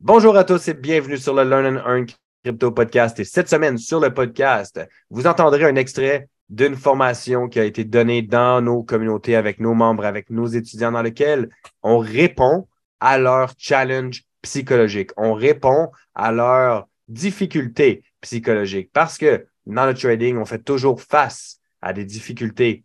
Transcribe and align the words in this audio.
Bonjour 0.00 0.36
à 0.36 0.44
tous 0.44 0.68
et 0.68 0.74
bienvenue 0.74 1.18
sur 1.18 1.34
le 1.34 1.42
Learn 1.42 1.76
and 1.76 1.80
Earn 1.84 2.06
Crypto 2.44 2.70
Podcast. 2.70 3.18
Et 3.18 3.24
cette 3.24 3.48
semaine, 3.48 3.78
sur 3.78 3.98
le 3.98 4.14
podcast, 4.14 4.80
vous 5.10 5.26
entendrez 5.26 5.64
un 5.64 5.74
extrait 5.74 6.28
d'une 6.48 6.76
formation 6.76 7.48
qui 7.48 7.58
a 7.58 7.64
été 7.64 7.82
donnée 7.82 8.22
dans 8.22 8.62
nos 8.62 8.84
communautés 8.84 9.34
avec 9.34 9.58
nos 9.58 9.74
membres, 9.74 10.04
avec 10.04 10.30
nos 10.30 10.46
étudiants, 10.46 10.92
dans 10.92 11.02
lequel 11.02 11.48
on 11.82 11.98
répond 11.98 12.68
à 13.00 13.18
leurs 13.18 13.54
challenges 13.58 14.22
psychologiques. 14.40 15.10
On 15.16 15.34
répond 15.34 15.90
à 16.14 16.30
leurs 16.30 16.86
difficultés 17.08 18.04
psychologiques 18.20 18.90
parce 18.92 19.18
que 19.18 19.48
dans 19.66 19.86
le 19.86 19.94
trading, 19.94 20.36
on 20.36 20.44
fait 20.44 20.62
toujours 20.62 21.02
face 21.02 21.58
à 21.82 21.92
des 21.92 22.04
difficultés 22.04 22.84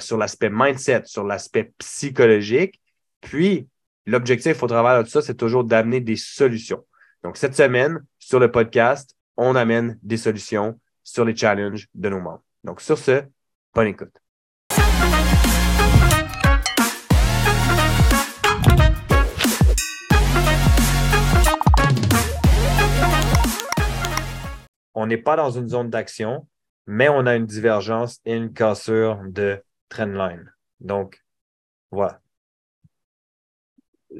sur 0.00 0.16
l'aspect 0.16 0.50
mindset, 0.52 1.02
sur 1.04 1.22
l'aspect 1.22 1.72
psychologique. 1.78 2.80
Puis, 3.20 3.68
l'objectif 4.08 4.62
au 4.62 4.66
travers 4.66 5.04
de 5.04 5.08
ça, 5.08 5.20
c'est 5.20 5.34
toujours 5.34 5.64
d'amener 5.64 6.00
des 6.00 6.16
solutions. 6.16 6.84
Donc, 7.22 7.36
cette 7.36 7.54
semaine, 7.54 8.02
sur 8.18 8.40
le 8.40 8.50
podcast, 8.50 9.14
on 9.36 9.54
amène 9.54 9.98
des 10.02 10.16
solutions 10.16 10.80
sur 11.04 11.26
les 11.26 11.36
challenges 11.36 11.88
de 11.94 12.08
nos 12.08 12.18
membres. 12.18 12.42
Donc, 12.64 12.80
sur 12.80 12.96
ce, 12.96 13.22
bonne 13.74 13.88
écoute. 13.88 14.16
On 24.94 25.06
n'est 25.06 25.18
pas 25.18 25.36
dans 25.36 25.50
une 25.50 25.68
zone 25.68 25.90
d'action, 25.90 26.48
mais 26.86 27.10
on 27.10 27.26
a 27.26 27.36
une 27.36 27.46
divergence 27.46 28.20
et 28.24 28.34
une 28.34 28.54
cassure 28.54 29.20
de 29.26 29.62
trendline. 29.90 30.50
Donc, 30.80 31.22
voilà 31.90 32.20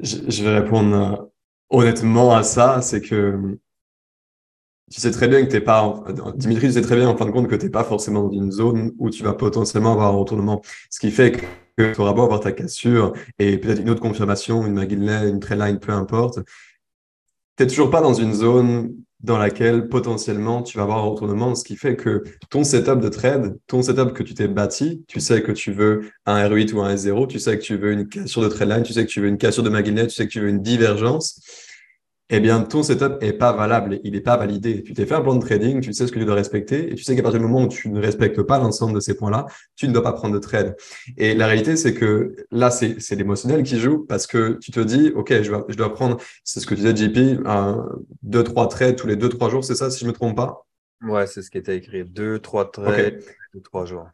je, 0.01 0.43
vais 0.43 0.59
répondre 0.59 0.95
euh, 0.95 1.25
honnêtement 1.69 2.35
à 2.35 2.43
ça, 2.43 2.81
c'est 2.81 3.01
que 3.01 3.57
tu 4.91 4.99
sais 4.99 5.11
très 5.11 5.27
bien 5.27 5.45
que 5.45 5.51
t'es 5.51 5.61
pas, 5.61 6.03
Dimitri, 6.35 6.67
tu 6.67 6.73
sais 6.73 6.81
très 6.81 6.95
bien 6.95 7.07
en 7.07 7.15
fin 7.15 7.25
de 7.25 7.31
compte 7.31 7.47
que 7.47 7.55
tu 7.55 7.65
n'es 7.65 7.71
pas 7.71 7.83
forcément 7.83 8.23
dans 8.23 8.31
une 8.31 8.51
zone 8.51 8.91
où 8.97 9.09
tu 9.09 9.23
vas 9.23 9.33
potentiellement 9.33 9.93
avoir 9.93 10.07
un 10.07 10.17
retournement. 10.17 10.61
Ce 10.89 10.99
qui 10.99 11.11
fait 11.11 11.31
que 11.77 11.93
tu 11.93 12.01
auras 12.01 12.13
beau 12.13 12.23
avoir 12.23 12.39
ta 12.39 12.51
cassure 12.51 13.13
et 13.37 13.57
peut-être 13.57 13.81
une 13.81 13.89
autre 13.91 14.01
confirmation, 14.01 14.65
une 14.65 14.73
McGinley, 14.73 15.29
une 15.29 15.39
Trendline, 15.39 15.79
peu 15.79 15.91
importe. 15.91 16.39
Tu 17.55 17.63
n'es 17.63 17.67
toujours 17.67 17.91
pas 17.91 18.01
dans 18.01 18.15
une 18.15 18.33
zone 18.33 18.95
dans 19.21 19.37
laquelle 19.37 19.89
potentiellement 19.89 20.63
tu 20.63 20.77
vas 20.77 20.83
avoir 20.83 20.99
un 20.99 21.09
retournement, 21.09 21.53
ce 21.55 21.63
qui 21.63 21.75
fait 21.75 21.95
que 21.95 22.23
ton 22.49 22.63
setup 22.63 23.01
de 23.01 23.09
trade, 23.09 23.57
ton 23.67 23.81
setup 23.81 24.13
que 24.13 24.23
tu 24.23 24.33
t'es 24.33 24.47
bâti, 24.47 25.03
tu 25.07 25.19
sais 25.19 25.41
que 25.41 25.51
tu 25.51 25.73
veux 25.73 26.09
un 26.25 26.47
R8 26.47 26.73
ou 26.73 26.81
un 26.81 26.95
S0, 26.95 27.27
tu 27.27 27.39
sais 27.39 27.57
que 27.57 27.63
tu 27.63 27.75
veux 27.75 27.91
une 27.91 28.07
cassure 28.07 28.41
de 28.41 28.47
trendline, 28.47 28.83
tu 28.83 28.93
sais 28.93 29.05
que 29.05 29.11
tu 29.11 29.19
veux 29.19 29.27
une 29.27 29.37
cassure 29.37 29.63
de 29.63 29.69
McGinley, 29.69 30.07
tu 30.07 30.15
sais 30.15 30.25
que 30.25 30.31
tu 30.31 30.39
veux 30.39 30.49
une 30.49 30.61
divergence 30.61 31.41
eh 32.31 32.39
bien, 32.39 32.61
ton 32.61 32.83
setup 32.83 33.17
est 33.21 33.33
pas 33.33 33.53
valable, 33.53 33.99
il 34.03 34.13
n'est 34.13 34.21
pas 34.21 34.37
validé. 34.37 34.83
Tu 34.83 34.93
t'es 34.93 35.05
fait 35.05 35.15
un 35.15 35.21
plan 35.21 35.35
de 35.35 35.43
trading, 35.43 35.81
tu 35.81 35.93
sais 35.93 36.05
ce 36.05 36.11
que 36.11 36.19
tu 36.19 36.25
dois 36.25 36.35
respecter, 36.35 36.91
et 36.91 36.95
tu 36.95 37.03
sais 37.03 37.15
qu'à 37.15 37.23
partir 37.23 37.39
du 37.39 37.45
moment 37.47 37.63
où 37.63 37.67
tu 37.67 37.89
ne 37.89 37.99
respectes 37.99 38.41
pas 38.43 38.59
l'ensemble 38.59 38.93
de 38.93 38.99
ces 38.99 39.15
points-là, 39.15 39.47
tu 39.75 39.87
ne 39.87 39.93
dois 39.93 40.03
pas 40.03 40.13
prendre 40.13 40.35
de 40.35 40.39
trade. 40.39 40.75
Et 41.17 41.33
la 41.33 41.47
réalité, 41.47 41.75
c'est 41.75 41.93
que 41.93 42.35
là, 42.51 42.69
c'est 42.69 43.15
l'émotionnel 43.15 43.63
qui 43.63 43.79
joue 43.79 44.05
parce 44.07 44.27
que 44.27 44.59
tu 44.61 44.71
te 44.71 44.79
dis, 44.79 45.11
OK, 45.15 45.33
je 45.41 45.49
dois, 45.49 45.65
je 45.69 45.75
dois 45.75 45.91
prendre, 45.91 46.17
c'est 46.43 46.59
ce 46.59 46.67
que 46.67 46.75
tu 46.75 46.81
disais, 46.81 46.95
JP, 46.95 47.41
un, 47.45 47.83
deux, 48.21 48.43
trois 48.43 48.67
trades 48.67 48.95
tous 48.95 49.07
les 49.07 49.15
deux, 49.15 49.29
trois 49.29 49.49
jours, 49.49 49.63
c'est 49.63 49.75
ça, 49.75 49.89
si 49.89 50.01
je 50.01 50.07
me 50.07 50.13
trompe 50.13 50.37
pas? 50.37 50.65
Ouais, 51.01 51.25
c'est 51.27 51.41
ce 51.41 51.49
qui 51.49 51.57
était 51.57 51.77
écrit. 51.77 52.03
Deux, 52.03 52.39
trois 52.39 52.69
trades, 52.69 53.23
deux, 53.53 53.61
trois 53.61 53.85
jours. 53.85 54.07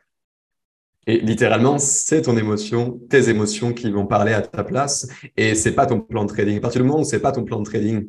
Et 1.07 1.19
littéralement, 1.19 1.77
c'est 1.77 2.23
ton 2.23 2.35
émotion, 2.37 2.99
tes 3.09 3.29
émotions 3.29 3.73
qui 3.73 3.91
vont 3.91 4.07
parler 4.07 4.33
à 4.33 4.41
ta 4.41 4.63
place 4.63 5.07
et 5.37 5.53
c'est 5.55 5.73
pas 5.73 5.85
ton 5.85 6.01
plan 6.01 6.25
de 6.25 6.29
trading. 6.29 6.57
À 6.57 6.61
partir 6.61 6.81
du 6.81 6.87
moment 6.87 7.01
où 7.01 7.03
c'est 7.03 7.19
pas 7.19 7.31
ton 7.31 7.43
plan 7.43 7.59
de 7.59 7.65
trading 7.65 8.07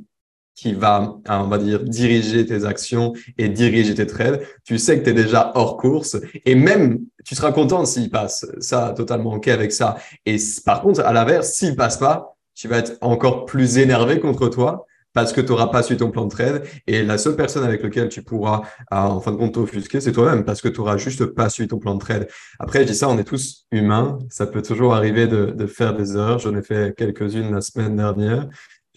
qui 0.54 0.72
va, 0.72 1.18
on 1.28 1.48
va 1.48 1.58
dire, 1.58 1.84
diriger 1.84 2.46
tes 2.46 2.64
actions 2.64 3.12
et 3.36 3.50
diriger 3.50 3.94
tes 3.94 4.06
trades, 4.06 4.40
tu 4.64 4.78
sais 4.78 4.98
que 4.98 5.04
tu 5.04 5.10
es 5.10 5.12
déjà 5.12 5.52
hors 5.54 5.76
course 5.76 6.16
et 6.46 6.54
même 6.54 7.00
tu 7.26 7.34
seras 7.34 7.52
content 7.52 7.84
s'il 7.84 8.10
passe. 8.10 8.46
Ça, 8.60 8.94
totalement 8.96 9.34
OK 9.34 9.48
avec 9.48 9.72
ça. 9.72 9.96
Et 10.24 10.36
par 10.64 10.80
contre, 10.80 11.00
à 11.00 11.12
l'inverse, 11.12 11.52
s'il 11.52 11.76
passe 11.76 11.98
pas, 11.98 12.34
tu 12.54 12.68
vas 12.68 12.78
être 12.78 12.96
encore 13.02 13.44
plus 13.44 13.76
énervé 13.76 14.18
contre 14.18 14.48
toi 14.48 14.86
parce 15.16 15.32
que 15.32 15.40
tu 15.40 15.48
n'auras 15.48 15.68
pas 15.68 15.82
suivi 15.82 15.98
ton 15.98 16.10
plan 16.10 16.26
de 16.26 16.30
trade. 16.30 16.62
Et 16.86 17.02
la 17.02 17.16
seule 17.16 17.36
personne 17.36 17.64
avec 17.64 17.82
laquelle 17.82 18.10
tu 18.10 18.22
pourras, 18.22 18.60
euh, 18.92 18.96
en 18.96 19.18
fin 19.22 19.32
de 19.32 19.38
compte, 19.38 19.54
t'offusquer, 19.54 19.98
c'est 20.02 20.12
toi-même, 20.12 20.44
parce 20.44 20.60
que 20.60 20.68
tu 20.68 20.78
n'auras 20.78 20.98
juste 20.98 21.24
pas 21.24 21.48
suivi 21.48 21.68
ton 21.68 21.78
plan 21.78 21.94
de 21.94 22.00
trade. 22.00 22.28
Après, 22.58 22.80
je 22.82 22.88
dis 22.88 22.94
ça, 22.94 23.08
on 23.08 23.16
est 23.16 23.24
tous 23.24 23.64
humains. 23.72 24.18
Ça 24.28 24.46
peut 24.46 24.60
toujours 24.60 24.94
arriver 24.94 25.26
de, 25.26 25.46
de 25.46 25.66
faire 25.66 25.96
des 25.96 26.16
erreurs. 26.16 26.38
J'en 26.38 26.54
ai 26.54 26.60
fait 26.60 26.94
quelques-unes 26.94 27.50
la 27.50 27.62
semaine 27.62 27.96
dernière. 27.96 28.46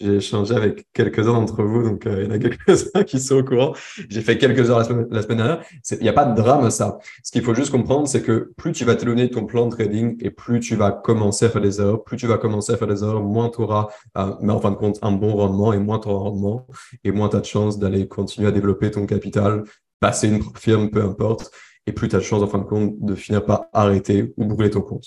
J'ai 0.00 0.16
échangé 0.16 0.54
avec 0.54 0.86
quelques-uns 0.94 1.34
d'entre 1.34 1.62
vous, 1.62 1.82
donc 1.82 2.06
euh, 2.06 2.22
il 2.22 2.26
y 2.26 2.28
en 2.28 2.34
a 2.34 2.38
quelques-uns 2.66 3.04
qui 3.04 3.20
sont 3.20 3.36
au 3.36 3.44
courant. 3.44 3.74
J'ai 4.08 4.22
fait 4.22 4.38
quelques 4.38 4.70
heures 4.70 4.78
la 4.78 4.84
semaine, 4.84 5.36
dernière. 5.36 5.62
Il 5.90 5.98
n'y 5.98 6.08
a 6.08 6.14
pas 6.14 6.24
de 6.24 6.40
drame 6.40 6.70
ça. 6.70 6.98
Ce 7.22 7.30
qu'il 7.30 7.42
faut 7.42 7.54
juste 7.54 7.70
comprendre, 7.70 8.08
c'est 8.08 8.22
que 8.22 8.52
plus 8.56 8.72
tu 8.72 8.86
vas 8.86 8.94
t'éloigner 8.94 9.28
ton 9.28 9.44
plan 9.44 9.66
de 9.66 9.74
trading 9.74 10.16
et 10.20 10.30
plus 10.30 10.60
tu 10.60 10.74
vas 10.74 10.90
commencer 10.90 11.44
à 11.44 11.50
faire 11.50 11.60
des 11.60 11.80
erreurs, 11.80 12.02
plus 12.02 12.16
tu 12.16 12.26
vas 12.26 12.38
commencer 12.38 12.72
à 12.72 12.78
faire 12.78 12.88
des 12.88 13.02
erreurs, 13.02 13.22
moins 13.22 13.50
tu 13.50 13.60
auras, 13.60 13.88
euh, 14.16 14.34
mais 14.40 14.52
en 14.52 14.60
fin 14.60 14.70
de 14.70 14.76
compte, 14.76 14.98
un 15.02 15.12
bon 15.12 15.34
rendement 15.34 15.74
et 15.74 15.78
moins 15.78 15.98
tu 15.98 16.08
auras 16.08 16.30
rendement 16.30 16.66
et 17.04 17.12
moins 17.12 17.28
tu 17.28 17.36
as 17.36 17.40
de 17.40 17.46
chance 17.46 17.78
d'aller 17.78 18.08
continuer 18.08 18.48
à 18.48 18.52
développer 18.52 18.90
ton 18.90 19.04
capital, 19.04 19.64
passer 20.00 20.28
une 20.28 20.42
firme, 20.56 20.88
peu 20.88 21.02
importe, 21.02 21.50
et 21.86 21.92
plus 21.92 22.08
tu 22.08 22.16
as 22.16 22.20
de 22.20 22.24
chance, 22.24 22.42
en 22.42 22.46
fin 22.46 22.58
de 22.58 22.64
compte, 22.64 22.98
de 23.00 23.14
finir 23.14 23.44
par 23.44 23.66
arrêter 23.74 24.32
ou 24.38 24.46
brûler 24.46 24.70
ton 24.70 24.80
compte. 24.80 25.06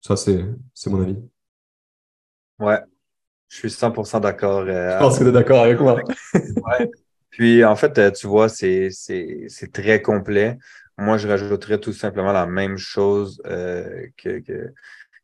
Ça, 0.00 0.16
c'est 0.16 0.46
mon 0.86 1.02
avis. 1.02 1.18
Ouais, 2.58 2.78
je 3.52 3.58
suis 3.58 3.68
100% 3.68 4.20
d'accord. 4.20 4.64
Euh, 4.66 4.92
je 4.94 4.98
pense 4.98 5.18
que 5.18 5.24
tu 5.24 5.28
es 5.28 5.32
d'accord 5.32 5.62
avec 5.62 5.78
moi. 5.78 6.00
ouais. 6.34 6.90
Puis, 7.28 7.62
en 7.62 7.76
fait, 7.76 7.98
euh, 7.98 8.10
tu 8.10 8.26
vois, 8.26 8.48
c'est 8.48 8.88
très 9.72 10.00
complet. 10.00 10.56
Moi, 10.96 11.18
je 11.18 11.28
rajouterais 11.28 11.78
tout 11.78 11.92
simplement 11.92 12.32
la 12.32 12.46
même 12.46 12.78
chose 12.78 13.42
euh, 13.44 14.06
que, 14.16 14.40
que, 14.40 14.72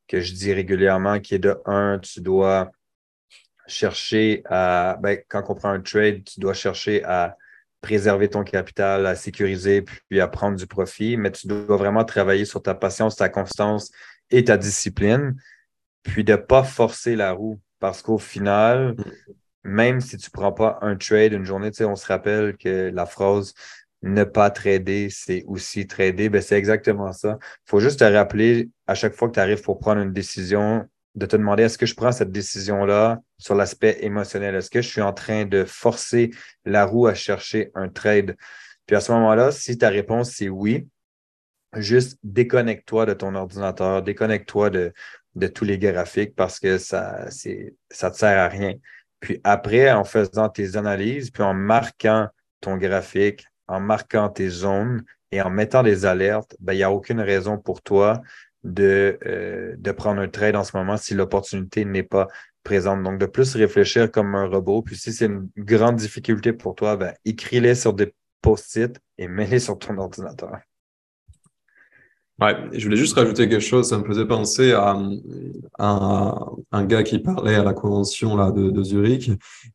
que, 0.07 0.21
je 0.21 0.35
dis 0.35 0.53
régulièrement, 0.53 1.21
qui 1.21 1.37
est 1.37 1.39
de 1.39 1.57
un, 1.65 1.99
tu 1.99 2.21
dois 2.21 2.71
chercher 3.67 4.43
à, 4.45 4.99
ben, 5.01 5.19
quand 5.29 5.45
on 5.49 5.55
prend 5.55 5.71
un 5.71 5.81
trade, 5.81 6.23
tu 6.25 6.39
dois 6.39 6.55
chercher 6.55 7.03
à 7.05 7.35
préserver 7.81 8.29
ton 8.29 8.45
capital, 8.45 9.07
à 9.07 9.15
sécuriser, 9.15 9.83
puis 9.83 10.21
à 10.21 10.29
prendre 10.29 10.57
du 10.59 10.67
profit, 10.67 11.17
mais 11.17 11.31
tu 11.31 11.47
dois 11.47 11.79
vraiment 11.79 12.05
travailler 12.05 12.45
sur 12.45 12.63
ta 12.63 12.75
patience, 12.75 13.17
ta 13.17 13.31
constance 13.31 13.91
et 14.31 14.45
ta 14.45 14.59
discipline, 14.59 15.35
puis 16.03 16.25
de 16.25 16.33
ne 16.33 16.37
pas 16.37 16.63
forcer 16.63 17.17
la 17.17 17.33
roue. 17.33 17.59
Parce 17.81 18.03
qu'au 18.03 18.19
final, 18.19 18.97
même 19.65 20.01
si 20.01 20.17
tu 20.17 20.29
ne 20.29 20.33
prends 20.33 20.53
pas 20.53 20.79
un 20.83 20.97
trade 20.97 21.33
une 21.33 21.45
journée, 21.45 21.71
on 21.81 21.97
se 21.97 22.07
rappelle 22.07 22.57
que 22.57 22.91
la 22.93 23.07
phrase 23.07 23.55
ne 24.03 24.25
pas 24.25 24.51
trader, 24.51 25.09
c'est 25.11 25.45
aussi 25.47 25.87
trader. 25.87 26.29
Ben, 26.29 26.41
c'est 26.41 26.57
exactement 26.57 27.13
ça. 27.13 27.39
Il 27.43 27.71
faut 27.71 27.81
juste 27.81 28.01
te 28.01 28.05
rappeler 28.05 28.71
à 28.87 28.95
chaque 28.95 29.15
fois 29.15 29.29
que 29.29 29.35
tu 29.35 29.41
arrives 29.41 29.63
pour 29.63 29.79
prendre 29.79 30.01
une 30.01 30.13
décision, 30.13 30.89
de 31.15 31.27
te 31.27 31.37
demander 31.37 31.65
est-ce 31.65 31.79
que 31.79 31.87
je 31.87 31.95
prends 31.95 32.13
cette 32.13 32.31
décision-là 32.31 33.21
sur 33.39 33.55
l'aspect 33.55 33.99
émotionnel? 34.03 34.55
Est-ce 34.55 34.71
que 34.71 34.83
je 34.83 34.89
suis 34.89 35.01
en 35.03 35.13
train 35.13 35.45
de 35.47 35.65
forcer 35.65 36.31
la 36.65 36.85
roue 36.85 37.07
à 37.07 37.15
chercher 37.15 37.71
un 37.75 37.89
trade? 37.89 38.37
Puis 38.87 38.95
à 38.95 39.01
ce 39.01 39.11
moment-là, 39.13 39.51
si 39.51 39.77
ta 39.77 39.89
réponse 39.89 40.31
c'est 40.31 40.49
oui, 40.49 40.87
juste 41.77 42.19
déconnecte-toi 42.23 43.07
de 43.07 43.15
ton 43.15 43.35
ordinateur, 43.35 44.03
déconnecte-toi 44.03 44.71
de, 44.71 44.93
de 45.39 45.47
tous 45.47 45.65
les 45.65 45.79
graphiques 45.79 46.35
parce 46.35 46.59
que 46.59 46.79
ça 46.79 47.27
ne 47.27 47.71
ça 47.91 48.11
te 48.11 48.17
sert 48.17 48.39
à 48.39 48.49
rien. 48.49 48.75
Puis 49.21 49.41
après, 49.45 49.91
en 49.91 50.05
faisant 50.05 50.49
tes 50.49 50.77
analyses, 50.77 51.31
puis 51.31 51.43
en 51.43 51.55
marquant 51.55 52.29
ton 52.61 52.77
graphique, 52.77 53.47
en 53.67 53.81
marquant 53.81 54.29
tes 54.29 54.49
zones 54.49 55.05
et 55.33 55.43
en 55.43 55.51
mettant 55.51 55.83
des 55.83 56.07
alertes, 56.07 56.57
ben, 56.61 56.73
il 56.73 56.77
n'y 56.77 56.83
a 56.83 56.93
aucune 56.93 57.21
raison 57.21 57.59
pour 57.59 57.83
toi 57.83 58.23
de, 58.65 59.19
euh, 59.27 59.75
de 59.77 59.93
prendre 59.93 60.21
un 60.21 60.29
trade 60.29 60.57
en 60.57 60.65
ce 60.65 60.77
moment 60.77 60.97
si 60.97 61.15
l'opportunité 61.15 61.85
n'est 61.85 62.03
pas 62.03 62.29
présente. 62.63 63.03
Donc, 63.03 63.19
de 63.19 63.27
plus 63.27 63.55
réfléchir 63.55 64.11
comme 64.11 64.35
un 64.35 64.47
robot. 64.47 64.83
Puis 64.83 64.97
si 64.97 65.13
c'est 65.13 65.27
une 65.27 65.49
grande 65.57 65.97
difficulté 65.97 66.53
pour 66.53 66.75
toi, 66.75 66.97
ben, 66.97 67.15
écris-les 67.25 67.75
sur 67.75 67.93
des 67.93 68.15
post-it 68.41 68.99
et 69.19 69.29
mets-les 69.29 69.61
sur 69.61 69.79
ton 69.79 69.99
ordinateur. 69.99 70.59
Ouais, 72.41 72.55
je 72.73 72.85
voulais 72.85 72.97
juste 72.97 73.15
rajouter 73.15 73.49
quelque 73.49 73.61
chose. 73.61 73.89
Ça 73.89 73.99
me 73.99 74.05
faisait 74.05 74.27
penser 74.27 74.73
à, 74.73 74.97
un, 75.79 76.85
gars 76.85 77.03
qui 77.03 77.19
parlait 77.19 77.57
à 77.57 77.65
la 77.65 77.75
convention 77.75 78.37
là, 78.37 78.53
de, 78.53 78.83
Zurich 78.85 79.31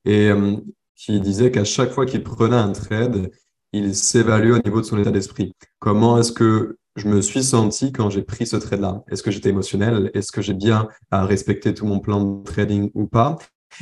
et 0.06 0.30
euh, 0.30 0.56
qui 0.96 1.20
disait 1.20 1.52
qu'à 1.52 1.66
chaque 1.66 1.92
fois 1.92 2.06
qu'il 2.06 2.24
prenait 2.24 2.56
un 2.56 2.72
trade, 2.72 3.32
il 3.74 3.94
s'évalue 3.96 4.52
au 4.52 4.60
niveau 4.60 4.80
de 4.80 4.86
son 4.86 4.98
état 4.98 5.12
d'esprit. 5.12 5.54
Comment 5.80 6.20
est-ce 6.20 6.32
que 6.32 6.78
je 6.96 7.08
me 7.10 7.22
suis 7.22 7.44
senti 7.44 7.92
quand 7.92 8.10
j'ai 8.10 8.22
pris 8.22 8.48
ce 8.48 8.56
trade-là? 8.56 9.04
Est-ce 9.10 9.24
que 9.24 9.32
j'étais 9.32 9.50
émotionnel? 9.50 10.10
Est-ce 10.14 10.32
que 10.32 10.42
j'ai 10.42 10.54
bien 10.54 10.88
respecté 11.12 11.74
tout 11.74 11.86
mon 11.86 12.00
plan 12.00 12.24
de 12.24 12.44
trading 12.44 12.92
ou 12.94 13.08
pas? 13.08 13.38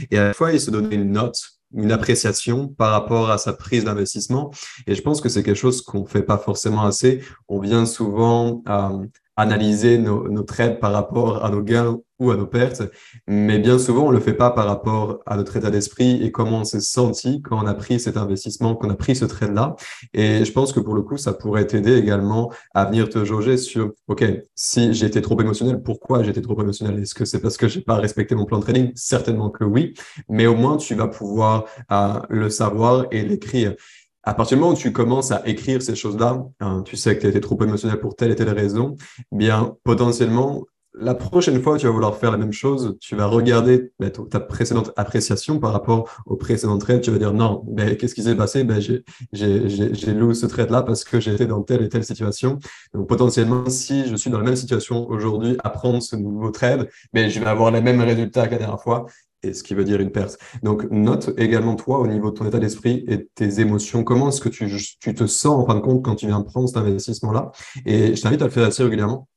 Et 0.10 0.18
à 0.18 0.28
la 0.30 0.34
fois, 0.34 0.54
il 0.54 0.60
se 0.60 0.72
donnait 0.72 0.96
une 0.96 1.12
note 1.12 1.40
une 1.74 1.92
appréciation 1.92 2.68
par 2.68 2.92
rapport 2.92 3.30
à 3.30 3.38
sa 3.38 3.54
prise 3.54 3.84
d'investissement. 3.84 4.52
Et 4.88 4.96
je 4.96 5.02
pense 5.02 5.22
que 5.22 5.30
c'est 5.30 5.44
quelque 5.44 5.56
chose 5.56 5.82
qu'on 5.82 6.06
fait 6.06 6.24
pas 6.24 6.38
forcément 6.38 6.84
assez. 6.84 7.22
On 7.48 7.60
vient 7.60 7.86
souvent 7.86 8.62
euh, 8.68 9.06
analyser 9.36 9.98
nos, 9.98 10.28
nos 10.30 10.44
trades 10.44 10.80
par 10.80 10.92
rapport 10.92 11.44
à 11.44 11.50
nos 11.50 11.62
gains 11.62 12.00
ou 12.22 12.32
à 12.32 12.38
nos 12.38 12.48
pertes. 12.48 12.84
Mais 13.28 13.60
bien 13.60 13.78
souvent, 13.78 14.06
on 14.06 14.12
ne 14.12 14.16
le 14.16 14.22
fait 14.22 14.34
pas 14.34 14.52
par 14.52 14.68
rapport 14.68 15.20
à 15.26 15.36
notre 15.36 15.58
état 15.58 15.70
d'esprit 15.70 16.24
et 16.24 16.32
comment 16.32 16.60
on 16.60 16.64
s'est 16.64 16.80
senti 16.80 17.42
quand 17.42 17.62
on 17.62 17.68
a 17.68 17.74
pris 17.74 18.00
cet 18.00 18.16
investissement, 18.16 18.76
qu'on 18.76 18.90
a 18.90 18.96
pris 18.96 19.16
ce 19.16 19.26
trade-là. 19.26 19.76
Et 20.14 20.46
je 20.46 20.52
pense 20.54 20.72
que 20.72 20.80
pour 20.80 20.94
le 20.94 21.02
coup, 21.02 21.18
ça 21.18 21.34
pourrait 21.34 21.68
t'aider 21.68 21.98
également 21.98 22.52
à 22.74 22.86
venir 22.86 23.10
te 23.10 23.26
jauger 23.26 23.58
sur, 23.58 23.92
OK, 24.08 24.24
si 24.56 24.94
été 25.04 25.22
trop 25.22 25.40
émotionnel, 25.40 25.82
pourquoi 25.82 26.24
été 26.30 26.42
trop 26.42 26.60
émotionnel? 26.62 27.00
Est-ce 27.00 27.16
que 27.16 27.26
c'est 27.26 27.40
parce 27.40 27.58
que 27.58 27.68
j'ai 27.68 27.82
pas 27.82 27.96
respecté 27.96 28.36
mon 28.36 28.46
plan 28.46 28.60
de 28.60 28.64
trading 28.64 28.92
Certainement 28.96 29.50
que 29.50 29.64
oui. 29.64 29.94
Mais 30.30 30.48
au 30.48 30.56
moins, 30.56 30.78
tu 30.78 30.96
vas 30.96 31.08
pouvoir 31.08 31.66
euh, 31.92 32.20
le 32.30 32.50
savoir 32.50 33.06
et 33.12 33.24
l'écrire. 33.24 33.76
À 34.24 34.34
partir 34.36 34.58
du 34.58 34.62
moment 34.62 34.74
où 34.74 34.78
tu 34.78 34.92
commences 34.92 35.32
à 35.32 35.42
écrire 35.48 35.82
ces 35.82 35.96
choses-là, 35.96 36.44
hein, 36.60 36.84
tu 36.86 36.96
sais 36.96 37.16
que 37.16 37.22
tu 37.22 37.26
as 37.26 37.30
été 37.30 37.42
trop 37.42 37.62
émotionnel 37.64 38.00
pour 38.00 38.16
telle 38.16 38.32
et 38.32 38.36
telle 38.36 38.50
raison, 38.50 38.96
bien 39.32 39.76
potentiellement, 39.84 40.66
la 40.94 41.16
prochaine 41.16 41.62
fois, 41.62 41.78
tu 41.78 41.86
vas 41.86 41.92
vouloir 41.92 42.18
faire 42.18 42.32
la 42.32 42.38
même 42.38 42.52
chose. 42.52 42.98
Tu 43.00 43.16
vas 43.16 43.26
regarder 43.26 43.92
ben, 44.00 44.10
ta 44.10 44.40
précédente 44.40 44.92
appréciation 44.98 45.60
par 45.60 45.72
rapport 45.72 46.10
au 46.26 46.36
précédent 46.36 46.78
trade. 46.78 47.02
Tu 47.02 47.12
vas 47.12 47.18
dire 47.18 47.34
non, 47.34 47.64
ben, 47.68 47.96
qu'est-ce 47.96 48.14
qui 48.14 48.24
s'est 48.24 48.36
passé? 48.36 48.64
Ben, 48.64 48.82
J'ai 48.82 50.14
loué 50.14 50.34
ce 50.34 50.46
trade-là 50.46 50.82
parce 50.82 51.04
que 51.04 51.20
j'étais 51.20 51.46
dans 51.46 51.62
telle 51.62 51.84
et 51.84 51.90
telle 51.90 52.04
situation. 52.04 52.60
Donc 52.94 53.08
potentiellement, 53.08 53.70
si 53.70 54.08
je 54.08 54.16
suis 54.16 54.30
dans 54.30 54.40
la 54.40 54.44
même 54.44 54.56
situation 54.56 55.08
aujourd'hui 55.10 55.58
à 55.64 55.70
prendre 55.70 56.02
ce 56.02 56.16
nouveau 56.16 56.52
trade, 56.52 56.90
ben, 57.14 57.30
je 57.30 57.40
vais 57.40 57.46
avoir 57.46 57.72
les 57.72 57.82
mêmes 57.82 58.02
résultats 58.02 58.48
que 58.48 58.54
la 58.54 58.60
dernière 58.60 58.82
fois 58.82 59.06
et 59.44 59.54
ce 59.54 59.64
qui 59.64 59.74
veut 59.74 59.84
dire 59.84 60.00
une 60.00 60.12
perte. 60.12 60.38
Donc, 60.62 60.86
note 60.92 61.32
également 61.38 61.76
toi 61.76 61.98
au 61.98 62.06
niveau 62.06 62.30
de 62.30 62.36
ton 62.36 62.46
état 62.46 62.60
d'esprit 62.60 63.04
et 63.08 63.28
tes 63.34 63.60
émotions. 63.60 64.04
Comment 64.04 64.30
est-ce 64.30 64.40
que 64.40 64.50
tu, 64.50 64.70
tu 65.00 65.14
te 65.16 65.26
sens 65.26 65.64
en 65.64 65.66
fin 65.66 65.74
de 65.74 65.80
compte 65.80 66.04
quand 66.04 66.14
tu 66.14 66.28
viens 66.28 66.42
prendre 66.42 66.68
cet 66.68 66.78
investissement-là? 66.78 67.52
Et 67.88 68.16
je 68.16 68.22
t'invite 68.22 68.44
à 68.44 68.46
le 68.46 68.52
faire 68.52 68.68
assez 68.68 68.84
régulièrement 68.84 69.28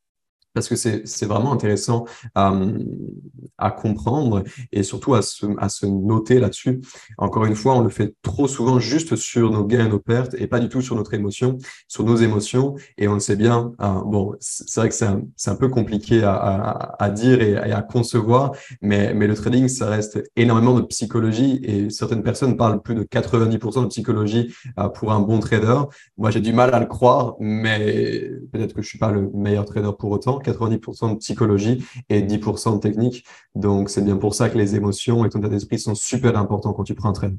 parce 0.54 0.68
que 0.68 0.76
c'est 0.76 1.26
vraiment 1.26 1.52
intéressant 1.52 2.04
à 2.34 3.70
comprendre 3.70 4.44
et 4.72 4.82
surtout 4.82 5.14
à 5.14 5.22
se, 5.22 5.46
à 5.58 5.68
se 5.68 5.86
noter 5.86 6.38
là-dessus. 6.38 6.80
Encore 7.18 7.44
une 7.44 7.54
fois, 7.54 7.76
on 7.76 7.82
le 7.82 7.88
fait 7.88 8.14
trop 8.22 8.48
souvent 8.48 8.78
juste 8.78 9.16
sur 9.16 9.50
nos 9.50 9.64
gains 9.64 9.86
et 9.86 9.88
nos 9.88 9.98
pertes 9.98 10.34
et 10.34 10.46
pas 10.46 10.60
du 10.60 10.68
tout 10.68 10.80
sur 10.80 10.96
notre 10.96 11.14
émotion, 11.14 11.58
sur 11.88 12.04
nos 12.04 12.16
émotions. 12.16 12.74
Et 12.98 13.08
on 13.08 13.14
le 13.14 13.20
sait 13.20 13.36
bien, 13.36 13.72
euh, 13.80 14.00
bon, 14.04 14.34
c'est 14.40 14.80
vrai 14.80 14.88
que 14.88 14.94
c'est 14.94 15.06
un, 15.06 15.22
un, 15.46 15.54
peu 15.56 15.68
compliqué 15.68 16.22
à, 16.22 16.34
à, 16.34 17.04
à 17.04 17.10
dire 17.10 17.40
et, 17.40 17.56
à 17.56 17.82
concevoir, 17.82 18.52
mais, 18.82 19.14
mais 19.14 19.26
le 19.26 19.34
trading, 19.34 19.68
ça 19.68 19.88
reste 19.88 20.22
énormément 20.36 20.74
de 20.74 20.82
psychologie 20.82 21.60
et 21.62 21.90
certaines 21.90 22.22
personnes 22.22 22.56
parlent 22.56 22.82
plus 22.82 22.94
de 22.94 23.02
90% 23.02 23.82
de 23.82 23.86
psychologie 23.88 24.54
euh, 24.78 24.88
pour 24.88 25.12
un 25.12 25.20
bon 25.20 25.40
trader. 25.40 25.82
Moi, 26.16 26.30
j'ai 26.30 26.40
du 26.40 26.52
mal 26.52 26.74
à 26.74 26.80
le 26.80 26.86
croire, 26.86 27.34
mais 27.40 28.30
peut-être 28.52 28.74
que 28.74 28.82
je 28.82 28.88
suis 28.88 28.98
pas 28.98 29.10
le 29.10 29.30
meilleur 29.34 29.64
trader 29.64 29.90
pour 29.98 30.10
autant. 30.10 30.38
90% 30.44 31.14
de 31.14 31.18
psychologie 31.18 31.84
et 32.08 32.22
10% 32.22 32.76
de 32.76 32.80
technique. 32.80 33.26
Donc, 33.54 33.90
c'est 33.90 34.02
bien 34.02 34.16
pour 34.16 34.34
ça 34.34 34.48
que 34.48 34.58
les 34.58 34.74
émotions 34.74 35.24
et 35.24 35.28
ton 35.28 35.40
état 35.40 35.48
d'esprit 35.48 35.78
sont 35.78 35.94
super 35.94 36.36
importants 36.36 36.72
quand 36.72 36.84
tu 36.84 36.94
prends 36.94 37.10
un 37.10 37.12
train. 37.12 37.32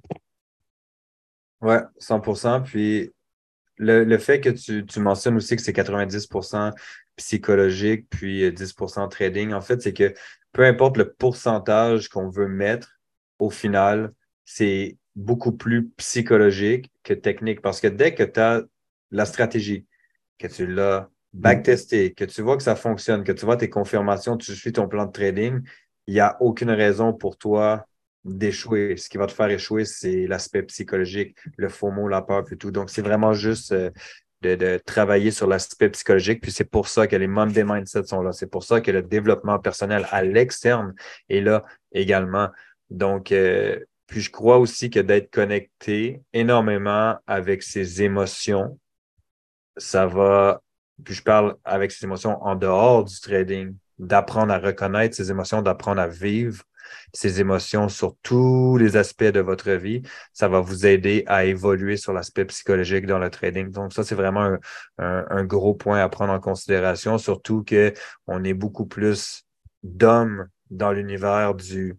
Ouais, 1.62 1.82
100%. 2.00 2.64
Puis, 2.64 3.12
le, 3.78 4.18
fait 4.18 4.40
que 4.40 4.50
tu, 4.50 4.86
tu, 4.86 5.00
mentionnes 5.00 5.36
aussi 5.36 5.56
que 5.56 5.62
c'est 5.62 5.76
90% 5.76 6.74
psychologique, 7.16 8.08
puis 8.10 8.50
10% 8.50 9.10
trading, 9.10 9.54
en 9.54 9.62
fait, 9.62 9.82
c'est 9.82 9.94
que 9.94 10.14
peu 10.52 10.64
importe 10.66 10.98
le 10.98 11.14
pourcentage 11.14 12.10
qu'on 12.10 12.30
veut 12.30 12.48
mettre, 12.48 13.00
au 13.40 13.50
final, 13.50 14.14
c'est 14.46 14.98
beaucoup 15.16 15.52
plus 15.52 15.90
psychologique 15.98 16.92
que 17.04 17.14
technique. 17.14 17.62
Parce 17.62 17.82
que 17.82 17.88
dès 17.88 18.14
que 18.14 18.24
tu 18.24 18.40
as 18.40 18.64
la 19.12 19.26
stratégie, 19.26 19.86
que 20.38 20.48
tu 20.48 20.68
l'as 20.68 21.10
backtester, 21.36 22.14
que 22.14 22.26
tu 22.26 22.42
vois 22.42 22.58
que 22.58 22.64
ça 22.64 22.76
fonctionne, 22.76 23.24
que 23.24 23.32
tu 23.32 23.46
vois 23.46 23.58
tes 23.58 23.70
confirmations, 23.70 24.38
tu 24.38 24.56
suis 24.56 24.72
ton 24.72 24.88
plan 24.88 25.06
de 25.06 25.12
trading, 25.12 25.62
il 26.08 26.14
n'y 26.14 26.20
a 26.20 26.38
aucune 26.40 26.72
raison 26.72 27.14
pour 27.14 27.38
toi 27.38 27.86
d'échouer. 28.24 28.96
Ce 28.98 29.10
qui 29.10 29.18
va 29.18 29.28
te 29.28 29.34
faire 29.34 29.50
échouer, 29.50 29.86
c'est 29.86 30.28
l'aspect 30.28 30.64
psychologique, 30.64 31.38
le 31.58 31.70
faux 31.70 31.92
mot, 31.92 32.08
la 32.08 32.22
peur 32.22 32.44
et 32.52 32.56
tout. 32.56 32.72
Donc, 32.72 32.90
c'est 32.90 33.02
vraiment 33.02 33.34
juste 33.34 33.74
euh, 33.74 33.92
de, 34.42 34.80
travailler 34.86 35.32
sur 35.32 35.48
l'aspect 35.48 35.90
psychologique. 35.90 36.42
Puis 36.42 36.52
c'est 36.52 36.70
pour 36.70 36.88
ça 36.88 37.06
que 37.06 37.16
les 37.16 37.28
Monday 37.28 37.64
Mindset 37.64 38.06
sont 38.06 38.22
là. 38.22 38.32
C'est 38.32 38.50
pour 38.50 38.64
ça 38.64 38.82
que 38.82 38.92
le 38.92 39.02
développement 39.02 39.60
personnel 39.60 40.08
à 40.12 40.24
l'externe 40.24 40.96
est 41.30 41.42
là 41.42 41.66
également. 41.92 42.50
Donc, 42.90 43.32
euh, 43.32 43.80
puis 44.08 44.22
je 44.22 44.32
crois 44.32 44.58
aussi 44.58 44.90
que 44.90 45.00
d'être 45.00 45.32
connecté 45.32 46.22
énormément 46.34 47.18
avec 47.28 47.62
ses 47.62 48.04
émotions, 48.04 48.80
ça 49.78 50.06
va 50.06 50.62
puis 51.04 51.14
je 51.14 51.24
parle 51.24 51.56
avec 51.64 51.92
ces 51.92 52.06
émotions 52.06 52.42
en 52.44 52.56
dehors 52.56 53.04
du 53.04 53.20
trading, 53.20 53.76
d'apprendre 54.00 54.54
à 54.54 54.60
reconnaître 54.60 55.16
ces 55.16 55.32
émotions, 55.32 55.62
d'apprendre 55.62 56.02
à 56.02 56.08
vivre 56.08 56.64
ces 57.14 57.40
émotions 57.40 57.90
sur 57.90 58.16
tous 58.22 58.78
les 58.78 58.98
aspects 58.98 59.24
de 59.24 59.40
votre 59.40 59.72
vie. 59.72 60.02
Ça 60.34 60.48
va 60.48 60.60
vous 60.60 60.86
aider 60.86 61.24
à 61.28 61.46
évoluer 61.46 61.98
sur 61.98 62.14
l'aspect 62.14 62.46
psychologique 62.46 63.06
dans 63.06 63.20
le 63.20 63.30
trading. 63.30 63.72
Donc, 63.72 63.94
ça, 63.94 64.04
c'est 64.04 64.16
vraiment 64.16 64.58
un, 64.98 65.44
gros 65.44 65.74
point 65.74 66.00
à 66.00 66.10
prendre 66.10 66.34
en 66.34 66.40
considération, 66.40 67.18
surtout 67.18 67.64
qu'on 67.68 68.44
est 68.44 68.54
beaucoup 68.54 68.86
plus 68.86 69.46
d'hommes 69.84 70.48
dans 70.70 70.92
l'univers 70.92 71.56
du, 71.56 71.98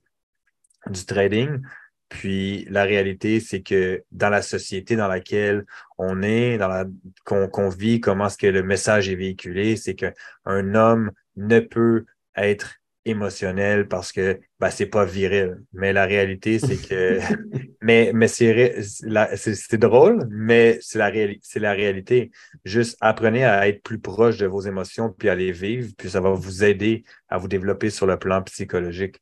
du 0.88 1.04
trading. 1.04 1.60
Puis 2.08 2.66
la 2.70 2.84
réalité, 2.84 3.40
c'est 3.40 3.62
que 3.62 4.04
dans 4.12 4.30
la 4.30 4.42
société 4.42 4.96
dans 4.96 5.08
laquelle 5.08 5.64
on 5.98 6.22
est, 6.22 6.58
dans 6.58 6.68
la 6.68 6.84
qu'on 7.24 7.68
vit, 7.68 8.00
comment 8.00 8.26
est-ce 8.26 8.38
que 8.38 8.46
le 8.46 8.62
message 8.62 9.08
est 9.08 9.16
véhiculé, 9.16 9.76
c'est 9.76 9.94
qu'un 9.94 10.74
homme 10.74 11.10
ne 11.36 11.60
peut 11.60 12.04
être 12.36 12.76
émotionnel 13.06 13.88
parce 13.88 14.12
que 14.12 14.40
ben, 14.60 14.70
c'est 14.70 14.86
pas 14.86 15.04
viril. 15.04 15.62
Mais 15.72 15.92
la 15.92 16.04
réalité, 16.06 16.58
c'est 16.58 16.76
que 16.76 17.18
mais, 17.80 18.10
mais 18.14 18.28
c'est 18.28 19.78
drôle, 19.78 20.26
mais 20.30 20.78
c'est 20.82 20.98
la, 20.98 21.12
c'est 21.40 21.60
la 21.60 21.72
réalité. 21.72 22.30
Juste 22.64 22.96
apprenez 23.00 23.44
à 23.44 23.68
être 23.68 23.82
plus 23.82 24.00
proche 24.00 24.38
de 24.38 24.46
vos 24.46 24.60
émotions 24.60 25.10
puis 25.10 25.28
à 25.28 25.34
les 25.34 25.52
vivre, 25.52 25.92
puis 25.96 26.10
ça 26.10 26.20
va 26.20 26.30
vous 26.30 26.64
aider 26.64 27.04
à 27.28 27.38
vous 27.38 27.48
développer 27.48 27.90
sur 27.90 28.06
le 28.06 28.18
plan 28.18 28.42
psychologique. 28.42 29.20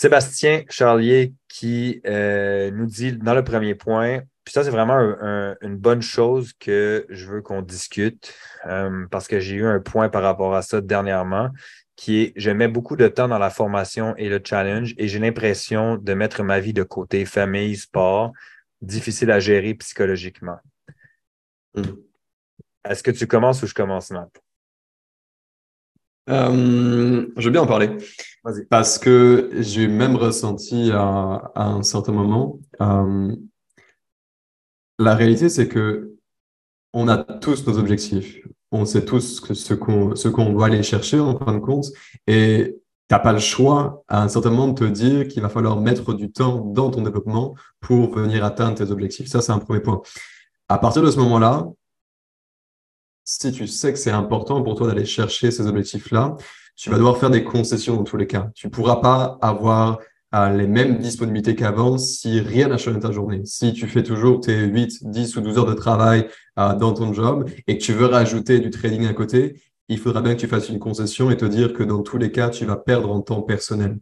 Sébastien 0.00 0.62
Charlier 0.70 1.34
qui 1.48 2.00
euh, 2.06 2.70
nous 2.70 2.86
dit 2.86 3.14
dans 3.14 3.34
le 3.34 3.42
premier 3.42 3.74
point, 3.74 4.20
puis 4.44 4.52
ça, 4.52 4.62
c'est 4.62 4.70
vraiment 4.70 4.96
une 5.60 5.76
bonne 5.76 6.02
chose 6.02 6.52
que 6.52 7.04
je 7.08 7.26
veux 7.26 7.42
qu'on 7.42 7.62
discute 7.62 8.32
euh, 8.66 9.06
parce 9.10 9.26
que 9.26 9.40
j'ai 9.40 9.56
eu 9.56 9.66
un 9.66 9.80
point 9.80 10.08
par 10.08 10.22
rapport 10.22 10.54
à 10.54 10.62
ça 10.62 10.80
dernièrement 10.80 11.50
qui 11.96 12.20
est 12.20 12.32
je 12.36 12.52
mets 12.52 12.68
beaucoup 12.68 12.94
de 12.94 13.08
temps 13.08 13.26
dans 13.26 13.40
la 13.40 13.50
formation 13.50 14.14
et 14.16 14.28
le 14.28 14.40
challenge 14.42 14.94
et 14.98 15.08
j'ai 15.08 15.18
l'impression 15.18 15.96
de 15.96 16.14
mettre 16.14 16.44
ma 16.44 16.60
vie 16.60 16.72
de 16.72 16.84
côté, 16.84 17.24
famille, 17.24 17.74
sport, 17.74 18.30
difficile 18.80 19.32
à 19.32 19.40
gérer 19.40 19.74
psychologiquement. 19.74 20.58
Mm. 21.74 21.82
Est-ce 22.88 23.02
que 23.02 23.10
tu 23.10 23.26
commences 23.26 23.64
ou 23.64 23.66
je 23.66 23.74
commence, 23.74 24.12
Matt? 24.12 24.30
Euh, 26.28 27.26
je 27.36 27.44
veux 27.44 27.50
bien 27.50 27.62
en 27.62 27.66
parler. 27.66 27.90
Parce 28.70 28.98
que 28.98 29.50
j'ai 29.58 29.88
même 29.88 30.16
ressenti 30.16 30.90
à, 30.92 31.50
un 31.54 31.82
certain 31.82 32.12
moment. 32.12 32.58
Euh, 32.80 33.34
la 34.98 35.14
réalité, 35.14 35.48
c'est 35.48 35.68
que 35.68 36.14
on 36.92 37.08
a 37.08 37.18
tous 37.18 37.66
nos 37.66 37.78
objectifs. 37.78 38.40
On 38.72 38.84
sait 38.84 39.04
tous 39.04 39.42
ce 39.54 39.74
qu'on 39.74 40.14
ce 40.14 40.28
qu'on 40.28 40.52
doit 40.52 40.66
aller 40.66 40.82
chercher 40.82 41.20
en 41.20 41.38
fin 41.38 41.52
de 41.52 41.58
compte. 41.58 41.86
Et 42.26 42.76
tu 43.08 43.14
n'as 43.14 43.18
pas 43.18 43.32
le 43.32 43.38
choix 43.38 44.04
à 44.08 44.22
un 44.22 44.28
certain 44.28 44.50
moment 44.50 44.68
de 44.68 44.78
te 44.78 44.84
dire 44.84 45.28
qu'il 45.28 45.42
va 45.42 45.48
falloir 45.48 45.80
mettre 45.80 46.12
du 46.12 46.30
temps 46.30 46.58
dans 46.58 46.90
ton 46.90 47.02
développement 47.02 47.54
pour 47.80 48.14
venir 48.14 48.44
atteindre 48.44 48.76
tes 48.76 48.90
objectifs. 48.90 49.28
Ça, 49.28 49.40
c'est 49.40 49.52
un 49.52 49.58
premier 49.58 49.80
point. 49.80 50.02
À 50.68 50.78
partir 50.78 51.02
de 51.02 51.10
ce 51.10 51.18
moment-là, 51.18 51.66
si 53.30 53.52
tu 53.52 53.66
sais 53.66 53.92
que 53.92 53.98
c'est 53.98 54.10
important 54.10 54.62
pour 54.62 54.74
toi 54.74 54.86
d'aller 54.86 55.04
chercher 55.04 55.50
ces 55.50 55.66
objectifs-là, 55.66 56.36
tu 56.74 56.88
vas 56.88 56.96
devoir 56.96 57.18
faire 57.18 57.28
des 57.28 57.44
concessions 57.44 57.96
dans 57.96 58.02
tous 58.02 58.16
les 58.16 58.26
cas. 58.26 58.48
Tu 58.54 58.68
ne 58.68 58.70
pourras 58.70 58.96
pas 58.96 59.36
avoir 59.42 59.98
euh, 60.34 60.48
les 60.56 60.66
mêmes 60.66 60.96
disponibilités 60.96 61.54
qu'avant 61.54 61.98
si 61.98 62.40
rien 62.40 62.68
n'a 62.68 62.78
changé 62.78 62.98
ta 63.00 63.12
journée. 63.12 63.42
Si 63.44 63.74
tu 63.74 63.86
fais 63.86 64.02
toujours 64.02 64.40
tes 64.40 64.58
8, 64.58 65.10
10 65.10 65.36
ou 65.36 65.40
12 65.42 65.58
heures 65.58 65.66
de 65.66 65.74
travail 65.74 66.26
euh, 66.58 66.74
dans 66.74 66.94
ton 66.94 67.12
job 67.12 67.50
et 67.66 67.76
que 67.76 67.82
tu 67.84 67.92
veux 67.92 68.06
rajouter 68.06 68.60
du 68.60 68.70
trading 68.70 69.06
à 69.06 69.12
côté, 69.12 69.60
il 69.90 69.98
faudra 69.98 70.22
bien 70.22 70.34
que 70.34 70.40
tu 70.40 70.48
fasses 70.48 70.70
une 70.70 70.78
concession 70.78 71.30
et 71.30 71.36
te 71.36 71.44
dire 71.44 71.74
que 71.74 71.82
dans 71.82 72.00
tous 72.00 72.16
les 72.16 72.32
cas, 72.32 72.48
tu 72.48 72.64
vas 72.64 72.76
perdre 72.76 73.10
en 73.12 73.20
temps 73.20 73.42
personnel. 73.42 73.98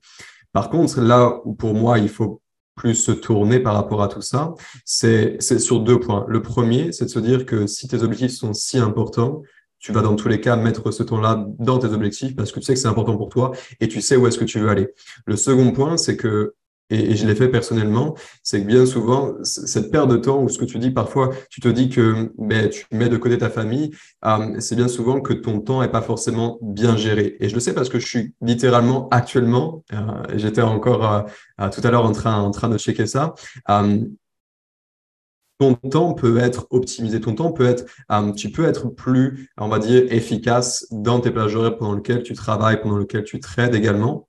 Par 0.52 0.70
contre, 0.70 1.00
là 1.00 1.40
où 1.44 1.52
pour 1.52 1.74
moi, 1.74 1.98
il 1.98 2.08
faut 2.08 2.42
plus 2.76 2.94
se 2.94 3.10
tourner 3.10 3.58
par 3.58 3.74
rapport 3.74 4.02
à 4.02 4.08
tout 4.08 4.22
ça, 4.22 4.54
c'est 4.84 5.40
sur 5.40 5.80
deux 5.80 5.98
points. 5.98 6.24
Le 6.28 6.42
premier, 6.42 6.92
c'est 6.92 7.06
de 7.06 7.10
se 7.10 7.18
dire 7.18 7.46
que 7.46 7.66
si 7.66 7.88
tes 7.88 8.02
objectifs 8.02 8.32
sont 8.32 8.52
si 8.52 8.78
importants, 8.78 9.42
tu 9.78 9.92
vas 9.92 10.02
dans 10.02 10.14
tous 10.14 10.28
les 10.28 10.40
cas 10.40 10.56
mettre 10.56 10.90
ce 10.90 11.02
temps-là 11.02 11.46
dans 11.58 11.78
tes 11.78 11.88
objectifs 11.88 12.36
parce 12.36 12.52
que 12.52 12.60
tu 12.60 12.66
sais 12.66 12.74
que 12.74 12.80
c'est 12.80 12.88
important 12.88 13.16
pour 13.16 13.28
toi 13.28 13.52
et 13.80 13.88
tu 13.88 14.00
sais 14.00 14.16
où 14.16 14.26
est-ce 14.26 14.38
que 14.38 14.44
tu 14.44 14.60
veux 14.60 14.68
aller. 14.68 14.88
Le 15.26 15.36
second 15.36 15.72
point, 15.72 15.96
c'est 15.96 16.16
que 16.16 16.54
et, 16.90 17.16
je 17.16 17.26
l'ai 17.26 17.34
fait 17.34 17.48
personnellement, 17.48 18.14
c'est 18.42 18.62
que 18.62 18.66
bien 18.66 18.86
souvent, 18.86 19.34
cette 19.42 19.90
perte 19.90 20.08
de 20.08 20.16
temps, 20.16 20.42
ou 20.42 20.48
ce 20.48 20.58
que 20.58 20.64
tu 20.64 20.78
dis 20.78 20.90
parfois, 20.90 21.30
tu 21.50 21.60
te 21.60 21.68
dis 21.68 21.88
que 21.88 22.32
ben, 22.38 22.68
tu 22.68 22.86
mets 22.92 23.08
de 23.08 23.16
côté 23.16 23.38
ta 23.38 23.50
famille, 23.50 23.90
euh, 24.24 24.60
c'est 24.60 24.76
bien 24.76 24.88
souvent 24.88 25.20
que 25.20 25.32
ton 25.32 25.60
temps 25.60 25.80
n'est 25.82 25.88
pas 25.88 26.02
forcément 26.02 26.58
bien 26.62 26.96
géré. 26.96 27.36
Et 27.40 27.48
je 27.48 27.54
le 27.54 27.60
sais 27.60 27.74
parce 27.74 27.88
que 27.88 27.98
je 27.98 28.06
suis 28.06 28.34
littéralement 28.40 29.08
actuellement, 29.10 29.84
euh, 29.92 29.96
j'étais 30.36 30.62
encore 30.62 31.26
euh, 31.60 31.68
tout 31.70 31.80
à 31.82 31.90
l'heure 31.90 32.04
en 32.04 32.12
train, 32.12 32.68
de 32.68 32.78
checker 32.78 33.06
ça, 33.06 33.34
ton 35.58 35.74
temps 35.74 36.12
peut 36.12 36.38
être 36.38 36.66
optimisé, 36.70 37.20
ton 37.20 37.34
temps 37.34 37.52
peut 37.52 37.66
être, 37.66 37.84
tu 38.34 38.50
peux 38.50 38.66
être 38.66 38.88
plus, 38.88 39.50
on 39.56 39.68
va 39.68 39.78
dire, 39.78 40.04
efficace 40.12 40.86
dans 40.90 41.20
tes 41.20 41.30
plages 41.30 41.54
horaires 41.56 41.78
pendant 41.78 41.94
lesquelles 41.94 42.22
tu 42.22 42.34
travailles, 42.34 42.80
pendant 42.80 42.98
lesquelles 42.98 43.24
tu 43.24 43.40
trades 43.40 43.74
également 43.74 44.28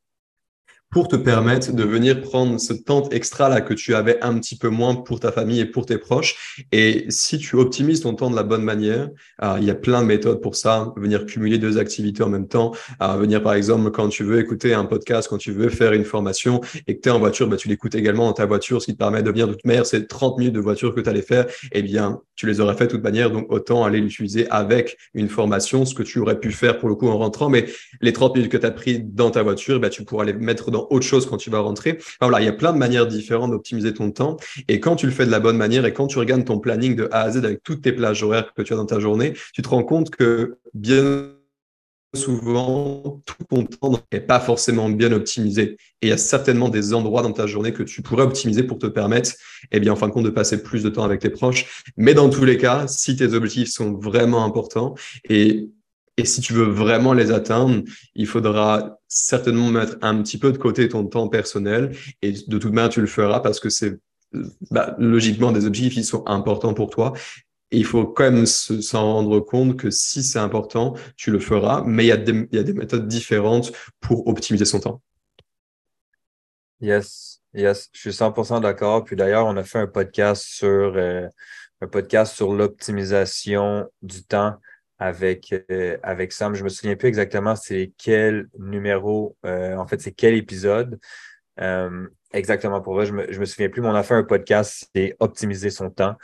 pour 0.89 1.07
te 1.07 1.15
permettre 1.15 1.73
de 1.73 1.83
venir 1.83 2.21
prendre 2.21 2.59
ce 2.59 2.73
temps 2.73 3.09
extra 3.09 3.49
là 3.49 3.61
que 3.61 3.73
tu 3.73 3.93
avais 3.93 4.23
un 4.23 4.39
petit 4.39 4.57
peu 4.57 4.69
moins 4.69 4.95
pour 4.95 5.19
ta 5.19 5.31
famille 5.31 5.59
et 5.59 5.65
pour 5.65 5.85
tes 5.85 5.97
proches. 5.97 6.63
Et 6.71 7.05
si 7.09 7.37
tu 7.37 7.55
optimises 7.57 8.01
ton 8.01 8.13
temps 8.13 8.31
de 8.31 8.35
la 8.35 8.43
bonne 8.43 8.63
manière, 8.63 9.09
euh, 9.43 9.57
il 9.59 9.65
y 9.65 9.69
a 9.69 9.75
plein 9.75 10.01
de 10.01 10.07
méthodes 10.07 10.41
pour 10.41 10.55
ça. 10.55 10.93
Venir 10.95 11.25
cumuler 11.25 11.57
deux 11.57 11.77
activités 11.77 12.23
en 12.23 12.29
même 12.29 12.47
temps. 12.47 12.73
Euh, 13.01 13.17
venir 13.17 13.43
par 13.43 13.53
exemple 13.53 13.91
quand 13.91 14.07
tu 14.07 14.23
veux 14.23 14.39
écouter 14.39 14.73
un 14.73 14.85
podcast, 14.85 15.27
quand 15.29 15.37
tu 15.37 15.51
veux 15.51 15.69
faire 15.69 15.91
une 15.91 16.05
formation 16.05 16.61
et 16.87 16.95
que 16.95 17.01
tu 17.01 17.09
es 17.09 17.11
en 17.11 17.19
voiture, 17.19 17.47
bah, 17.47 17.57
tu 17.57 17.67
l'écoutes 17.67 17.95
également 17.95 18.25
dans 18.27 18.33
ta 18.33 18.45
voiture, 18.45 18.81
ce 18.81 18.87
qui 18.87 18.93
te 18.93 18.97
permet 18.97 19.21
de 19.21 19.29
venir 19.29 19.47
de 19.47 19.53
toute 19.53 19.65
manière, 19.65 19.85
c'est 19.85 20.07
30 20.07 20.37
minutes 20.37 20.55
de 20.55 20.59
voiture 20.59 20.95
que 20.95 21.01
tu 21.01 21.09
allais 21.09 21.21
faire. 21.21 21.47
Eh 21.73 21.81
bien, 21.81 22.21
tu 22.35 22.45
les 22.45 22.61
aurais 22.61 22.75
fait 22.75 22.85
de 22.85 22.91
toute 22.91 23.03
manière, 23.03 23.29
donc 23.31 23.51
autant 23.51 23.83
aller 23.83 23.99
l'utiliser 23.99 24.47
avec 24.49 24.97
une 25.13 25.27
formation, 25.27 25.85
ce 25.85 25.93
que 25.93 26.03
tu 26.03 26.19
aurais 26.19 26.39
pu 26.39 26.51
faire 26.51 26.77
pour 26.77 26.87
le 26.87 26.95
coup 26.95 27.09
en 27.09 27.17
rentrant. 27.17 27.49
Mais 27.49 27.65
les 27.99 28.13
30 28.13 28.35
minutes 28.35 28.51
que 28.51 28.57
tu 28.57 28.65
as 28.65 28.71
pris 28.71 28.99
dans 28.99 29.31
ta 29.31 29.43
voiture, 29.43 29.79
bah, 29.79 29.89
tu 29.89 30.05
pourras 30.05 30.23
les 30.23 30.33
mettre 30.33 30.71
dans 30.71 30.76
autre 30.77 31.05
chose 31.05 31.25
quand 31.25 31.37
tu 31.37 31.49
vas 31.49 31.59
rentrer. 31.59 31.99
voilà, 32.21 32.41
il 32.41 32.45
y 32.45 32.49
a 32.49 32.53
plein 32.53 32.73
de 32.73 32.77
manières 32.77 33.07
différentes 33.07 33.51
d'optimiser 33.51 33.93
ton 33.93 34.11
temps. 34.11 34.37
Et 34.67 34.79
quand 34.79 34.95
tu 34.95 35.05
le 35.05 35.11
fais 35.11 35.25
de 35.25 35.31
la 35.31 35.39
bonne 35.39 35.57
manière 35.57 35.85
et 35.85 35.93
quand 35.93 36.07
tu 36.07 36.19
regardes 36.19 36.45
ton 36.45 36.59
planning 36.59 36.95
de 36.95 37.07
A 37.11 37.21
à 37.21 37.31
Z 37.31 37.37
avec 37.37 37.63
toutes 37.63 37.81
tes 37.81 37.91
plages 37.91 38.23
horaires 38.23 38.53
que 38.53 38.61
tu 38.61 38.73
as 38.73 38.75
dans 38.75 38.85
ta 38.85 38.99
journée, 38.99 39.33
tu 39.53 39.61
te 39.61 39.69
rends 39.69 39.83
compte 39.83 40.09
que 40.09 40.57
bien 40.73 41.31
souvent, 42.13 43.21
tout 43.25 43.43
ton 43.49 43.65
temps 43.65 43.99
n'est 44.11 44.19
pas 44.19 44.39
forcément 44.39 44.89
bien 44.89 45.11
optimisé. 45.11 45.77
Et 46.01 46.07
il 46.07 46.09
y 46.09 46.11
a 46.11 46.17
certainement 46.17 46.69
des 46.69 46.93
endroits 46.93 47.21
dans 47.21 47.33
ta 47.33 47.47
journée 47.47 47.73
que 47.73 47.83
tu 47.83 48.01
pourrais 48.01 48.23
optimiser 48.23 48.63
pour 48.63 48.79
te 48.79 48.87
permettre, 48.87 49.31
eh 49.71 49.79
bien, 49.79 49.93
en 49.93 49.95
fin 49.95 50.07
de 50.07 50.13
compte, 50.13 50.25
de 50.25 50.29
passer 50.29 50.63
plus 50.63 50.83
de 50.83 50.89
temps 50.89 51.03
avec 51.03 51.21
tes 51.21 51.29
proches. 51.29 51.83
Mais 51.97 52.13
dans 52.13 52.29
tous 52.29 52.45
les 52.45 52.57
cas, 52.57 52.87
si 52.87 53.15
tes 53.15 53.33
objectifs 53.33 53.69
sont 53.69 53.93
vraiment 53.93 54.43
importants 54.43 54.95
et 55.29 55.69
et 56.17 56.25
si 56.25 56.41
tu 56.41 56.53
veux 56.53 56.65
vraiment 56.65 57.13
les 57.13 57.31
atteindre, 57.31 57.83
il 58.15 58.25
faudra 58.25 58.99
certainement 59.07 59.69
mettre 59.69 59.97
un 60.01 60.21
petit 60.23 60.39
peu 60.39 60.51
de 60.51 60.57
côté 60.57 60.89
ton 60.89 61.05
temps 61.05 61.27
personnel. 61.27 61.95
Et 62.23 62.31
de 62.31 62.57
toute 62.57 62.73
manière, 62.73 62.89
tu 62.89 63.01
le 63.01 63.07
feras 63.07 63.39
parce 63.39 63.59
que 63.59 63.69
c'est 63.69 63.99
bah, 64.71 64.95
logiquement 64.97 65.51
des 65.51 65.67
objectifs 65.67 65.93
qui 65.93 66.03
sont 66.03 66.25
importants 66.27 66.73
pour 66.73 66.89
toi. 66.89 67.13
Et 67.69 67.77
il 67.77 67.85
faut 67.85 68.05
quand 68.07 68.31
même 68.31 68.47
s'en 68.47 69.13
rendre 69.13 69.39
compte 69.41 69.77
que 69.77 69.91
si 69.91 70.23
c'est 70.23 70.39
important, 70.39 70.95
tu 71.17 71.29
le 71.29 71.39
feras. 71.39 71.83
Mais 71.85 72.05
il 72.05 72.07
y, 72.07 72.11
a 72.11 72.17
des, 72.17 72.73
méthodes 72.73 73.07
différentes 73.07 73.71
pour 73.99 74.27
optimiser 74.27 74.65
son 74.65 74.79
temps. 74.79 75.01
Yes, 76.79 77.41
yes, 77.53 77.89
je 77.93 77.99
suis 77.99 78.09
100% 78.09 78.61
d'accord. 78.61 79.03
Puis 79.03 79.15
d'ailleurs, 79.15 79.45
on 79.45 79.55
a 79.55 79.63
fait 79.63 79.79
un 79.79 79.87
podcast 79.87 80.43
sur 80.47 80.93
euh, 80.95 81.27
un 81.81 81.87
podcast 81.87 82.35
sur 82.35 82.53
l'optimisation 82.53 83.87
du 84.01 84.23
temps 84.23 84.57
avec, 84.99 85.53
euh, 85.71 85.97
avec 86.03 86.31
Sam. 86.31 86.55
Je 86.55 86.63
me 86.63 86.69
souviens 86.69 86.95
plus 86.95 87.07
exactement 87.07 87.55
c'est 87.55 87.91
quel 87.97 88.47
numéro, 88.57 89.35
euh, 89.45 89.75
en 89.75 89.87
fait, 89.87 90.01
c'est 90.01 90.11
quel 90.11 90.33
épisode. 90.33 90.99
Euh, 91.59 92.07
exactement 92.33 92.81
pour 92.81 92.93
vrai, 92.93 93.05
je 93.05 93.13
me, 93.13 93.31
je 93.31 93.39
me 93.39 93.45
souviens 93.45 93.69
plus, 93.69 93.81
mais 93.81 93.87
on 93.87 93.95
a 93.95 94.03
fait 94.03 94.13
un 94.13 94.23
podcast, 94.23 94.89
c'est 94.95 95.15
optimiser 95.19 95.69
son 95.69 95.89
temps. 95.89 96.15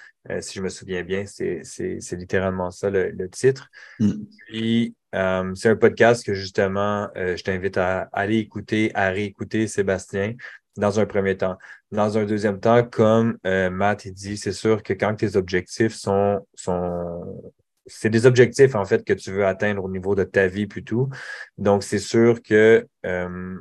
si 0.42 0.60
je 0.60 0.64
me 0.64 0.70
souviens 0.70 1.04
bien, 1.04 1.26
c'est 1.26 1.64
littéralement 2.12 2.72
ça 2.72 2.90
le, 2.90 3.30
titre. 3.30 3.70
Mm. 4.00 4.12
Puis 4.48 4.96
c'est 5.12 5.70
un 5.70 5.76
podcast 5.76 6.26
que 6.26 6.34
justement, 6.34 7.10
je 7.16 7.42
t'invite 7.44 7.78
à 7.78 8.10
aller 8.12 8.38
écouter, 8.38 8.92
à 8.96 9.10
réécouter 9.10 9.68
Sébastien 9.68 10.36
dans 10.78 11.00
un 11.00 11.06
premier 11.06 11.38
temps. 11.38 11.58
Dans 11.92 12.18
un 12.18 12.26
deuxième 12.26 12.60
temps, 12.60 12.84
comme 12.84 13.38
Matt 13.44 14.08
dit, 14.08 14.38
c'est 14.38 14.54
sûr 14.54 14.84
que 14.84 14.94
quand 14.94 15.16
tes 15.16 15.36
objectifs 15.36 15.94
sont, 15.94 16.46
sont, 16.54 17.54
c'est 17.86 18.10
des 18.10 18.26
objectifs 18.26 18.76
en 18.76 18.86
fait 18.86 19.04
que 19.04 19.14
tu 19.14 19.32
veux 19.32 19.46
atteindre 19.46 19.84
au 19.84 19.90
niveau 19.90 20.16
de 20.16 20.24
ta 20.24 20.48
vie 20.48 20.68
plutôt. 20.68 21.10
Donc, 21.58 21.84
c'est 21.84 22.00
sûr 22.00 22.42
que 22.42 22.88
euh, 23.06 23.58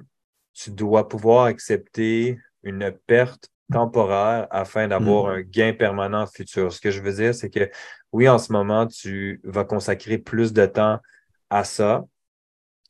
tu 0.55 0.71
dois 0.71 1.09
pouvoir 1.09 1.45
accepter 1.45 2.39
une 2.63 2.93
perte 3.07 3.49
temporaire 3.73 4.47
afin 4.51 4.89
d'avoir 4.89 5.27
mm. 5.27 5.37
un 5.37 5.41
gain 5.43 5.73
permanent 5.73 6.27
futur. 6.27 6.73
Ce 6.73 6.81
que 6.81 6.91
je 6.91 7.01
veux 7.01 7.13
dire, 7.13 7.35
c'est 7.35 7.51
que 7.51 7.71
oui, 8.13 8.29
en 8.29 8.39
ce 8.39 8.53
moment, 8.53 8.87
tu 8.87 9.41
vas 9.45 9.65
consacrer 9.65 10.19
plus 10.19 10.53
de 10.53 10.67
temps 10.67 11.01
à 11.51 11.65
ça, 11.65 12.05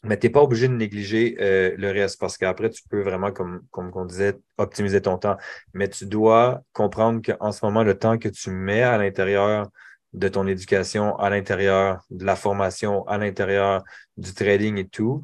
mais 0.05 0.19
tu 0.19 0.27
n'es 0.27 0.33
pas 0.33 0.43
obligé 0.43 0.67
de 0.67 0.75
négliger 0.75 1.37
euh, 1.41 1.75
le 1.79 1.91
reste 1.93 2.19
parce 2.19 2.37
qu'après, 2.37 2.71
tu 2.71 2.83
peux 2.89 3.03
vraiment, 3.03 3.31
comme, 3.31 3.63
comme 3.71 3.93
on 3.95 4.05
disait, 4.05 4.37
optimiser 4.59 5.01
ton 5.01 5.17
temps. 5.17 5.37
Mais 5.75 5.89
tu 5.89 6.07
dois 6.07 6.63
comprendre 6.73 7.23
qu'en 7.23 7.53
ce 7.53 7.65
moment, 7.65 7.85
le 7.85 7.97
temps 7.97 8.19
que 8.19 8.29
tu 8.29 8.51
mets 8.51 8.83
à 8.83 8.99
l'intérieur 8.99 9.71
de 10.13 10.29
ton 10.29 10.47
éducation 10.47 11.17
à 11.17 11.31
l'intérieur, 11.31 12.05
de 12.11 12.25
la 12.25 12.37
formation 12.37 13.07
à 13.09 13.19
l'intérieur, 13.19 13.83
du 14.17 14.35
trading 14.35 14.77
et 14.77 14.89
tout, 14.89 15.23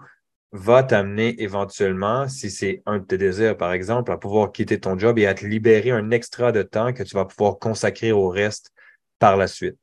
va 0.52 0.82
t'amener 0.82 1.40
éventuellement, 1.42 2.26
si 2.28 2.50
c'est 2.50 2.82
un 2.86 2.98
de 2.98 3.04
tes 3.04 3.18
désirs, 3.18 3.56
par 3.56 3.72
exemple, 3.72 4.10
à 4.12 4.16
pouvoir 4.16 4.50
quitter 4.50 4.80
ton 4.80 4.98
job 4.98 5.18
et 5.18 5.26
à 5.26 5.34
te 5.34 5.44
libérer 5.44 5.90
un 5.90 6.10
extra 6.10 6.52
de 6.52 6.62
temps 6.62 6.92
que 6.92 7.02
tu 7.02 7.14
vas 7.14 7.26
pouvoir 7.26 7.58
consacrer 7.58 8.12
au 8.12 8.28
reste 8.28 8.72
par 9.18 9.36
la 9.36 9.46
suite. 9.46 9.78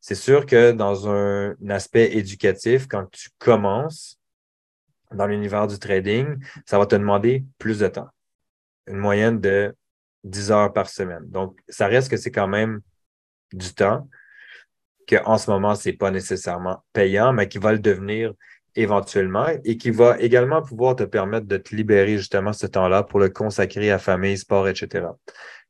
C'est 0.00 0.16
sûr 0.16 0.46
que 0.46 0.72
dans 0.72 1.08
un, 1.08 1.54
aspect 1.70 2.16
éducatif, 2.16 2.88
quand 2.88 3.06
tu 3.10 3.30
commences 3.38 4.18
dans 5.12 5.26
l'univers 5.26 5.66
du 5.66 5.78
trading, 5.78 6.38
ça 6.66 6.78
va 6.78 6.86
te 6.86 6.96
demander 6.96 7.44
plus 7.58 7.78
de 7.78 7.88
temps. 7.88 8.08
Une 8.86 8.96
moyenne 8.96 9.40
de 9.40 9.74
10 10.24 10.50
heures 10.50 10.72
par 10.72 10.88
semaine. 10.88 11.22
Donc, 11.28 11.58
ça 11.68 11.86
reste 11.86 12.10
que 12.10 12.16
c'est 12.16 12.30
quand 12.30 12.48
même 12.48 12.80
du 13.52 13.72
temps, 13.74 14.08
qu'en 15.08 15.38
ce 15.38 15.50
moment, 15.50 15.74
ce 15.74 15.88
n'est 15.88 15.96
pas 15.96 16.10
nécessairement 16.10 16.84
payant, 16.92 17.32
mais 17.32 17.48
qui 17.48 17.58
va 17.58 17.72
le 17.72 17.78
devenir 17.78 18.32
éventuellement 18.74 19.46
et 19.64 19.76
qui 19.76 19.90
va 19.90 20.18
également 20.18 20.62
pouvoir 20.62 20.96
te 20.96 21.02
permettre 21.02 21.46
de 21.46 21.56
te 21.56 21.74
libérer 21.74 22.16
justement 22.16 22.52
ce 22.52 22.66
temps-là 22.66 23.02
pour 23.02 23.20
le 23.20 23.28
consacrer 23.28 23.90
à 23.90 23.98
famille, 23.98 24.38
sport, 24.38 24.68
etc. 24.68 25.06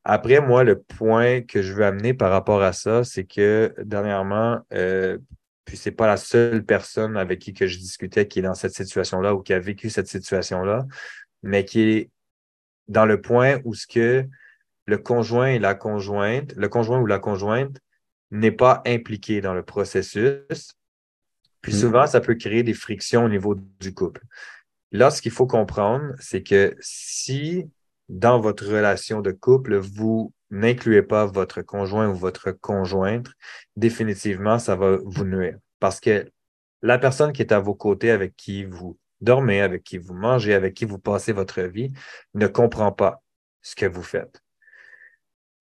Après, 0.05 0.41
moi, 0.41 0.65
le 0.65 0.81
point 0.81 1.43
que 1.43 1.63
je 1.63 1.73
veux 1.73 1.85
amener 1.85 2.15
par 2.15 2.31
rapport 2.31 2.63
à 2.63 2.73
ça, 2.73 3.05
c'est 3.05 3.25
que 3.25 3.75
dernièrement, 3.83 4.61
euh, 4.73 5.19
puis 5.65 5.77
c'est 5.77 5.93
pas 5.93 6.07
la 6.07 6.17
seule 6.17 6.65
personne 6.65 7.17
avec 7.17 7.39
qui 7.39 7.53
que 7.53 7.67
je 7.67 7.79
discutais 7.79 8.27
qui 8.27 8.41
est 8.41 8.43
dans 8.43 8.55
cette 8.55 8.75
situation-là 8.75 9.35
ou 9.35 9.43
qui 9.43 9.53
a 9.53 9.59
vécu 9.59 9.91
cette 9.91 10.09
situation-là, 10.09 10.87
mais 11.43 11.65
qui 11.65 11.81
est 11.83 12.11
dans 12.89 13.07
le 13.07 13.21
point 13.21 13.61
où 13.65 13.75
ce 13.75 13.87
que 13.87 14.27
le 14.87 14.99
conjoint 14.99 15.47
et 15.47 15.59
la 15.59 15.75
conjointe, 15.75 16.53
le 16.57 16.69
conjoint 16.69 17.01
ou 17.01 17.07
la 17.07 17.21
conjointe 17.21 17.79
n'est 18.33 18.51
pas 18.51 18.83
impliqué 18.87 19.41
dans 19.41 19.55
le 19.55 19.63
processus. 19.63 20.75
Puis 21.61 21.73
mm. 21.73 21.77
souvent, 21.77 22.07
ça 22.07 22.21
peut 22.21 22.35
créer 22.35 22.65
des 22.65 22.75
frictions 22.75 23.25
au 23.25 23.29
niveau 23.29 23.55
du 23.55 23.95
couple. 23.95 24.23
Là, 24.91 25.11
ce 25.11 25.23
qu'il 25.23 25.31
faut 25.31 25.47
comprendre, 25.47 26.15
c'est 26.19 26.43
que 26.43 26.75
si 26.81 27.71
dans 28.09 28.41
votre 28.41 28.67
relation 28.67 29.21
de 29.21 29.31
couple, 29.31 29.77
vous 29.77 30.33
n'incluez 30.51 31.03
pas 31.03 31.25
votre 31.25 31.63
conjoint 31.63 32.11
ou 32.11 32.15
votre 32.15 32.51
conjointe, 32.51 33.29
définitivement, 33.77 34.59
ça 34.59 34.77
va 34.77 34.99
vous 35.03 35.25
nuire. 35.25 35.57
Parce 35.81 35.99
que 36.01 36.31
la 36.83 36.99
personne 36.99 37.33
qui 37.33 37.43
est 37.43 37.53
à 37.53 37.61
vos 37.61 37.75
côtés, 37.75 38.11
avec 38.11 38.37
qui 38.37 38.65
vous 38.65 38.99
dormez, 39.23 39.61
avec 39.63 39.83
qui 39.83 39.99
vous 39.99 40.15
mangez, 40.15 40.53
avec 40.53 40.75
qui 40.75 40.85
vous 40.85 40.99
passez 40.99 41.33
votre 41.33 41.63
vie, 41.63 41.93
ne 42.35 42.47
comprend 42.47 42.93
pas 42.93 43.23
ce 43.63 43.75
que 43.75 43.87
vous 43.87 44.03
faites. 44.03 44.42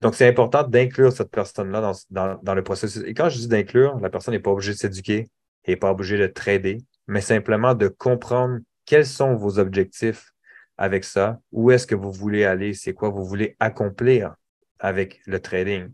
Donc, 0.02 0.16
c'est 0.16 0.26
important 0.26 0.64
d'inclure 0.64 1.12
cette 1.12 1.30
personne-là 1.30 1.92
dans, 2.10 2.54
le 2.54 2.62
processus. 2.64 3.04
Et 3.06 3.14
quand 3.14 3.28
je 3.28 3.38
dis 3.38 3.48
d'inclure, 3.48 3.98
la 4.00 4.10
personne 4.10 4.34
n'est 4.34 4.40
pas 4.40 4.50
obligée 4.50 4.72
de 4.72 4.76
s'éduquer, 4.76 5.28
n'est 5.68 5.76
pas 5.76 5.92
obligée 5.92 6.18
de 6.18 6.26
trader, 6.26 6.78
mais 7.06 7.20
simplement 7.20 7.74
de 7.74 7.86
comprendre 7.86 8.58
quels 8.84 9.06
sont 9.06 9.36
vos 9.36 9.60
objectifs 9.60 10.32
avec 10.76 11.04
ça, 11.04 11.38
où 11.52 11.70
est-ce 11.70 11.86
que 11.86 11.94
vous 11.94 12.10
voulez 12.10 12.44
aller, 12.44 12.74
c'est 12.74 12.94
quoi 12.94 13.10
vous 13.10 13.24
voulez 13.24 13.56
accomplir 13.60 14.34
avec 14.80 15.20
le 15.26 15.38
trading. 15.38 15.92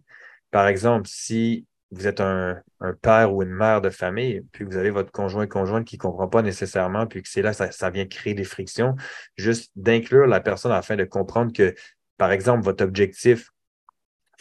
Par 0.51 0.69
exemple, 0.69 1.07
si 1.07 1.67
vous 1.91 2.07
êtes 2.07 2.23
un, 2.23 2.63
père 3.03 3.35
ou 3.35 3.43
une 3.43 3.51
mère 3.51 3.83
de 3.83 3.91
famille, 3.91 4.41
puis 4.53 4.65
vous 4.65 4.79
avez 4.79 4.89
votre 4.89 5.13
conjoint 5.13 5.47
conjointe 5.47 5.85
qui 5.85 5.97
ne 5.97 6.01
comprend 6.01 6.29
pas 6.29 6.41
nécessairement, 6.41 7.07
puis 7.07 7.23
que 7.23 7.29
c'est 7.29 7.43
là, 7.43 7.53
ça, 7.53 7.71
ça 7.73 7.91
vient 7.91 8.07
créer 8.07 8.33
des 8.33 8.45
frictions, 8.45 8.95
juste 9.37 9.71
d'inclure 9.77 10.27
la 10.27 10.41
personne 10.41 10.73
afin 10.73 10.97
de 10.97 11.05
comprendre 11.05 11.53
que, 11.53 11.75
par 12.17 12.33
exemple, 12.33 12.65
votre 12.65 12.85
objectif 12.85 13.51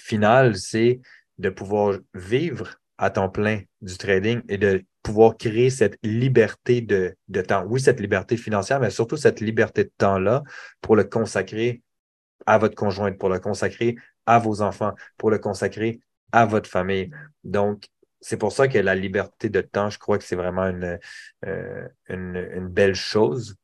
final, 0.08 0.56
c'est 0.56 1.02
de 1.38 1.50
pouvoir 1.50 2.00
vivre 2.14 2.80
à 2.98 3.10
temps 3.10 3.30
plein 3.30 3.62
du 3.82 3.98
trading 3.98 4.42
et 4.50 4.58
de 4.58 4.84
pouvoir 5.04 5.38
créer 5.38 5.70
cette 5.70 5.98
liberté 6.04 6.82
de, 6.82 7.16
temps. 7.42 7.64
Oui, 7.68 7.80
cette 7.80 8.00
liberté 8.00 8.38
financière, 8.38 8.80
mais 8.80 8.90
surtout 8.90 9.18
cette 9.18 9.40
liberté 9.40 9.84
de 9.84 9.92
temps-là 9.98 10.44
pour 10.82 10.96
le 10.96 11.04
consacrer 11.04 11.82
à 12.46 12.58
votre 12.58 12.76
conjointe, 12.76 13.18
pour 13.18 13.30
le 13.30 13.40
consacrer 13.40 13.96
à 14.26 14.40
vos 14.40 14.62
enfants, 14.62 14.94
pour 15.18 15.30
le 15.30 15.38
consacrer 15.38 16.00
à 16.32 16.46
votre 16.46 16.70
famille. 16.70 17.12
Donc, 17.44 17.88
c'est 18.20 18.38
pour 18.38 18.52
ça 18.52 18.68
que 18.68 18.80
la 18.80 18.96
liberté 18.96 19.50
de 19.50 19.62
temps, 19.62 19.90
je 19.90 20.00
crois 20.00 20.18
que 20.18 20.24
c'est 20.24 20.36
vraiment 20.36 20.66
une, 20.66 21.00
euh, 21.46 21.88
une, 22.10 22.68
belle 22.68 22.96
chose. 22.96 23.56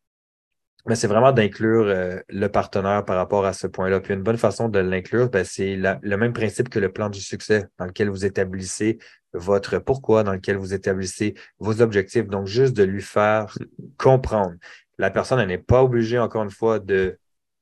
Mais 0.86 0.96
c'est 0.96 1.08
vraiment 1.08 1.32
d'inclure 1.32 1.86
euh, 1.88 2.20
le 2.28 2.48
partenaire 2.48 3.06
par 3.06 3.16
rapport 3.16 3.46
à 3.46 3.54
ce 3.54 3.68
point-là. 3.68 4.02
Puis 4.02 4.14
une 4.14 4.22
bonne 4.22 4.38
façon 4.38 4.68
de 4.68 4.80
l'inclure, 4.80 5.30
ben, 5.30 5.46
c'est 5.46 5.78
le 5.78 6.18
même 6.18 6.34
principe 6.34 6.68
que 6.68 6.80
le 6.80 6.92
plan 6.92 7.10
du 7.10 7.22
succès 7.22 7.68
dans 7.80 7.86
lequel 7.86 8.10
vous 8.10 8.26
établissez 8.26 9.00
votre 9.34 9.80
pourquoi, 9.80 10.24
dans 10.24 10.34
lequel 10.34 10.58
vous 10.58 10.74
établissez 10.74 11.36
vos 11.60 11.82
objectifs. 11.82 12.28
Donc, 12.28 12.48
juste 12.48 12.76
de 12.76 12.84
lui 12.84 13.02
faire 13.02 13.58
comprendre. 13.98 14.56
La 14.98 15.10
personne, 15.10 15.46
n'est 15.48 15.58
pas 15.58 15.84
obligée, 15.84 16.20
encore 16.20 16.44
une 16.44 16.52
fois, 16.52 16.80
de 16.80 17.18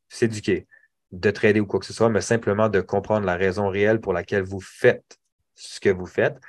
s'éduquer, 0.10 0.68
de 1.12 1.32
trader 1.32 1.60
ou 1.60 1.66
quoi 1.66 1.80
que 1.80 1.86
ce 1.86 1.94
soit, 1.94 2.10
mais 2.10 2.22
simplement 2.22 2.70
de 2.70 2.82
comprendre 2.82 3.26
la 3.26 3.36
raison 3.36 3.70
réelle 3.70 4.02
pour 4.02 4.14
laquelle 4.14 4.44
vous 4.44 4.60
faites 4.60 5.20
ce 5.56 5.80
que 5.80 5.90
vous 5.90 6.06
faites. 6.06 6.40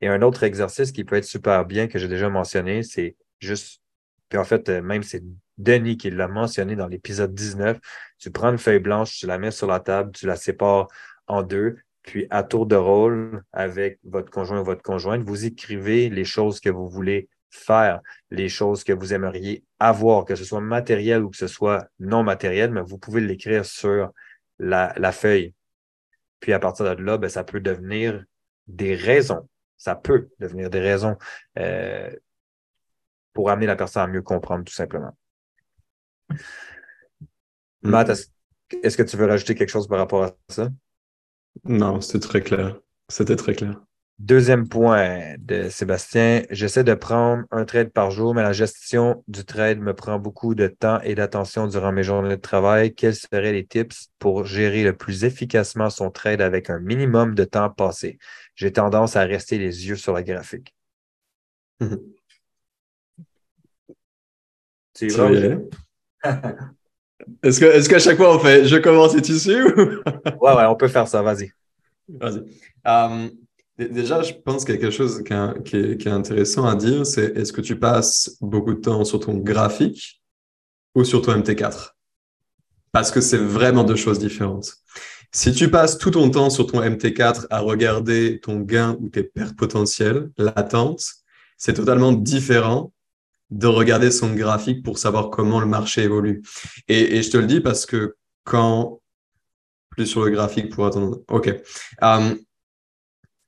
Et 0.00 0.08
un 0.08 0.22
autre 0.22 0.42
exercice 0.42 0.92
qui 0.92 1.04
peut 1.04 1.16
être 1.16 1.24
super 1.24 1.64
bien, 1.64 1.86
que 1.86 1.98
j'ai 1.98 2.08
déjà 2.08 2.28
mentionné, 2.28 2.82
c'est 2.82 3.16
juste, 3.38 3.80
puis 4.28 4.38
en 4.38 4.44
fait, 4.44 4.68
euh, 4.68 4.82
même 4.82 5.02
c'est 5.04 5.22
Denis 5.58 5.96
qui 5.96 6.10
l'a 6.10 6.28
mentionné 6.28 6.76
dans 6.76 6.88
l'épisode 6.88 7.34
19, 7.34 7.78
tu 8.18 8.30
prends 8.30 8.50
une 8.50 8.58
feuille 8.58 8.80
blanche, 8.80 9.18
tu 9.18 9.26
la 9.26 9.38
mets 9.38 9.50
sur 9.50 9.66
la 9.66 9.80
table, 9.80 10.12
tu 10.12 10.26
la 10.26 10.36
sépares 10.36 10.88
en 11.26 11.42
deux, 11.42 11.76
puis 12.02 12.26
à 12.30 12.42
tour 12.42 12.66
de 12.66 12.76
rôle 12.76 13.42
avec 13.52 13.98
votre 14.04 14.30
conjoint 14.30 14.60
ou 14.60 14.64
votre 14.64 14.82
conjointe, 14.82 15.22
vous 15.22 15.44
écrivez 15.44 16.08
les 16.08 16.24
choses 16.24 16.60
que 16.60 16.70
vous 16.70 16.88
voulez 16.88 17.28
faire, 17.50 18.00
les 18.30 18.48
choses 18.48 18.82
que 18.82 18.92
vous 18.92 19.12
aimeriez 19.12 19.64
avoir, 19.78 20.24
que 20.24 20.34
ce 20.34 20.44
soit 20.44 20.60
matériel 20.60 21.22
ou 21.22 21.30
que 21.30 21.36
ce 21.36 21.46
soit 21.46 21.86
non 22.00 22.22
matériel, 22.22 22.70
mais 22.70 22.80
vous 22.80 22.98
pouvez 22.98 23.20
l'écrire 23.20 23.64
sur 23.64 24.10
la, 24.58 24.94
la, 24.96 25.12
feuille. 25.12 25.54
Puis 26.40 26.52
à 26.52 26.58
partir 26.58 26.96
de 26.96 27.02
là, 27.02 27.18
ben, 27.18 27.28
ça 27.28 27.44
peut 27.44 27.60
devenir 27.60 28.24
des 28.66 28.94
raisons 28.94 29.46
ça 29.82 29.96
peut 29.96 30.28
devenir 30.38 30.70
des 30.70 30.78
raisons 30.78 31.16
euh, 31.58 32.14
pour 33.32 33.50
amener 33.50 33.66
la 33.66 33.74
personne 33.74 34.02
à 34.02 34.06
mieux 34.06 34.22
comprendre, 34.22 34.62
tout 34.62 34.72
simplement. 34.72 35.16
Mm. 37.82 37.90
Matt, 37.90 38.10
est-ce 38.82 38.96
que 38.96 39.02
tu 39.02 39.16
veux 39.16 39.26
rajouter 39.26 39.54
quelque 39.54 39.70
chose 39.70 39.88
par 39.88 39.98
rapport 39.98 40.24
à 40.24 40.36
ça? 40.48 40.68
Non, 41.64 42.00
c'était 42.00 42.26
très 42.26 42.40
clair. 42.40 42.80
C'était 43.08 43.36
très 43.36 43.54
clair. 43.54 43.80
Deuxième 44.18 44.68
point 44.68 45.34
de 45.38 45.68
Sébastien, 45.68 46.44
j'essaie 46.50 46.84
de 46.84 46.94
prendre 46.94 47.44
un 47.50 47.64
trade 47.64 47.88
par 47.88 48.12
jour, 48.12 48.34
mais 48.34 48.42
la 48.42 48.52
gestion 48.52 49.24
du 49.26 49.44
trade 49.44 49.80
me 49.80 49.94
prend 49.94 50.18
beaucoup 50.18 50.54
de 50.54 50.68
temps 50.68 51.00
et 51.00 51.16
d'attention 51.16 51.66
durant 51.66 51.90
mes 51.90 52.04
journées 52.04 52.36
de 52.36 52.40
travail. 52.40 52.94
Quels 52.94 53.16
seraient 53.16 53.52
les 53.52 53.66
tips 53.66 54.10
pour 54.20 54.44
gérer 54.44 54.84
le 54.84 54.96
plus 54.96 55.24
efficacement 55.24 55.90
son 55.90 56.10
trade 56.10 56.40
avec 56.40 56.70
un 56.70 56.78
minimum 56.78 57.34
de 57.34 57.42
temps 57.42 57.70
passé? 57.70 58.18
J'ai 58.54 58.70
tendance 58.70 59.16
à 59.16 59.22
rester 59.22 59.58
les 59.58 59.88
yeux 59.88 59.96
sur 59.96 60.12
la 60.12 60.22
graphique. 60.22 60.72
Tu 64.94 65.10
Est-ce 67.44 67.60
que 67.60 67.66
est-ce 67.66 67.88
qu'à 67.88 68.00
chaque 68.00 68.16
fois 68.16 68.34
on 68.34 68.40
fait 68.40 68.64
je 68.64 68.76
commence 68.78 69.14
et 69.14 69.22
tu 69.22 69.38
suis 69.38 69.62
ou... 69.62 69.68
ouais, 70.40 70.54
ouais, 70.56 70.66
on 70.66 70.74
peut 70.74 70.88
faire 70.88 71.06
ça, 71.06 71.22
vas-y. 71.22 71.52
Vas-y. 72.08 72.42
Euh, 72.88 73.28
Déjà, 73.78 74.22
je 74.22 74.32
pense 74.34 74.64
qu'il 74.64 74.74
y 74.74 74.78
a 74.78 74.80
quelque 74.80 74.94
chose 74.94 75.22
qui 75.24 75.76
est, 75.76 76.06
intéressant 76.06 76.66
à 76.66 76.74
dire, 76.74 77.06
c'est 77.06 77.36
est-ce 77.36 77.52
que 77.52 77.62
tu 77.62 77.78
passes 77.78 78.36
beaucoup 78.40 78.74
de 78.74 78.80
temps 78.80 79.04
sur 79.04 79.20
ton 79.20 79.34
graphique 79.38 80.22
ou 80.94 81.04
sur 81.04 81.22
ton 81.22 81.32
MT4 81.32 81.92
Parce 82.92 83.10
que 83.10 83.20
c'est 83.20 83.38
vraiment 83.38 83.82
deux 83.82 83.96
choses 83.96 84.18
différentes. 84.18 84.74
Si 85.32 85.52
tu 85.52 85.70
passes 85.70 85.96
tout 85.96 86.10
ton 86.10 86.30
temps 86.30 86.50
sur 86.50 86.66
ton 86.66 86.82
MT4 86.82 87.46
à 87.48 87.60
regarder 87.60 88.40
ton 88.40 88.60
gain 88.60 88.98
ou 89.00 89.08
tes 89.08 89.22
pertes 89.22 89.56
potentielles 89.56 90.30
latentes, 90.36 91.06
c'est 91.56 91.74
totalement 91.74 92.12
différent 92.12 92.92
de 93.52 93.66
regarder 93.66 94.10
son 94.10 94.34
graphique 94.34 94.82
pour 94.82 94.98
savoir 94.98 95.30
comment 95.30 95.60
le 95.60 95.66
marché 95.66 96.02
évolue. 96.02 96.42
Et, 96.88 97.22
je 97.22 97.30
te 97.30 97.36
le 97.36 97.46
dis 97.46 97.60
parce 97.60 97.86
que 97.86 98.16
quand 98.44 99.00
plus 99.90 100.06
sur 100.06 100.24
le 100.24 100.30
graphique 100.30 100.70
pour 100.70 100.86
attendre. 100.86 101.20
OK. 101.28 101.54
Um, 102.00 102.38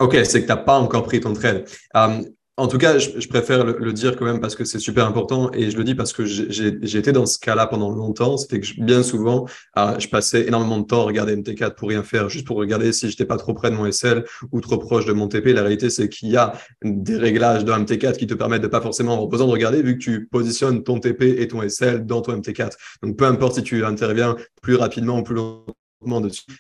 Ok, 0.00 0.16
c'est 0.24 0.40
que 0.40 0.46
tu 0.46 0.48
n'as 0.48 0.56
pas 0.56 0.78
encore 0.78 1.04
pris 1.04 1.20
ton 1.20 1.32
trade. 1.32 1.68
Euh, 1.96 2.22
en 2.56 2.68
tout 2.68 2.78
cas, 2.78 2.98
je, 2.98 3.26
préfère 3.26 3.64
le, 3.64 3.92
dire 3.92 4.14
quand 4.16 4.24
même 4.24 4.38
parce 4.38 4.54
que 4.54 4.64
c'est 4.64 4.78
super 4.78 5.06
important 5.06 5.50
et 5.52 5.72
je 5.72 5.76
le 5.76 5.82
dis 5.82 5.96
parce 5.96 6.12
que 6.12 6.24
j'ai 6.24 6.98
été 6.98 7.10
dans 7.10 7.26
ce 7.26 7.38
cas-là 7.40 7.66
pendant 7.66 7.90
longtemps. 7.90 8.36
C'était 8.36 8.60
que 8.60 8.80
bien 8.80 9.02
souvent, 9.02 9.48
euh, 9.76 9.98
je 9.98 10.06
passais 10.08 10.46
énormément 10.46 10.78
de 10.78 10.84
temps 10.84 11.00
à 11.00 11.04
regarder 11.04 11.34
MT4 11.34 11.74
pour 11.74 11.88
rien 11.88 12.04
faire, 12.04 12.28
juste 12.28 12.46
pour 12.46 12.56
regarder 12.56 12.92
si 12.92 13.10
j'étais 13.10 13.24
pas 13.24 13.38
trop 13.38 13.54
près 13.54 13.72
de 13.72 13.76
mon 13.76 13.90
SL 13.90 14.24
ou 14.52 14.60
trop 14.60 14.78
proche 14.78 15.04
de 15.04 15.12
mon 15.12 15.26
TP. 15.26 15.52
La 15.52 15.62
réalité, 15.62 15.90
c'est 15.90 16.08
qu'il 16.08 16.28
y 16.28 16.36
a 16.36 16.52
des 16.84 17.16
réglages 17.16 17.64
dans 17.64 17.76
MT4 17.76 18.16
qui 18.16 18.28
te 18.28 18.34
permettent 18.34 18.62
de 18.62 18.68
pas 18.68 18.80
forcément 18.80 19.20
en 19.20 19.26
besoin 19.26 19.48
de 19.48 19.52
regarder 19.52 19.82
vu 19.82 19.98
que 19.98 20.04
tu 20.04 20.28
positionnes 20.30 20.84
ton 20.84 21.00
TP 21.00 21.22
et 21.40 21.48
ton 21.48 21.68
SL 21.68 22.06
dans 22.06 22.22
ton 22.22 22.38
MT4. 22.38 22.74
Donc, 23.02 23.16
peu 23.16 23.24
importe 23.24 23.56
si 23.56 23.64
tu 23.64 23.84
interviens 23.84 24.36
plus 24.62 24.76
rapidement 24.76 25.18
ou 25.18 25.22
plus 25.24 25.34
longtemps 25.34 25.74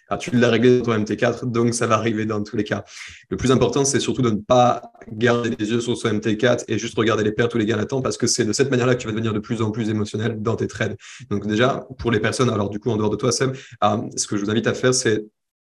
Ah, 0.08 0.16
tu 0.16 0.30
l'as 0.36 0.50
réglé 0.50 0.78
dans 0.78 0.84
ton 0.84 0.98
MT4, 0.98 1.50
donc 1.50 1.74
ça 1.74 1.86
va 1.86 1.96
arriver 1.96 2.26
dans 2.26 2.42
tous 2.42 2.56
les 2.56 2.64
cas. 2.64 2.84
Le 3.30 3.36
plus 3.36 3.50
important, 3.50 3.84
c'est 3.84 4.00
surtout 4.00 4.22
de 4.22 4.30
ne 4.30 4.40
pas 4.40 4.92
garder 5.10 5.50
les 5.58 5.70
yeux 5.70 5.80
sur 5.80 5.96
son 5.96 6.08
MT4 6.08 6.64
et 6.68 6.78
juste 6.78 6.96
regarder 6.96 7.24
les 7.24 7.32
pertes 7.32 7.54
ou 7.54 7.58
les 7.58 7.66
gains 7.66 7.76
latents 7.76 8.02
parce 8.02 8.16
que 8.16 8.26
c'est 8.26 8.44
de 8.44 8.52
cette 8.52 8.70
manière-là 8.70 8.94
que 8.94 9.00
tu 9.00 9.06
vas 9.06 9.12
devenir 9.12 9.32
de 9.32 9.38
plus 9.38 9.62
en 9.62 9.70
plus 9.70 9.88
émotionnel 9.88 10.40
dans 10.40 10.56
tes 10.56 10.66
trades. 10.66 10.96
Donc 11.30 11.46
déjà, 11.46 11.86
pour 11.98 12.10
les 12.10 12.20
personnes, 12.20 12.50
alors 12.50 12.70
du 12.70 12.78
coup, 12.78 12.90
en 12.90 12.96
dehors 12.96 13.10
de 13.10 13.16
toi, 13.16 13.32
Seb, 13.32 13.54
euh, 13.82 13.96
ce 14.16 14.26
que 14.26 14.36
je 14.36 14.44
vous 14.44 14.50
invite 14.50 14.66
à 14.66 14.74
faire, 14.74 14.94
c'est 14.94 15.24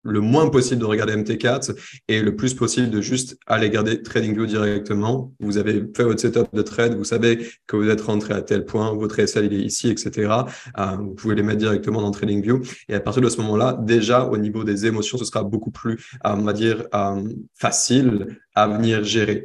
le 0.03 0.19
moins 0.19 0.49
possible 0.49 0.81
de 0.81 0.85
regarder 0.85 1.15
MT4 1.15 1.75
et 2.07 2.21
le 2.21 2.35
plus 2.35 2.53
possible 2.53 2.89
de 2.89 3.01
juste 3.01 3.37
aller 3.47 3.69
garder 3.69 4.01
TradingView 4.01 4.45
directement. 4.45 5.33
Vous 5.39 5.57
avez 5.57 5.83
fait 5.95 6.03
votre 6.03 6.19
setup 6.19 6.47
de 6.53 6.61
trade, 6.61 6.95
vous 6.95 7.03
savez 7.03 7.47
que 7.67 7.75
vous 7.75 7.87
êtes 7.87 8.01
rentré 8.01 8.33
à 8.33 8.41
tel 8.41 8.65
point, 8.65 8.93
votre 8.93 9.19
SL 9.25 9.45
il 9.45 9.53
est 9.53 9.63
ici, 9.63 9.89
etc. 9.89 10.33
Euh, 10.77 10.85
vous 10.97 11.13
pouvez 11.13 11.35
les 11.35 11.43
mettre 11.43 11.59
directement 11.59 12.01
dans 12.01 12.11
TradingView 12.11 12.61
et 12.89 12.95
à 12.95 12.99
partir 12.99 13.21
de 13.21 13.29
ce 13.29 13.37
moment-là, 13.41 13.77
déjà 13.81 14.25
au 14.25 14.37
niveau 14.37 14.63
des 14.63 14.85
émotions, 14.85 15.17
ce 15.17 15.25
sera 15.25 15.43
beaucoup 15.43 15.71
plus, 15.71 15.93
euh, 16.25 16.35
on 16.35 16.43
va 16.43 16.53
dire, 16.53 16.83
euh, 16.93 17.23
facile 17.55 18.37
à 18.55 18.67
venir 18.67 19.03
gérer. 19.03 19.43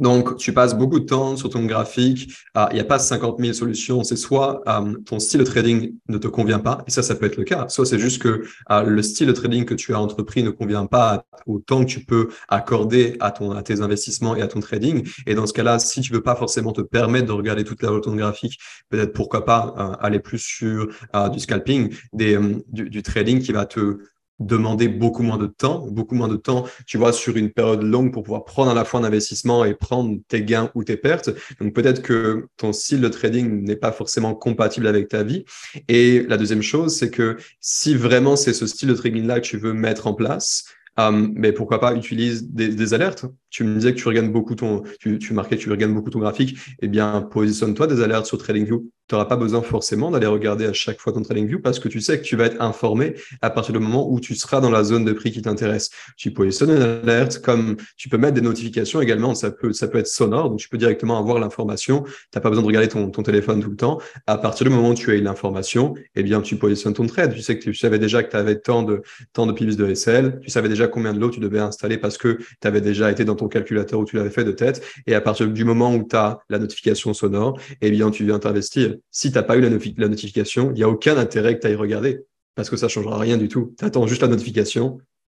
Donc, 0.00 0.36
tu 0.36 0.52
passes 0.52 0.76
beaucoup 0.76 0.98
de 0.98 1.04
temps 1.04 1.36
sur 1.36 1.50
ton 1.50 1.64
graphique. 1.66 2.32
Ah, 2.54 2.68
il 2.72 2.74
n'y 2.74 2.80
a 2.80 2.84
pas 2.84 2.98
50 2.98 3.38
000 3.38 3.52
solutions. 3.52 4.02
C'est 4.02 4.16
soit 4.16 4.62
euh, 4.66 4.94
ton 5.04 5.18
style 5.18 5.40
de 5.40 5.44
trading 5.44 5.94
ne 6.08 6.18
te 6.18 6.26
convient 6.26 6.58
pas, 6.58 6.82
et 6.86 6.90
ça, 6.90 7.02
ça 7.02 7.14
peut 7.14 7.26
être 7.26 7.36
le 7.36 7.44
cas. 7.44 7.68
Soit 7.68 7.86
c'est 7.86 7.98
juste 7.98 8.22
que 8.22 8.42
euh, 8.70 8.82
le 8.82 9.02
style 9.02 9.26
de 9.26 9.32
trading 9.32 9.64
que 9.64 9.74
tu 9.74 9.94
as 9.94 10.00
entrepris 10.00 10.42
ne 10.42 10.50
convient 10.50 10.86
pas 10.86 11.24
au 11.46 11.58
temps 11.58 11.84
que 11.84 11.90
tu 11.90 12.00
peux 12.04 12.28
accorder 12.48 13.16
à, 13.20 13.30
ton, 13.30 13.52
à 13.52 13.62
tes 13.62 13.82
investissements 13.82 14.34
et 14.34 14.42
à 14.42 14.48
ton 14.48 14.60
trading. 14.60 15.06
Et 15.26 15.34
dans 15.34 15.46
ce 15.46 15.52
cas-là, 15.52 15.78
si 15.78 16.00
tu 16.00 16.12
veux 16.12 16.22
pas 16.22 16.34
forcément 16.34 16.72
te 16.72 16.80
permettre 16.80 17.26
de 17.26 17.32
regarder 17.32 17.64
toute 17.64 17.82
la 17.82 17.90
ton 18.00 18.14
graphique, 18.14 18.58
peut-être 18.88 19.12
pourquoi 19.12 19.44
pas 19.44 19.74
euh, 19.76 19.96
aller 20.00 20.20
plus 20.20 20.38
sur 20.38 20.88
du 21.32 21.40
scalping, 21.40 21.92
du 22.12 23.02
trading 23.02 23.40
qui 23.40 23.52
va 23.52 23.66
te 23.66 23.98
demander 24.40 24.88
beaucoup 24.88 25.22
moins 25.22 25.36
de 25.36 25.46
temps, 25.46 25.86
beaucoup 25.90 26.14
moins 26.14 26.28
de 26.28 26.36
temps, 26.36 26.64
tu 26.86 26.98
vois, 26.98 27.12
sur 27.12 27.36
une 27.36 27.50
période 27.50 27.82
longue 27.82 28.12
pour 28.12 28.22
pouvoir 28.22 28.44
prendre 28.44 28.70
à 28.70 28.74
la 28.74 28.84
fois 28.84 29.00
un 29.00 29.04
investissement 29.04 29.64
et 29.64 29.74
prendre 29.74 30.18
tes 30.28 30.42
gains 30.42 30.70
ou 30.74 30.82
tes 30.82 30.96
pertes. 30.96 31.30
Donc 31.60 31.74
peut-être 31.74 32.02
que 32.02 32.46
ton 32.56 32.72
style 32.72 33.00
de 33.00 33.08
trading 33.08 33.62
n'est 33.62 33.76
pas 33.76 33.92
forcément 33.92 34.34
compatible 34.34 34.86
avec 34.86 35.08
ta 35.08 35.22
vie. 35.22 35.44
Et 35.88 36.24
la 36.28 36.36
deuxième 36.36 36.62
chose, 36.62 36.96
c'est 36.96 37.10
que 37.10 37.36
si 37.60 37.94
vraiment 37.94 38.34
c'est 38.34 38.54
ce 38.54 38.66
style 38.66 38.88
de 38.88 38.94
trading-là 38.94 39.40
que 39.40 39.46
tu 39.46 39.58
veux 39.58 39.74
mettre 39.74 40.06
en 40.06 40.14
place, 40.14 40.64
euh, 40.98 41.28
mais 41.34 41.52
pourquoi 41.52 41.80
pas 41.80 41.94
utilise 41.94 42.50
des, 42.50 42.94
alertes 42.94 43.26
Tu 43.50 43.64
me 43.64 43.74
disais 43.76 43.94
que 43.94 43.98
tu 43.98 44.08
regardes 44.08 44.32
beaucoup 44.32 44.54
ton, 44.54 44.82
tu, 44.98 45.18
tu 45.18 45.32
marquais 45.32 45.56
tu 45.56 45.70
regardes 45.70 45.94
beaucoup 45.94 46.10
ton 46.10 46.18
graphique. 46.18 46.58
Eh 46.82 46.88
bien, 46.88 47.22
positionne-toi 47.22 47.86
des 47.86 48.02
alertes 48.02 48.26
sur 48.26 48.38
TradingView 48.38 48.90
tu 49.10 49.16
n'auras 49.16 49.26
pas 49.26 49.36
besoin 49.36 49.60
forcément 49.60 50.12
d'aller 50.12 50.28
regarder 50.28 50.66
à 50.66 50.72
chaque 50.72 51.00
fois 51.00 51.12
ton 51.12 51.22
trading 51.22 51.48
view 51.48 51.58
parce 51.58 51.80
que 51.80 51.88
tu 51.88 52.00
sais 52.00 52.20
que 52.20 52.22
tu 52.22 52.36
vas 52.36 52.44
être 52.44 52.62
informé 52.62 53.14
à 53.42 53.50
partir 53.50 53.72
du 53.72 53.80
moment 53.80 54.08
où 54.08 54.20
tu 54.20 54.36
seras 54.36 54.60
dans 54.60 54.70
la 54.70 54.84
zone 54.84 55.04
de 55.04 55.12
prix 55.12 55.32
qui 55.32 55.42
t'intéresse. 55.42 55.90
Tu 56.16 56.30
peux 56.30 56.44
positionner 56.44 56.74
une 56.74 56.82
alerte 56.82 57.40
comme 57.40 57.76
tu 57.96 58.08
peux 58.08 58.18
mettre 58.18 58.34
des 58.34 58.40
notifications 58.40 59.00
également. 59.00 59.34
Ça 59.34 59.50
peut, 59.50 59.72
ça 59.72 59.88
peut 59.88 59.98
être 59.98 60.06
sonore, 60.06 60.48
donc 60.48 60.60
tu 60.60 60.68
peux 60.68 60.78
directement 60.78 61.18
avoir 61.18 61.40
l'information. 61.40 62.04
Tu 62.04 62.12
n'as 62.36 62.40
pas 62.40 62.50
besoin 62.50 62.62
de 62.62 62.68
regarder 62.68 62.86
ton, 62.86 63.10
ton, 63.10 63.24
téléphone 63.24 63.60
tout 63.60 63.70
le 63.70 63.76
temps. 63.76 64.00
À 64.28 64.38
partir 64.38 64.64
du 64.64 64.70
moment 64.70 64.90
où 64.90 64.94
tu 64.94 65.10
as 65.10 65.14
eu 65.14 65.22
l'information, 65.22 65.94
eh 66.14 66.22
bien, 66.22 66.40
tu 66.40 66.54
positionnes 66.54 66.94
ton 66.94 67.06
trade. 67.08 67.34
Tu 67.34 67.42
sais 67.42 67.58
que 67.58 67.64
tu 67.64 67.74
savais 67.74 67.98
déjà 67.98 68.22
que 68.22 68.30
tu 68.30 68.36
avais 68.36 68.60
tant 68.60 68.84
de, 68.84 69.02
tant 69.32 69.44
de 69.44 69.52
pivis 69.52 69.74
de 69.74 69.92
SL. 69.92 70.38
Tu 70.40 70.50
savais 70.50 70.68
déjà 70.68 70.86
combien 70.86 71.12
de 71.12 71.18
lots 71.18 71.30
tu 71.30 71.40
devais 71.40 71.58
installer 71.58 71.98
parce 71.98 72.16
que 72.16 72.38
tu 72.60 72.68
avais 72.68 72.80
déjà 72.80 73.10
été 73.10 73.24
dans 73.24 73.34
ton 73.34 73.48
calculateur 73.48 73.98
où 73.98 74.04
tu 74.04 74.14
l'avais 74.14 74.30
fait 74.30 74.44
de 74.44 74.52
tête. 74.52 74.86
Et 75.08 75.16
à 75.16 75.20
partir 75.20 75.48
du 75.48 75.64
moment 75.64 75.92
où 75.96 76.06
tu 76.08 76.14
as 76.14 76.38
la 76.48 76.60
notification 76.60 77.12
sonore, 77.12 77.58
eh 77.80 77.90
bien, 77.90 78.12
tu 78.12 78.24
viens 78.24 78.38
t'investir 78.38 78.99
si 79.10 79.30
tu 79.30 79.36
n'as 79.36 79.42
pas 79.42 79.56
eu 79.56 79.60
la, 79.60 79.70
notification, 80.08 80.70
il 80.70 80.74
n'y 80.74 80.82
a 80.82 80.88
aucun 80.88 81.16
intérêt 81.16 81.56
que 81.56 81.60
tu 81.60 81.66
ailles 81.66 81.74
regarder 81.74 82.20
parce 82.54 82.70
que 82.70 82.76
ça 82.76 82.86
ne 82.86 82.90
changera 82.90 83.18
rien 83.18 83.36
du 83.36 83.48
tout. 83.48 83.74
Tu 83.78 83.84
attends 83.84 84.06
juste 84.06 84.22
la 84.22 84.28
notification 84.28 84.98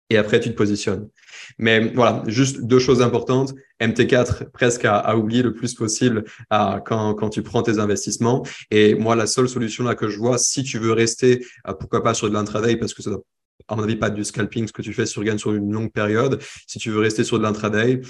et 0.09 0.17
après 0.17 0.41
tu 0.41 0.51
te 0.51 0.57
positionnes. 0.57 1.09
Mais 1.59 1.93
voilà, 1.95 2.23
juste 2.27 2.63
deux 2.63 2.79
choses 2.79 3.03
importantes. 3.03 3.55
MT4, 3.81 4.51
presque 4.51 4.85
à, 4.85 5.17
oublier 5.17 5.43
le 5.43 5.55
plus 5.55 5.75
possible 5.75 6.25
quand, 6.51 7.31
tu 7.31 7.43
prends 7.43 7.63
tes 7.63 7.79
investissements. 7.79 8.45
Et 8.71 8.95
moi, 8.95 9.15
la 9.15 9.27
seule 9.27 9.49
solution 9.49 9.85
là 9.85 9.95
que 9.95 10.09
je 10.09 10.19
vois, 10.19 10.39
si 10.39 10.63
tu 10.63 10.79
veux 10.79 10.93
rester, 10.93 11.45
pourquoi 11.79 12.03
pas 12.03 12.15
sur 12.15 12.29
de 12.29 12.35
l'intraday, 12.35 12.77
parce 12.77 12.95
que 12.95 13.03
ça 13.03 13.11
doit 13.11 13.23
à 13.69 13.77
mon 13.77 13.85
avis, 13.85 13.97
pas 13.97 14.11
du 14.11 14.25
scalping, 14.25 14.67
ce 14.67 14.73
que 14.73 14.83
tu 14.83 14.93
fais 14.93 15.07
sur 15.07 15.23
gagne 15.23 15.39
sur 15.39 15.55
une 15.55 15.71
longue 15.71 15.93
période. 15.93 16.43
Si 16.67 16.79
tu 16.79 16.91
veux 16.91 16.99
rester 16.99 17.23
sur 17.23 17.39
de 17.39 17.45
l'intraday, 17.45 18.01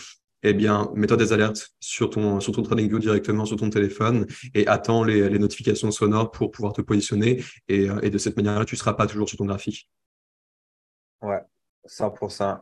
eh 0.43 0.55
bien, 0.55 0.91
mets-toi 0.95 1.17
des 1.17 1.33
alertes 1.33 1.71
sur 1.81 2.11
ton, 2.11 2.41
sur 2.41 2.53
ton 2.53 2.63
TradingView 2.63 2.99
directement 2.99 3.45
sur 3.45 3.57
ton 3.57 3.71
téléphone 3.71 4.27
et 4.55 4.67
attends 4.67 5.05
les, 5.05 5.29
les 5.29 5.39
notifications 5.39 5.91
sonores 5.91 6.31
pour 6.31 6.51
pouvoir 6.51 6.73
te 6.73 6.81
positionner. 6.81 7.43
Et, 7.69 7.91
euh, 7.91 8.01
et 8.03 8.11
de 8.11 8.19
cette 8.19 8.37
manière-là, 8.37 8.65
tu 8.65 8.75
ne 8.75 8.79
seras 8.79 8.95
pas 8.95 9.07
toujours 9.07 9.29
sur 9.29 9.39
ton 9.39 9.45
graphique. 9.45 9.89
Ouais, 11.23 11.41
100%. 11.87 12.61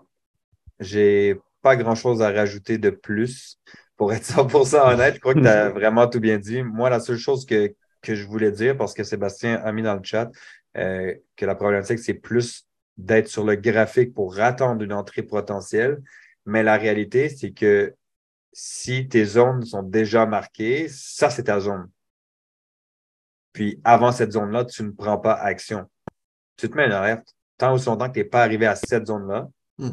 J'ai 0.80 1.40
pas 1.62 1.76
grand-chose 1.76 2.22
à 2.22 2.30
rajouter 2.30 2.78
de 2.78 2.90
plus. 2.90 3.58
Pour 3.96 4.12
être 4.12 4.24
100% 4.24 4.94
honnête, 4.94 5.14
je 5.16 5.20
crois 5.20 5.34
que 5.34 5.40
tu 5.40 5.48
as 5.48 5.68
vraiment 5.70 6.06
tout 6.06 6.20
bien 6.20 6.38
dit. 6.38 6.62
Moi, 6.62 6.88
la 6.88 7.00
seule 7.00 7.16
chose 7.16 7.44
que, 7.46 7.74
que 8.00 8.14
je 8.14 8.26
voulais 8.26 8.52
dire, 8.52 8.76
parce 8.76 8.94
que 8.94 9.02
Sébastien 9.02 9.56
a 9.56 9.72
mis 9.72 9.82
dans 9.82 9.94
le 9.94 10.02
chat, 10.02 10.30
euh, 10.76 11.14
que 11.36 11.46
la 11.46 11.54
problématique, 11.54 11.98
c'est 11.98 12.14
plus 12.14 12.64
d'être 12.96 13.28
sur 13.28 13.44
le 13.44 13.56
graphique 13.56 14.14
pour 14.14 14.38
attendre 14.40 14.82
une 14.82 14.92
entrée 14.92 15.22
potentielle. 15.22 16.02
Mais 16.48 16.62
la 16.62 16.78
réalité, 16.78 17.28
c'est 17.28 17.50
que 17.50 17.94
si 18.54 19.06
tes 19.06 19.26
zones 19.26 19.66
sont 19.66 19.82
déjà 19.82 20.24
marquées, 20.24 20.88
ça, 20.88 21.28
c'est 21.28 21.44
ta 21.44 21.60
zone. 21.60 21.90
Puis 23.52 23.78
avant 23.84 24.12
cette 24.12 24.32
zone-là, 24.32 24.64
tu 24.64 24.82
ne 24.82 24.90
prends 24.90 25.18
pas 25.18 25.34
action. 25.34 25.84
Tu 26.56 26.70
te 26.70 26.74
mets 26.74 26.86
une 26.86 26.92
alerte. 26.92 27.34
Tant 27.58 27.76
ou 27.76 27.84
longtemps 27.84 28.08
que 28.08 28.14
tu 28.14 28.20
n'es 28.20 28.24
pas 28.24 28.42
arrivé 28.42 28.64
à 28.64 28.76
cette 28.76 29.08
zone-là, 29.08 29.50
hmm. 29.76 29.90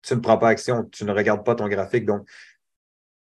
tu 0.00 0.14
ne 0.14 0.20
prends 0.20 0.38
pas 0.38 0.48
action, 0.48 0.84
tu 0.84 1.04
ne 1.04 1.12
regardes 1.12 1.44
pas 1.44 1.54
ton 1.54 1.68
graphique. 1.68 2.06
Donc, 2.06 2.26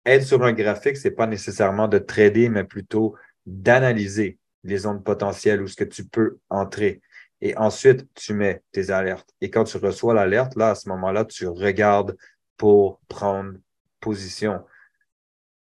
être 0.05 0.25
sur 0.25 0.43
un 0.43 0.53
graphique, 0.53 0.99
ce 0.99 1.09
n'est 1.09 1.15
pas 1.15 1.27
nécessairement 1.27 1.89
de 1.89 1.99
trader, 1.99 2.51
mais 2.51 2.65
plutôt 2.65 3.17
d'analyser 3.47 4.39
les 4.63 4.77
zones 4.77 5.03
potentielles 5.03 5.63
où 5.63 5.69
ce 5.69 5.77
que 5.77 5.85
tu 5.85 6.05
peux 6.05 6.39
entrer. 6.51 7.01
Et 7.41 7.57
ensuite, 7.57 8.07
tu 8.13 8.35
mets 8.35 8.63
tes 8.73 8.91
alertes. 8.91 9.31
Et 9.41 9.49
quand 9.49 9.65
tu 9.65 9.79
reçois 9.79 10.13
l'alerte, 10.13 10.55
là, 10.55 10.71
à 10.71 10.75
ce 10.75 10.91
moment-là, 10.91 11.25
tu 11.25 11.47
regardes 11.47 12.15
pour 12.59 13.01
prendre 13.09 13.55
position. 14.01 14.63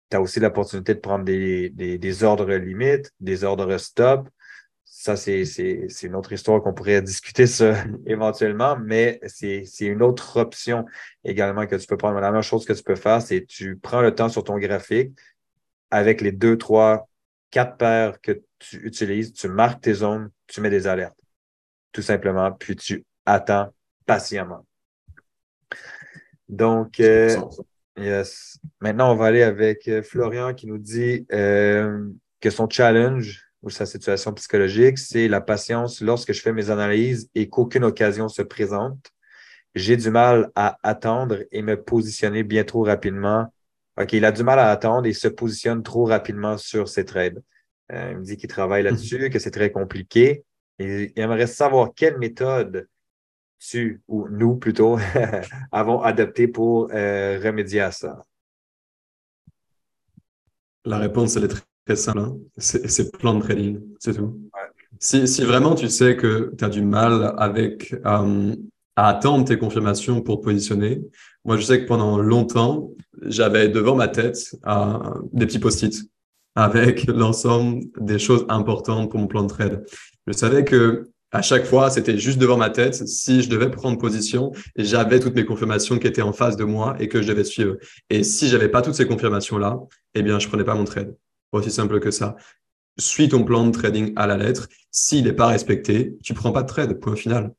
Tu 0.09 0.15
as 0.15 0.21
aussi 0.21 0.39
l'opportunité 0.39 0.95
de 0.95 0.99
prendre 0.99 1.25
des, 1.25 1.69
des, 1.69 2.23
ordres 2.23 2.53
limites, 2.53 3.11
des 3.19 3.43
ordres 3.43 3.77
stop. 3.77 4.29
Ça, 4.85 5.17
c'est 5.17 5.43
une 6.03 6.15
autre 6.15 6.31
histoire 6.31 6.61
qu'on 6.61 6.73
pourrait 6.73 7.01
discuter 7.01 7.47
ça 7.47 7.83
éventuellement, 8.05 8.77
mais 8.77 9.19
c'est 9.25 9.65
une 9.81 10.01
autre 10.01 10.37
option 10.37 10.85
également 11.25 11.67
que 11.67 11.75
tu 11.75 11.85
peux 11.87 11.97
prendre. 11.97 12.19
La 12.21 12.31
même 12.31 12.41
chose 12.41 12.65
que 12.65 12.71
tu 12.71 12.83
peux 12.83 12.95
faire, 12.95 13.21
c'est 13.21 13.45
tu 13.45 13.75
prends 13.75 14.01
le 14.01 14.15
temps 14.15 14.29
sur 14.29 14.45
ton 14.45 14.57
graphique 14.57 15.11
avec 15.91 16.21
les 16.21 16.31
deux, 16.31 16.57
trois, 16.57 17.09
quatre 17.51 17.75
paires 17.75 18.21
que 18.21 18.41
tu 18.59 18.77
utilises, 18.87 19.33
tu 19.33 19.49
marques 19.49 19.81
tes 19.81 19.95
zones, 19.95 20.31
tu 20.47 20.61
mets 20.61 20.69
des 20.69 20.87
alertes 20.87 21.17
tout 21.95 22.01
simplement, 22.01 22.51
puis 22.51 22.75
tu 22.75 23.05
attends 23.25 23.73
patiemment. 24.05 24.65
Donc, 26.49 26.99
euh, 26.99 27.35
yes. 27.97 28.59
Maintenant, 28.81 29.11
on 29.11 29.15
va 29.15 29.25
aller 29.27 29.43
avec 29.43 29.87
euh, 29.87 30.01
Florian 30.01 30.53
qui 30.53 30.67
nous 30.67 30.77
dit 30.77 31.25
euh, 31.31 32.07
que 32.39 32.49
son 32.49 32.69
challenge 32.69 33.43
ou 33.63 33.69
sa 33.69 33.85
situation 33.85 34.33
psychologique, 34.33 34.97
c'est 34.97 35.27
la 35.27 35.41
patience 35.41 36.01
lorsque 36.01 36.33
je 36.33 36.41
fais 36.41 36.53
mes 36.53 36.69
analyses 36.69 37.29
et 37.33 37.49
qu'aucune 37.49 37.83
occasion 37.83 38.29
se 38.29 38.43
présente. 38.43 39.11
J'ai 39.73 39.97
du 39.97 40.09
mal 40.09 40.51
à 40.55 40.77
attendre 40.83 41.43
et 41.51 41.61
me 41.61 41.81
positionner 41.81 42.43
bien 42.43 42.63
trop 42.63 42.83
rapidement. 42.83 43.51
OK, 43.99 44.13
il 44.13 44.23
a 44.23 44.31
du 44.31 44.43
mal 44.43 44.59
à 44.59 44.69
attendre 44.69 45.07
et 45.07 45.13
se 45.13 45.27
positionne 45.27 45.83
trop 45.83 46.05
rapidement 46.05 46.57
sur 46.57 46.87
ses 46.87 47.05
trades. 47.05 47.41
il 47.91 48.17
me 48.17 48.23
dit 48.23 48.37
qu'il 48.37 48.49
travaille 48.49 48.83
mhm. 48.83 48.91
là-dessus, 48.91 49.29
que 49.29 49.39
c'est 49.39 49.51
très 49.51 49.71
compliqué. 49.71 50.45
Et 50.77 51.11
il 51.15 51.19
aimerait 51.19 51.47
savoir 51.47 51.91
quelle 51.95 52.17
méthode 52.17 52.87
tu, 53.59 54.01
ou 54.07 54.27
nous 54.29 54.55
plutôt, 54.55 54.97
avons 55.71 56.01
adopté 56.01 56.47
pour 56.47 56.89
euh, 56.91 57.39
remédier 57.43 57.81
à 57.81 57.91
ça. 57.91 58.23
La 60.85 60.99
réponse, 60.99 61.35
elle 61.35 61.45
est 61.45 61.47
très, 61.85 61.95
simple. 61.95 62.19
Hein. 62.19 62.37
C'est 62.57 63.11
plan 63.17 63.35
de 63.35 63.41
trading, 63.41 63.81
c'est 63.99 64.13
tout. 64.15 64.39
Si, 64.99 65.27
si, 65.27 65.43
vraiment 65.43 65.75
tu 65.75 65.89
sais 65.89 66.15
que 66.15 66.53
tu 66.57 66.63
as 66.63 66.69
du 66.69 66.81
mal 66.81 67.35
avec 67.37 67.93
euh, 68.05 68.55
à 68.95 69.09
attendre 69.09 69.45
tes 69.45 69.57
confirmations 69.57 70.21
pour 70.21 70.39
te 70.39 70.45
positionner, 70.45 71.01
moi 71.43 71.57
je 71.57 71.63
sais 71.63 71.81
que 71.81 71.87
pendant 71.87 72.17
longtemps, 72.17 72.91
j'avais 73.23 73.67
devant 73.67 73.95
ma 73.95 74.07
tête 74.07 74.55
euh, 74.67 74.97
des 75.33 75.45
petits 75.45 75.59
post-it 75.59 75.93
avec 76.55 77.05
l'ensemble 77.07 77.83
des 77.99 78.19
choses 78.19 78.45
importantes 78.47 79.11
pour 79.11 79.19
mon 79.19 79.27
plan 79.27 79.43
de 79.43 79.49
trade. 79.49 79.85
Je 80.27 80.33
savais 80.33 80.63
que 80.63 81.09
à 81.35 81.41
chaque 81.41 81.65
fois, 81.65 81.89
c'était 81.89 82.17
juste 82.17 82.39
devant 82.39 82.55
ma 82.55 82.69
tête. 82.69 82.95
Si 83.09 83.41
je 83.41 83.49
devais 83.49 83.69
prendre 83.69 83.97
position, 83.97 84.53
j'avais 84.77 85.19
toutes 85.19 85.35
mes 85.35 85.43
confirmations 85.43 85.99
qui 85.99 86.07
étaient 86.07 86.21
en 86.21 86.31
face 86.31 86.55
de 86.55 86.63
moi 86.63 86.95
et 86.99 87.09
que 87.09 87.21
je 87.21 87.27
devais 87.27 87.43
suivre. 87.43 87.75
Et 88.09 88.23
si 88.23 88.47
j'avais 88.47 88.69
pas 88.69 88.81
toutes 88.81 88.95
ces 88.95 89.05
confirmations-là, 89.05 89.77
eh 90.13 90.23
bien, 90.23 90.39
je 90.39 90.47
prenais 90.47 90.63
pas 90.63 90.75
mon 90.75 90.85
trade. 90.85 91.13
Aussi 91.51 91.71
simple 91.71 91.99
que 91.99 92.09
ça. 92.09 92.37
Suis 92.97 93.27
ton 93.27 93.43
plan 93.43 93.65
de 93.65 93.71
trading 93.71 94.13
à 94.15 94.27
la 94.27 94.37
lettre. 94.37 94.69
S'il 94.91 95.25
n'est 95.25 95.33
pas 95.33 95.47
respecté, 95.47 96.17
tu 96.23 96.33
prends 96.33 96.53
pas 96.53 96.63
de 96.63 96.69
trade. 96.69 96.97
Point 97.01 97.17
final. 97.17 97.53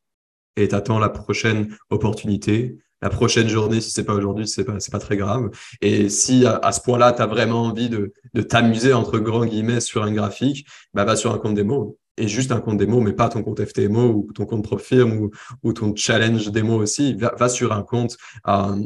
Et 0.57 0.69
t'attends 0.69 0.99
la 0.99 1.11
prochaine 1.11 1.77
opportunité 1.91 2.79
la 3.03 3.11
prochaine 3.11 3.47
journée, 3.47 3.83
si 3.83 3.91
c'est 3.91 4.05
pas 4.05 4.15
aujourd'hui, 4.15 4.49
c'est 4.49 4.65
pas, 4.65 4.79
pas 4.91 4.99
très 4.99 5.19
grave. 5.19 5.51
Et 5.83 6.09
si 6.09 6.47
à, 6.47 6.73
ce 6.73 6.81
point-là, 6.81 7.12
tu 7.12 7.21
as 7.21 7.27
vraiment 7.27 7.65
envie 7.65 7.91
de, 7.91 8.15
de 8.33 8.43
t'amuser 8.43 8.95
entre 8.95 9.19
grands 9.19 9.45
guillemets 9.45 9.81
sur 9.81 10.03
un 10.03 10.12
graphique, 10.12 10.67
bah, 10.95 11.05
va 11.05 11.15
sur 11.15 11.31
un 11.35 11.39
compte 11.39 11.55
démo. 11.55 11.99
Et 12.16 12.29
juste 12.29 12.52
un 12.52 12.61
compte 12.61 12.79
démo, 12.79 13.00
mais 13.00 13.12
pas 13.12 13.29
ton 13.29 13.42
compte 13.42 13.64
FTMO 13.64 14.09
ou 14.09 14.33
ton 14.33 14.46
compte 14.46 14.64
PropFirm 14.64 15.18
ou, 15.18 15.31
ou 15.62 15.72
ton 15.72 15.94
challenge 15.94 16.50
démo 16.50 16.76
aussi. 16.76 17.14
Va, 17.14 17.48
sur 17.48 17.72
un 17.72 17.83
compte 17.83 18.16
euh, 18.48 18.76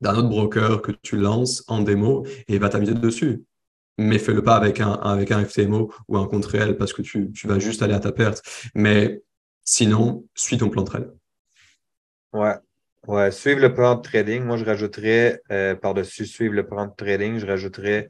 d'un 0.00 0.14
autre 0.16 0.28
broker 0.28 0.82
que 0.82 0.92
tu 1.02 1.16
lances 1.16 1.64
en 1.66 1.80
démo 1.80 2.24
et 2.48 2.58
va 2.58 2.68
t'amuser 2.68 2.94
dessus. 2.94 3.44
Mais 3.98 4.18
fais-le 4.18 4.42
pas 4.42 4.56
avec 4.56 4.80
un, 4.80 4.92
avec 4.92 5.32
un 5.32 5.44
FTMO 5.44 5.92
ou 6.08 6.16
un 6.16 6.26
compte 6.26 6.46
réel 6.46 6.76
parce 6.76 6.92
que 6.92 7.02
tu, 7.02 7.30
tu 7.32 7.46
vas 7.46 7.58
juste 7.58 7.82
aller 7.82 7.94
à 7.94 8.00
ta 8.00 8.12
perte. 8.12 8.42
Mais 8.74 9.22
sinon, 9.64 10.24
suis 10.34 10.56
ton 10.58 10.70
plan 10.70 10.82
de 10.82 10.88
trade. 10.88 11.14
Ouais, 12.32 12.56
Ouais, 13.08 13.32
suivre 13.32 13.60
le 13.60 13.74
plan 13.74 13.96
de 13.96 14.00
trading. 14.00 14.44
Moi, 14.44 14.56
je 14.56 14.64
rajouterais 14.64 15.42
euh, 15.50 15.74
par-dessus 15.74 16.24
suivre 16.24 16.54
le 16.54 16.64
plan 16.64 16.86
de 16.86 16.92
trading, 16.96 17.38
je 17.38 17.46
rajouterais 17.46 18.08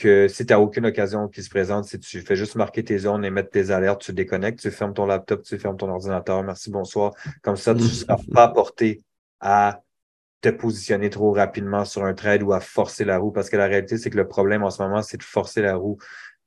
que 0.00 0.28
si 0.28 0.46
tu 0.46 0.52
n'as 0.52 0.58
aucune 0.58 0.86
occasion 0.86 1.28
qui 1.28 1.42
se 1.42 1.50
présente, 1.50 1.84
si 1.84 1.98
tu 1.98 2.22
fais 2.22 2.34
juste 2.34 2.56
marquer 2.56 2.82
tes 2.82 2.98
zones 2.98 3.24
et 3.24 3.30
mettre 3.30 3.50
tes 3.50 3.70
alertes, 3.70 4.00
tu 4.00 4.12
déconnectes, 4.12 4.58
tu 4.58 4.70
fermes 4.70 4.94
ton 4.94 5.06
laptop, 5.06 5.42
tu 5.42 5.58
fermes 5.58 5.76
ton 5.76 5.90
ordinateur, 5.90 6.42
merci, 6.42 6.70
bonsoir. 6.70 7.12
Comme 7.42 7.56
ça, 7.56 7.74
tu 7.74 7.82
ne 7.82 7.88
seras 7.88 8.16
pas 8.32 8.48
porté 8.48 9.02
à 9.40 9.82
te 10.40 10.48
positionner 10.48 11.10
trop 11.10 11.32
rapidement 11.32 11.84
sur 11.84 12.04
un 12.04 12.14
trade 12.14 12.42
ou 12.42 12.52
à 12.54 12.60
forcer 12.60 13.04
la 13.04 13.18
roue. 13.18 13.30
Parce 13.30 13.50
que 13.50 13.58
la 13.58 13.66
réalité, 13.66 13.98
c'est 13.98 14.08
que 14.08 14.16
le 14.16 14.26
problème 14.26 14.62
en 14.62 14.70
ce 14.70 14.82
moment, 14.82 15.02
c'est 15.02 15.18
de 15.18 15.22
forcer 15.22 15.60
la 15.60 15.76
roue. 15.76 15.98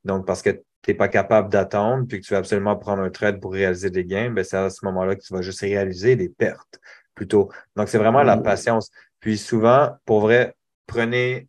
Donc, 0.04 0.26
parce 0.26 0.42
que 0.42 0.50
tu 0.50 0.90
n'es 0.90 0.94
pas 0.94 1.08
capable 1.08 1.48
d'attendre, 1.48 2.06
puis 2.08 2.20
que 2.20 2.26
tu 2.26 2.34
veux 2.34 2.38
absolument 2.38 2.76
prendre 2.76 3.02
un 3.02 3.10
trade 3.10 3.40
pour 3.40 3.52
réaliser 3.52 3.90
des 3.90 4.04
gains, 4.04 4.30
ben 4.30 4.44
c'est 4.44 4.56
à 4.56 4.68
ce 4.68 4.84
moment-là 4.84 5.14
que 5.14 5.22
tu 5.22 5.32
vas 5.32 5.42
juste 5.42 5.60
réaliser 5.60 6.16
des 6.16 6.28
pertes 6.28 6.80
plutôt. 7.14 7.50
Donc, 7.76 7.88
c'est 7.88 7.98
vraiment 7.98 8.24
la 8.24 8.36
mm. 8.36 8.42
patience. 8.42 8.90
Puis 9.20 9.38
souvent, 9.38 9.92
pour 10.04 10.20
vrai, 10.20 10.56
prenez 10.86 11.48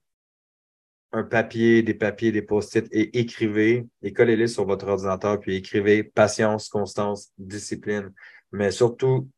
un 1.15 1.23
papier, 1.23 1.82
des 1.82 1.93
papiers, 1.93 2.32
des 2.32 2.41
post-it 2.41 2.88
et 2.91 3.19
écrivez 3.19 3.88
et 4.01 4.13
collez-les 4.13 4.47
sur 4.47 4.65
votre 4.65 4.88
ordinateur, 4.88 5.39
puis 5.39 5.56
écrivez 5.56 6.04
patience, 6.04 6.69
constance, 6.69 7.32
discipline, 7.38 8.12
mais 8.51 8.71
surtout 8.71 9.30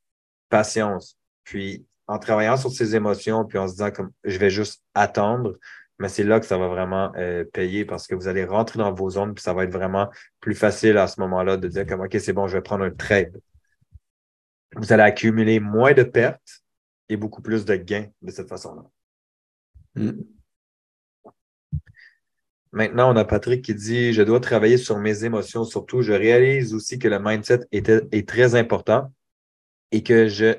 patience. 0.50 1.18
Puis 1.44 1.86
en 2.08 2.20
travaillant 2.20 2.58
sur 2.58 2.72
ses 2.72 2.96
émotions, 2.96 3.46
puis 3.46 3.58
en 3.58 3.68
se 3.68 3.74
disant 3.74 3.92
comme 3.92 4.12
je 4.24 4.38
vais 4.38 4.50
juste 4.50 4.84
attendre, 4.94 5.58
mais 6.00 6.10
c'est 6.10 6.24
là 6.24 6.40
que 6.40 6.46
ça 6.46 6.58
va 6.58 6.68
vraiment 6.68 7.12
euh, 7.16 7.44
payer 7.44 7.86
parce 7.86 8.08
que 8.08 8.16
vous 8.16 8.28
allez 8.28 8.46
rentrer 8.46 8.80
dans 8.80 8.94
vos 8.94 9.10
zones, 9.10 9.34
puis 9.34 9.44
ça 9.44 9.54
va 9.54 9.64
être 9.64 9.74
vraiment 9.74 10.10
plus 10.40 10.56
facile 10.56 10.98
à 10.98 11.08
ce 11.08 11.20
moment-là 11.22 11.58
de 11.58 11.68
dire 11.68 11.86
comme 11.86 12.02
OK, 12.02 12.16
c'est 12.20 12.34
bon, 12.34 12.48
je 12.48 12.58
vais 12.58 12.64
prendre 12.64 12.84
un 12.84 12.92
trade 12.92 13.40
vous 14.76 14.94
allez 14.94 15.04
accumuler 15.04 15.60
moins 15.60 15.94
de 15.94 16.04
pertes 16.04 16.64
et 17.10 17.18
beaucoup 17.18 17.42
plus 17.42 17.66
de 17.66 17.76
gains 17.76 18.08
de 18.22 18.32
cette 18.32 18.50
façon-là. 18.50 18.84
Hmm. 19.96 20.22
Maintenant, 22.72 23.14
on 23.14 23.16
a 23.16 23.26
Patrick 23.26 23.64
qui 23.64 23.74
dit 23.76 24.14
Je 24.14 24.22
dois 24.22 24.40
travailler 24.40 24.78
sur 24.78 24.98
mes 24.98 25.24
émotions, 25.24 25.64
surtout. 25.64 26.02
Je 26.02 26.14
réalise 26.14 26.74
aussi 26.74 27.00
que 27.00 27.08
le 27.08 27.20
mindset 27.20 27.62
est 27.72 28.28
très 28.28 28.56
important 28.56 29.12
et 29.92 30.04
que 30.04 30.28
je 30.28 30.56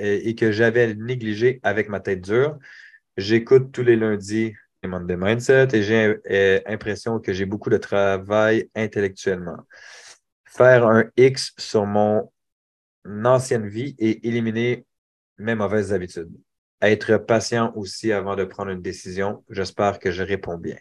et 0.00 0.34
que 0.34 0.52
j'avais 0.52 0.94
négligé 0.94 1.60
avec 1.62 1.88
ma 1.88 2.00
tête 2.00 2.20
dure. 2.20 2.58
J'écoute 3.16 3.72
tous 3.72 3.82
les 3.82 3.96
lundis 3.96 4.54
les 4.82 4.88
Monday 4.88 5.16
Mindset 5.16 5.68
et 5.74 5.82
j'ai 5.82 6.16
l'impression 6.66 7.16
euh, 7.16 7.18
que 7.18 7.32
j'ai 7.32 7.46
beaucoup 7.46 7.70
de 7.70 7.78
travail 7.78 8.70
intellectuellement. 8.74 9.58
Faire 10.44 10.86
un 10.86 11.04
X 11.16 11.52
sur 11.58 11.86
mon 11.86 12.30
ancienne 13.24 13.68
vie 13.68 13.94
et 13.98 14.26
éliminer 14.26 14.86
mes 15.38 15.54
mauvaises 15.54 15.92
habitudes. 15.92 16.32
Être 16.80 17.16
patient 17.16 17.72
aussi 17.74 18.12
avant 18.12 18.36
de 18.36 18.44
prendre 18.44 18.70
une 18.70 18.82
décision. 18.82 19.44
J'espère 19.50 19.98
que 19.98 20.12
je 20.12 20.22
réponds 20.22 20.58
bien. 20.58 20.76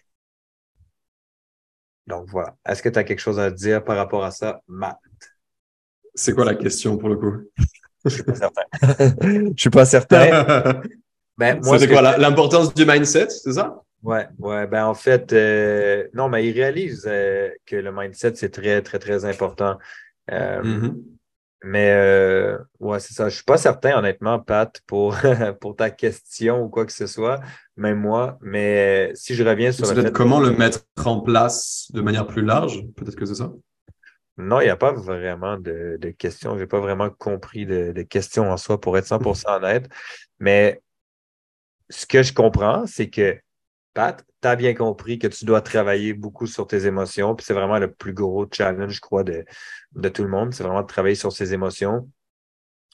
Donc 2.08 2.28
voilà. 2.30 2.56
Est-ce 2.66 2.82
que 2.82 2.90
tu 2.90 2.98
as 2.98 3.04
quelque 3.04 3.20
chose 3.20 3.40
à 3.40 3.52
dire 3.52 3.84
par 3.84 3.98
rapport 3.98 4.24
à 4.24 4.32
ça, 4.32 4.62
Matt? 4.68 4.98
C'est 6.16 6.34
quoi 6.34 6.46
la 6.46 6.56
question 6.56 6.98
pour 6.98 7.10
le 7.10 7.18
coup? 7.18 7.36
Je 8.06 8.10
suis 8.10 8.24
pas 8.24 8.36
certain. 8.36 8.64
Je 9.22 9.62
suis 9.62 9.70
pas 9.70 9.86
certain. 9.86 10.82
ben, 11.38 11.60
moi, 11.64 11.78
c'est 11.78 11.88
quoi 11.88 12.18
l'importance 12.18 12.74
du 12.74 12.86
mindset, 12.86 13.30
c'est 13.30 13.54
ça? 13.54 13.82
Ouais, 14.04 14.28
ouais. 14.40 14.68
Ben 14.68 14.86
en 14.86 14.94
fait, 14.94 15.34
euh, 15.34 16.08
non, 16.14 16.30
mais 16.30 16.48
il 16.48 16.54
réalise 16.54 17.06
euh, 17.08 17.50
que 17.66 17.76
le 17.76 17.92
mindset, 17.92 18.36
c'est 18.36 18.50
très, 18.50 18.82
très, 18.82 19.00
très 19.00 19.26
important. 19.26 19.78
Euh, 20.32 20.62
mm-hmm. 20.62 20.96
Mais 21.70 21.92
euh, 21.92 22.58
ouais, 22.80 23.02
c'est 23.02 23.14
ça. 23.14 23.28
Je 23.28 23.36
suis 23.36 23.44
pas 23.44 23.58
certain, 23.58 23.98
honnêtement, 23.98 24.40
Pat, 24.40 24.82
pour, 24.88 25.18
pour 25.60 25.76
ta 25.76 25.90
question 25.90 26.64
ou 26.64 26.70
quoi 26.70 26.86
que 26.86 26.94
ce 26.94 27.08
soit, 27.08 27.42
même 27.76 28.00
moi. 28.00 28.38
Mais 28.42 29.12
si 29.16 29.36
je 29.36 29.44
reviens 29.44 29.74
sur 29.74 29.94
le 29.94 30.10
comment 30.12 30.40
le 30.40 30.52
mettre 30.52 30.86
en 31.04 31.20
place 31.20 31.92
de 31.94 32.00
manière 32.00 32.26
plus 32.26 32.42
large, 32.42 32.86
peut-être 32.96 33.18
que 33.18 33.26
c'est 33.26 33.36
ça? 33.36 33.52
Non, 34.38 34.62
il 34.62 34.64
n'y 34.64 34.70
a 34.70 34.78
pas 34.78 34.94
vraiment 34.94 35.58
de, 35.58 35.98
de 36.00 36.10
questions. 36.12 36.56
Je 36.56 36.62
n'ai 36.62 36.68
pas 36.68 36.80
vraiment 36.80 37.10
compris 37.10 37.66
de, 37.66 37.92
de, 37.92 38.02
questions 38.02 38.50
en 38.50 38.56
soi 38.56 38.80
pour 38.80 38.98
être 38.98 39.08
100% 39.08 39.58
honnête. 39.58 39.90
Mais 40.40 40.82
ce 41.90 42.06
que 42.06 42.24
je 42.24 42.32
comprends, 42.32 42.86
c'est 42.86 43.10
que 43.10 43.38
Pat, 43.98 44.24
tu 44.44 44.48
as 44.48 44.56
bien 44.56 44.76
compris 44.76 45.18
que 45.18 45.26
tu 45.26 45.44
dois 45.44 45.62
travailler 45.62 46.14
beaucoup 46.14 46.46
sur 46.46 46.68
tes 46.68 46.86
émotions. 46.86 47.34
Puis 47.36 47.48
c'est 47.48 47.56
vraiment 47.56 47.80
le 47.80 47.92
plus 47.92 48.14
gros 48.14 48.46
challenge, 48.52 48.94
je 48.94 49.02
crois, 49.02 49.24
de, 49.24 49.44
tout 50.10 50.22
le 50.22 50.30
monde. 50.30 50.54
C'est 50.54 50.62
vraiment 50.62 50.84
de 50.84 50.88
travailler 50.88 51.16
sur 51.16 51.32
ses 51.32 51.56
émotions. 51.56 52.08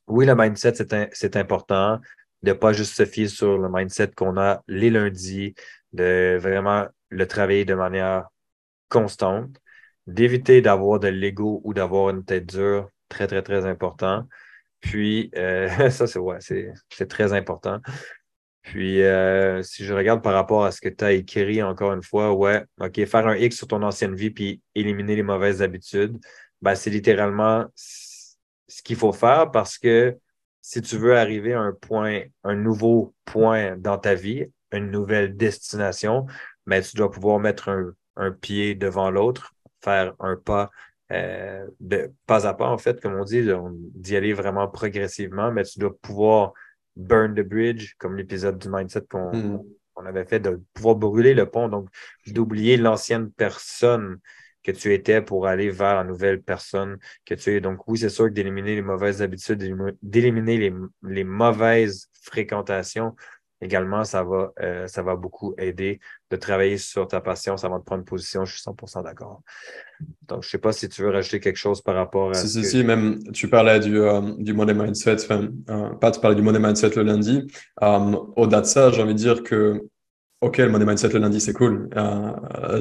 Oui, 0.08 0.26
le 0.26 0.34
mindset, 0.34 0.76
c'est 1.12 1.36
important 1.36 2.00
de 2.42 2.52
ne 2.52 2.54
pas 2.54 2.72
juste 2.72 2.96
se 2.96 3.04
fier 3.04 3.28
sur 3.28 3.58
le 3.58 3.68
mindset 3.70 4.12
qu'on 4.16 4.38
a 4.38 4.64
les 4.70 4.90
lundis, 4.90 5.56
de 5.92 6.38
vraiment 6.40 6.88
le 7.10 7.28
travailler 7.28 7.66
de 7.66 7.74
manière 7.74 8.30
constante, 8.88 9.58
d'éviter 10.08 10.62
d'avoir 10.62 11.02
de 11.02 11.10
l'ego 11.10 11.60
ou 11.66 11.74
d'avoir 11.74 12.12
une 12.12 12.24
tête 12.24 12.46
dure, 12.46 12.88
très, 13.10 13.28
très, 13.28 13.42
très 13.42 13.66
important. 13.66 14.26
Puis, 14.80 15.32
euh, 15.36 15.68
ça, 15.90 16.08
c'est 16.08 16.20
ouais, 16.20 16.38
c'est 16.40 17.08
très 17.10 17.34
important. 17.34 17.82
Puis, 18.64 19.04
euh, 19.04 19.62
si 19.62 19.86
je 19.86 19.94
regarde 19.94 20.24
par 20.24 20.34
rapport 20.34 20.66
à 20.66 20.72
ce 20.72 20.82
que 20.82 20.90
tu 20.90 21.04
as 21.04 21.12
écrit 21.12 21.62
encore 21.62 21.94
une 21.94 22.02
fois, 22.02 22.34
ouais, 22.34 22.64
OK, 22.80 23.06
faire 23.06 23.28
un 23.28 23.36
X 23.36 23.58
sur 23.58 23.68
ton 23.68 23.84
ancienne 23.84 24.16
vie 24.16 24.32
puis 24.32 24.62
éliminer 24.74 25.16
les 25.16 25.24
mauvaises 25.24 25.62
habitudes, 25.62 26.18
ben, 26.62 26.74
c'est 26.74 26.90
littéralement 26.90 27.66
ce 27.76 28.82
qu'il 28.84 28.96
faut 28.96 29.12
faire 29.14 29.52
parce 29.52 29.78
que 29.78 30.18
si 30.62 30.82
tu 30.82 30.98
veux 30.98 31.18
arriver 31.18 31.54
à 31.54 31.60
un 31.60 31.74
point, 31.74 32.24
un 32.46 32.56
nouveau 32.56 33.14
point 33.26 33.76
dans 33.78 33.98
ta 33.98 34.16
vie, 34.16 34.46
une 34.72 34.90
nouvelle 34.90 35.36
destination, 35.36 36.26
ben, 36.66 36.82
tu 36.82 36.96
dois 36.96 37.12
pouvoir 37.12 37.40
mettre 37.40 37.70
un, 37.70 37.94
un 38.16 38.32
pied 38.32 38.76
devant 38.76 39.12
l'autre, 39.12 39.54
faire 39.82 40.14
un 40.20 40.38
pas 40.38 40.72
euh, 41.12 41.68
de 41.80 42.12
pas 42.26 42.48
à 42.48 42.54
pas, 42.54 42.70
en 42.70 42.78
fait, 42.78 43.02
comme 43.02 43.16
on 43.16 43.24
dit, 43.24 43.46
d'y 43.94 44.16
aller 44.16 44.34
vraiment 44.34 44.68
progressivement, 44.68 45.52
mais 45.52 45.64
tu 45.64 45.80
dois 45.80 45.96
pouvoir 46.02 46.54
burn 46.96 47.36
the 47.36 47.42
bridge, 47.42 47.96
comme 47.98 48.16
l'épisode 48.18 48.58
du 48.58 48.70
mindset 48.70 49.02
hmm. 49.12 49.58
qu'on 49.94 50.06
avait 50.06 50.26
fait, 50.26 50.40
de 50.40 50.62
pouvoir 50.74 50.96
brûler 50.96 51.34
le 51.34 51.50
pont, 51.50 51.70
donc 51.70 51.90
d'oublier 52.28 52.78
l'ancienne 52.78 53.32
personne 53.32 54.20
que 54.64 54.72
tu 54.72 54.94
étais 54.94 55.22
pour 55.22 55.46
aller 55.46 55.70
vers 55.70 55.96
la 55.96 56.04
nouvelle 56.04 56.42
personne 56.42 56.98
que 57.26 57.36
tu 57.36 57.52
es. 57.52 57.62
Donc 57.62 57.88
oui, 57.88 57.98
c'est 57.98 58.10
sûr 58.10 58.26
que 58.26 58.32
d'éliminer 58.32 58.76
les 58.76 58.82
mauvaises 58.82 59.22
habitudes, 59.22 59.62
d'éliminer 60.02 60.58
les, 60.58 60.74
les 61.04 61.24
mauvaises 61.24 62.10
fréquentations, 62.22 63.16
également, 63.64 64.04
ça 64.04 64.24
va, 64.24 64.52
euh, 64.62 64.88
ça 64.88 65.02
va 65.02 65.16
beaucoup 65.16 65.56
aider 65.58 66.00
de 66.30 66.36
travailler 66.36 66.78
sur 66.78 67.08
ta 67.08 67.22
patience 67.22 67.64
avant 67.64 67.80
de 67.80 67.84
prendre 67.84 68.04
position. 68.04 68.46
Je 68.46 68.54
suis 68.54 68.62
100% 68.62 69.04
d'accord. 69.04 69.42
Donc, 70.28 70.44
je 70.44 70.48
ne 70.48 70.52
sais 70.52 70.58
pas 70.58 70.74
si 70.74 70.90
tu 70.90 71.02
veux 71.02 71.10
rajouter 71.10 71.40
quelque 71.40 71.58
chose 71.58 71.82
par 71.82 71.96
rapport 71.96 72.32
à. 72.32 72.34
Si, 72.34 72.50
si, 72.50 72.64
si, 72.64 72.84
même 72.84 73.24
tu 73.32 73.50
parlais 73.50 73.80
du, 73.80 73.98
euh, 73.98 74.22
du 74.38 74.54
Money 74.54 74.74
Mindset, 74.74 75.24
enfin, 75.24 75.48
euh, 75.70 75.90
pas 75.96 76.12
tu 76.12 76.20
parlais 76.20 76.36
du 76.36 76.42
Money 76.42 76.60
Mindset 76.60 76.92
le 76.96 77.04
lundi. 77.04 77.48
Au-delà 77.82 78.62
de 78.62 78.66
ça, 78.66 78.92
j'ai 78.92 79.02
envie 79.02 79.14
de 79.14 79.20
dire 79.20 79.44
que 79.44 79.82
Ok, 80.42 80.58
le 80.58 80.68
Money 80.68 80.84
Mindset 80.86 81.08
le 81.14 81.20
lundi, 81.20 81.40
c'est 81.40 81.54
cool. 81.54 81.90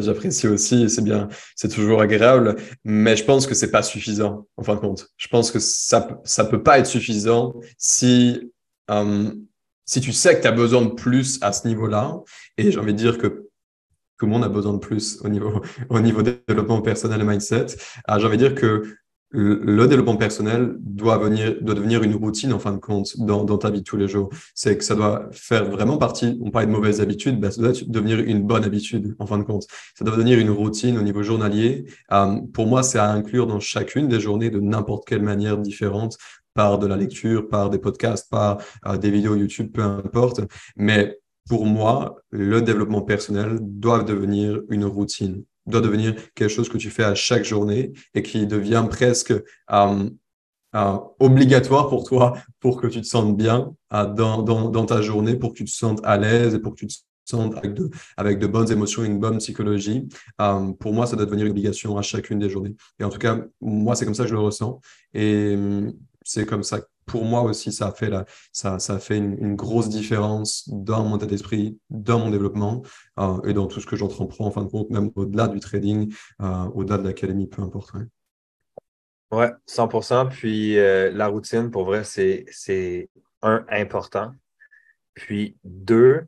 J'apprécie 0.00 0.48
aussi, 0.48 0.90
c'est 0.90 1.04
bien, 1.04 1.28
c'est 1.54 1.68
toujours 1.68 2.02
agréable, 2.02 2.56
mais 2.82 3.14
je 3.14 3.24
pense 3.24 3.46
que 3.46 3.54
c'est 3.54 3.70
pas 3.70 3.84
suffisant, 3.84 4.48
en 4.56 4.64
fin 4.64 4.74
de 4.74 4.80
compte. 4.80 5.10
Je 5.16 5.28
pense 5.28 5.52
que 5.52 5.60
ça, 5.60 6.20
ça 6.24 6.44
peut 6.44 6.64
pas 6.64 6.80
être 6.80 6.88
suffisant 6.88 7.54
si 7.78 8.50
si 9.92 10.00
tu 10.00 10.14
sais 10.14 10.35
que 10.37 10.40
tu 10.40 10.48
as 10.48 10.52
besoin 10.52 10.81
de 10.81 10.88
plus 10.88 11.38
à 11.42 11.52
ce 11.52 11.68
niveau-là, 11.68 12.22
et 12.57 12.70
j'ai 12.70 12.78
envie 12.78 12.94
de 12.94 12.98
dire 12.98 13.18
que 13.18 13.50
tout 14.18 14.24
le 14.24 14.28
monde 14.28 14.42
a 14.42 14.48
besoin 14.48 14.72
de 14.72 14.78
plus 14.78 15.20
au 15.22 15.28
niveau, 15.28 15.61
au 15.90 16.00
niveau 16.00 16.22
développement 16.22 16.81
personnel 16.81 17.20
et 17.20 17.24
mindset, 17.24 17.66
ah, 18.07 18.18
j'ai 18.18 18.26
envie 18.26 18.38
de 18.38 18.48
dire 18.48 18.55
que 18.55 18.85
le 19.35 19.87
développement 19.87 20.16
personnel 20.16 20.76
doit 20.78 21.18
venir, 21.18 21.57
doit 21.61 21.74
devenir 21.74 22.02
une 22.02 22.14
routine 22.14 22.55
en 22.55 22.59
fin 22.59 22.72
de 22.72 22.78
compte 22.78 23.18
dans, 23.18 23.44
dans 23.44 23.59
ta 23.59 23.70
vie 23.70 23.81
de 23.81 23.85
tous 23.85 23.96
les 23.98 24.09
jours. 24.09 24.31
C'est 24.55 24.78
que 24.78 24.85
ça 24.85 24.94
doit 24.94 25.28
faire 25.33 25.70
vraiment 25.70 25.98
partie. 25.98 26.38
On 26.42 26.50
parlait 26.50 26.66
de 26.66 26.72
mauvaises 26.72 27.00
habitudes, 27.02 27.38
ben 27.38 27.50
ça 27.50 27.61
doit 27.61 27.72
devenir 27.87 28.18
une 28.18 28.42
bonne 28.42 28.64
habitude 28.64 29.14
en 29.18 29.26
fin 29.26 29.38
de 29.38 29.42
compte. 29.42 29.64
Ça 29.98 30.05
doit 30.05 30.14
devenir 30.14 30.38
une 30.38 30.50
routine 30.50 30.98
au 30.98 31.02
niveau 31.02 31.22
journalier. 31.22 31.87
Euh, 32.12 32.37
pour 32.52 32.66
moi, 32.66 32.83
c'est 32.83 32.98
à 32.98 33.11
inclure 33.11 33.46
dans 33.46 33.61
chacune 33.61 34.09
des 34.09 34.20
journées 34.20 34.50
de 34.50 34.61
n'importe 34.61 35.07
quelle 35.07 35.22
manière 35.22 35.59
différente 35.59 36.16
par 36.54 36.78
de 36.78 36.86
la 36.86 36.96
lecture, 36.96 37.48
par 37.48 37.70
des 37.70 37.78
podcasts, 37.78 38.30
par 38.30 38.58
euh, 38.86 38.96
des 38.96 39.10
vidéos 39.10 39.36
YouTube, 39.36 39.72
peu 39.72 39.82
importe. 39.82 40.40
Mais 40.76 41.18
pour 41.48 41.66
moi, 41.66 42.16
le 42.30 42.62
développement 42.62 43.02
personnel 43.02 43.58
doit 43.60 44.02
devenir 44.04 44.60
une 44.68 44.84
routine, 44.84 45.44
doit 45.66 45.80
devenir 45.80 46.14
quelque 46.34 46.50
chose 46.50 46.68
que 46.68 46.78
tu 46.78 46.90
fais 46.90 47.04
à 47.04 47.14
chaque 47.14 47.44
journée 47.44 47.92
et 48.14 48.22
qui 48.22 48.46
devient 48.46 48.86
presque 48.88 49.32
euh, 49.32 50.10
euh, 50.74 50.98
obligatoire 51.18 51.88
pour 51.88 52.04
toi 52.04 52.34
pour 52.60 52.80
que 52.80 52.86
tu 52.86 53.00
te 53.00 53.06
sentes 53.06 53.36
bien 53.36 53.74
dans, 53.90 54.86
ta 54.86 55.02
journée, 55.02 55.36
pour 55.36 55.52
que 55.52 55.58
tu 55.58 55.64
te 55.64 55.70
sentes 55.70 56.00
à 56.04 56.16
l'aise 56.16 56.54
et 56.54 56.58
pour 56.58 56.72
que 56.74 56.78
tu 56.78 56.86
te 56.86 56.94
sentes 57.24 57.56
avec 57.56 57.74
de, 57.74 57.90
avec 58.16 58.38
de 58.38 58.46
bonnes 58.46 58.70
émotions, 58.70 59.04
une 59.04 59.18
bonne 59.18 59.38
psychologie. 59.38 60.08
pour 60.78 60.92
moi, 60.92 61.06
ça 61.06 61.16
doit 61.16 61.26
devenir 61.26 61.46
une 61.46 61.52
obligation 61.52 61.98
à 61.98 62.02
chacune 62.02 62.38
des 62.38 62.48
journées. 62.48 62.74
Et 63.00 63.04
en 63.04 63.10
tout 63.10 63.18
cas, 63.18 63.38
moi, 63.60 63.96
c'est 63.96 64.04
comme 64.04 64.14
ça 64.14 64.22
que 64.22 64.30
je 64.30 64.34
le 64.34 64.40
ressens. 64.40 64.80
Et 65.12 65.56
c'est 66.24 66.46
comme 66.46 66.62
ça. 66.62 66.80
Pour 67.06 67.24
moi 67.24 67.42
aussi, 67.42 67.72
ça 67.72 67.88
a 67.88 67.92
fait, 67.92 68.08
la, 68.08 68.24
ça, 68.52 68.78
ça 68.78 68.94
a 68.94 68.98
fait 68.98 69.18
une, 69.18 69.56
grosse 69.56 69.88
différence 69.88 70.68
dans 70.68 71.04
mon 71.04 71.16
état 71.16 71.26
d'esprit, 71.26 71.78
dans 71.90 72.18
mon 72.20 72.30
développement 72.30 72.82
euh, 73.18 73.42
et 73.42 73.52
dans 73.52 73.66
tout 73.66 73.80
ce 73.80 73.87
que 73.87 73.96
j'entreprends, 73.96 74.46
en 74.46 74.50
fin 74.50 74.62
de 74.62 74.68
compte, 74.68 74.90
même 74.90 75.11
au-delà 75.16 75.48
du 75.48 75.58
trading, 75.58 76.14
euh, 76.40 76.64
au-delà 76.74 76.98
de 76.98 77.04
l'académie, 77.04 77.48
peu 77.48 77.62
importe. 77.62 77.92
Ouais. 79.32 79.50
100%. 79.66 80.28
Puis 80.28 80.78
euh, 80.78 81.11
la 81.11 81.26
routine, 81.26 81.70
pour 81.70 81.85
vrai, 81.85 82.04
c'est, 82.04 82.44
c'est 82.50 83.08
un, 83.42 83.64
important. 83.68 84.32
Puis 85.14 85.56
deux, 85.64 86.26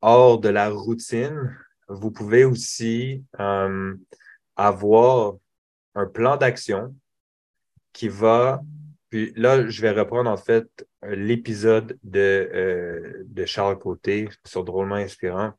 hors 0.00 0.38
de 0.38 0.48
la 0.48 0.70
routine, 0.70 1.56
vous 1.88 2.10
pouvez 2.10 2.44
aussi 2.44 3.24
avoir 4.56 5.34
un 5.94 6.06
plan 6.06 6.36
d'action 6.36 6.94
qui 7.92 8.08
va 8.08 8.62
puis 9.14 9.32
là, 9.36 9.68
je 9.68 9.80
vais 9.80 9.92
reprendre 9.92 10.28
en 10.28 10.36
fait 10.36 10.66
l'épisode 11.04 11.96
de, 12.02 12.18
euh, 12.52 13.22
de 13.26 13.44
Charles 13.44 13.78
Côté 13.78 14.28
sur 14.44 14.64
Drôlement 14.64 14.96
Inspirant, 14.96 15.52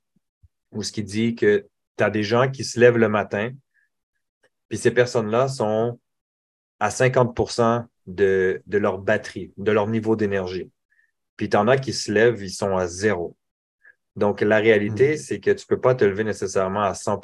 où 0.73 0.83
ce 0.83 0.91
qui 0.91 1.05
dit 1.05 1.35
que 1.35 1.65
tu 1.95 2.03
as 2.03 2.09
des 2.09 2.23
gens 2.23 2.51
qui 2.51 2.65
se 2.65 2.77
lèvent 2.77 2.97
le 2.97 3.07
matin, 3.07 3.53
puis 4.67 4.77
ces 4.77 4.91
personnes-là 4.91 5.47
sont 5.47 5.97
à 6.81 6.91
50 6.91 7.39
de, 8.07 8.61
de 8.67 8.77
leur 8.77 8.97
batterie, 8.97 9.53
de 9.55 9.71
leur 9.71 9.87
niveau 9.87 10.17
d'énergie. 10.17 10.69
Puis 11.37 11.47
tu 11.47 11.55
en 11.55 11.69
as 11.69 11.77
qui 11.77 11.93
se 11.93 12.11
lèvent, 12.11 12.43
ils 12.43 12.51
sont 12.51 12.75
à 12.75 12.87
zéro. 12.87 13.37
Donc, 14.17 14.41
la 14.41 14.57
réalité, 14.57 15.13
mm. 15.13 15.17
c'est 15.17 15.39
que 15.39 15.51
tu 15.51 15.65
peux 15.65 15.79
pas 15.79 15.95
te 15.95 16.03
lever 16.03 16.25
nécessairement 16.25 16.83
à 16.83 16.93
100 16.93 17.21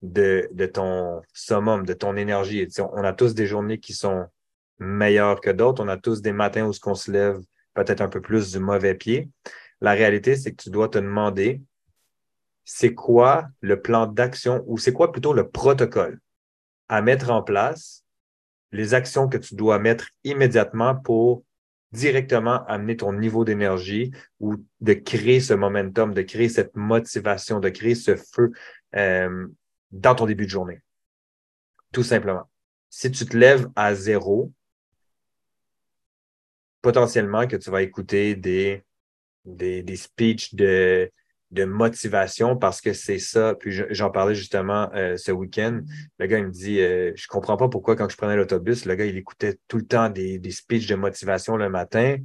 de, 0.00 0.48
de 0.50 0.64
ton 0.64 1.20
summum, 1.34 1.84
de 1.84 1.92
ton 1.92 2.16
énergie. 2.16 2.66
on 2.78 3.04
a 3.04 3.12
tous 3.12 3.34
des 3.34 3.46
journées 3.46 3.80
qui 3.80 3.92
sont 3.92 4.28
meilleurs 4.78 5.40
que 5.40 5.50
d'autres. 5.50 5.82
On 5.82 5.88
a 5.88 5.96
tous 5.96 6.22
des 6.22 6.32
matins 6.32 6.66
où 6.66 6.72
on 6.86 6.94
se 6.94 7.10
lève 7.10 7.40
peut-être 7.74 8.00
un 8.00 8.08
peu 8.08 8.20
plus 8.20 8.52
du 8.52 8.58
mauvais 8.58 8.94
pied. 8.94 9.28
La 9.80 9.92
réalité, 9.92 10.36
c'est 10.36 10.52
que 10.52 10.62
tu 10.62 10.70
dois 10.70 10.88
te 10.88 10.98
demander 10.98 11.62
c'est 12.64 12.94
quoi 12.94 13.46
le 13.60 13.80
plan 13.80 14.06
d'action 14.06 14.64
ou 14.66 14.78
c'est 14.78 14.92
quoi 14.92 15.12
plutôt 15.12 15.32
le 15.32 15.48
protocole 15.48 16.20
à 16.88 17.02
mettre 17.02 17.30
en 17.30 17.42
place, 17.42 18.04
les 18.72 18.94
actions 18.94 19.28
que 19.28 19.38
tu 19.38 19.54
dois 19.54 19.78
mettre 19.78 20.08
immédiatement 20.24 20.94
pour 20.94 21.44
directement 21.92 22.64
amener 22.66 22.96
ton 22.96 23.12
niveau 23.12 23.44
d'énergie 23.44 24.12
ou 24.40 24.56
de 24.80 24.92
créer 24.92 25.40
ce 25.40 25.54
momentum, 25.54 26.12
de 26.12 26.22
créer 26.22 26.48
cette 26.48 26.74
motivation, 26.76 27.60
de 27.60 27.68
créer 27.68 27.94
ce 27.94 28.16
feu 28.16 28.52
euh, 28.96 29.46
dans 29.92 30.14
ton 30.14 30.26
début 30.26 30.46
de 30.46 30.50
journée. 30.50 30.80
Tout 31.92 32.02
simplement. 32.02 32.50
Si 32.90 33.10
tu 33.10 33.24
te 33.24 33.36
lèves 33.36 33.68
à 33.76 33.94
zéro, 33.94 34.52
potentiellement 36.86 37.48
que 37.48 37.56
tu 37.56 37.68
vas 37.68 37.82
écouter 37.82 38.36
des, 38.36 38.84
des, 39.44 39.82
des 39.82 39.96
speeches 39.96 40.54
de, 40.54 41.10
de 41.50 41.64
motivation 41.64 42.56
parce 42.56 42.80
que 42.80 42.92
c'est 42.92 43.18
ça. 43.18 43.56
Puis 43.56 43.72
j'en 43.90 44.12
parlais 44.12 44.36
justement 44.36 44.88
euh, 44.94 45.16
ce 45.16 45.32
week-end. 45.32 45.80
Le 46.20 46.26
gars, 46.28 46.38
il 46.38 46.46
me 46.46 46.52
dit 46.52 46.80
euh, 46.80 47.10
Je 47.16 47.26
comprends 47.26 47.56
pas 47.56 47.68
pourquoi, 47.68 47.96
quand 47.96 48.08
je 48.08 48.16
prenais 48.16 48.36
l'autobus, 48.36 48.84
le 48.84 48.94
gars, 48.94 49.04
il 49.04 49.16
écoutait 49.16 49.58
tout 49.66 49.78
le 49.78 49.84
temps 49.84 50.10
des, 50.10 50.38
des 50.38 50.52
speeches 50.52 50.86
de 50.86 50.94
motivation 50.94 51.56
le 51.56 51.68
matin. 51.68 52.18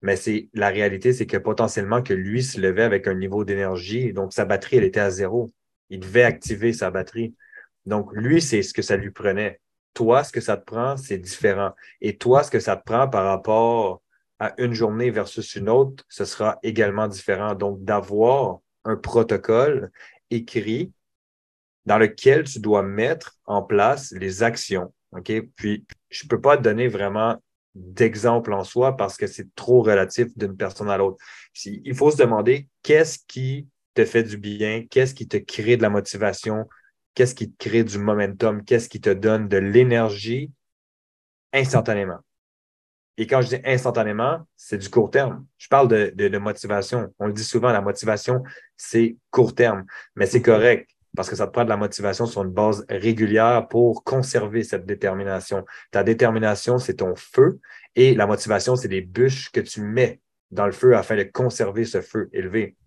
Mais 0.00 0.16
c'est 0.16 0.48
la 0.54 0.70
réalité, 0.70 1.12
c'est 1.12 1.26
que 1.26 1.36
potentiellement 1.36 2.02
que 2.02 2.14
lui 2.14 2.42
se 2.42 2.58
levait 2.58 2.84
avec 2.84 3.06
un 3.06 3.14
niveau 3.14 3.44
d'énergie, 3.44 4.14
donc 4.14 4.32
sa 4.32 4.46
batterie, 4.46 4.78
elle 4.78 4.84
était 4.84 5.00
à 5.00 5.10
zéro. 5.10 5.50
Il 5.90 6.00
devait 6.00 6.22
activer 6.22 6.72
sa 6.72 6.90
batterie. 6.90 7.34
Donc, 7.84 8.10
lui, 8.14 8.40
c'est 8.40 8.62
ce 8.62 8.72
que 8.72 8.80
ça 8.80 8.96
lui 8.96 9.10
prenait. 9.10 9.60
Toi, 9.94 10.24
ce 10.24 10.32
que 10.32 10.40
ça 10.40 10.56
te 10.56 10.64
prend, 10.64 10.96
c'est 10.96 11.18
différent. 11.18 11.72
Et 12.00 12.16
toi, 12.16 12.42
ce 12.42 12.50
que 12.50 12.60
ça 12.60 12.76
te 12.76 12.84
prend 12.84 13.08
par 13.08 13.24
rapport 13.24 14.02
à 14.38 14.54
une 14.58 14.72
journée 14.72 15.10
versus 15.10 15.54
une 15.56 15.68
autre, 15.68 16.04
ce 16.08 16.24
sera 16.24 16.58
également 16.62 17.08
différent. 17.08 17.54
Donc, 17.54 17.82
d'avoir 17.84 18.58
un 18.84 18.96
protocole 18.96 19.90
écrit 20.30 20.92
dans 21.86 21.98
lequel 21.98 22.44
tu 22.44 22.60
dois 22.60 22.82
mettre 22.82 23.36
en 23.46 23.62
place 23.62 24.12
les 24.12 24.42
actions. 24.42 24.92
OK? 25.12 25.32
Puis, 25.56 25.84
je 26.08 26.24
ne 26.24 26.28
peux 26.28 26.40
pas 26.40 26.56
te 26.56 26.62
donner 26.62 26.88
vraiment 26.88 27.36
d'exemple 27.74 28.52
en 28.52 28.64
soi 28.64 28.96
parce 28.96 29.16
que 29.16 29.26
c'est 29.26 29.54
trop 29.54 29.82
relatif 29.82 30.36
d'une 30.36 30.56
personne 30.56 30.90
à 30.90 30.96
l'autre. 30.96 31.18
Il 31.64 31.94
faut 31.94 32.10
se 32.10 32.16
demander 32.16 32.68
qu'est-ce 32.82 33.18
qui 33.26 33.68
te 33.94 34.04
fait 34.04 34.22
du 34.22 34.36
bien, 34.36 34.86
qu'est-ce 34.88 35.14
qui 35.14 35.28
te 35.28 35.36
crée 35.36 35.76
de 35.76 35.82
la 35.82 35.90
motivation, 35.90 36.68
qu'est-ce 37.20 37.34
qui 37.34 37.52
te 37.52 37.68
crée 37.68 37.84
du 37.84 37.98
momentum, 37.98 38.64
qu'est-ce 38.64 38.88
qui 38.88 38.98
te 38.98 39.10
donne 39.10 39.46
de 39.46 39.58
l'énergie 39.58 40.50
instantanément. 41.52 42.20
Et 43.18 43.26
quand 43.26 43.42
je 43.42 43.48
dis 43.48 43.60
instantanément, 43.62 44.38
c'est 44.56 44.78
du 44.78 44.88
court 44.88 45.10
terme. 45.10 45.44
Je 45.58 45.68
parle 45.68 45.88
de, 45.88 46.38
motivation. 46.38 47.12
On 47.18 47.26
le 47.26 47.34
dit 47.34 47.44
souvent, 47.44 47.72
la 47.72 47.82
motivation, 47.82 48.42
c'est 48.74 49.18
court 49.30 49.54
terme, 49.54 49.84
mais 50.16 50.24
c'est 50.24 50.40
correct 50.40 50.88
parce 51.14 51.28
que 51.28 51.36
ça 51.36 51.46
te 51.46 51.52
prend 51.52 51.64
de 51.64 51.68
la 51.68 51.76
motivation 51.76 52.24
sur 52.24 52.42
une 52.42 52.52
base 52.52 52.86
régulière 52.88 53.68
pour 53.68 54.02
conserver 54.02 54.64
cette 54.64 54.86
détermination. 54.86 55.66
Ta 55.90 56.02
détermination, 56.02 56.78
c'est 56.78 56.94
ton 56.94 57.14
feu 57.16 57.60
et 57.96 58.14
la 58.14 58.26
motivation, 58.26 58.76
c'est 58.76 58.88
des 58.88 59.02
bûches 59.02 59.50
que 59.50 59.60
tu 59.60 59.82
mets 59.82 60.22
dans 60.50 60.64
le 60.64 60.72
feu 60.72 60.96
afin 60.96 61.16
de 61.16 61.24
conserver 61.24 61.84
ce 61.84 62.00
feu 62.00 62.30
élevé. 62.32 62.78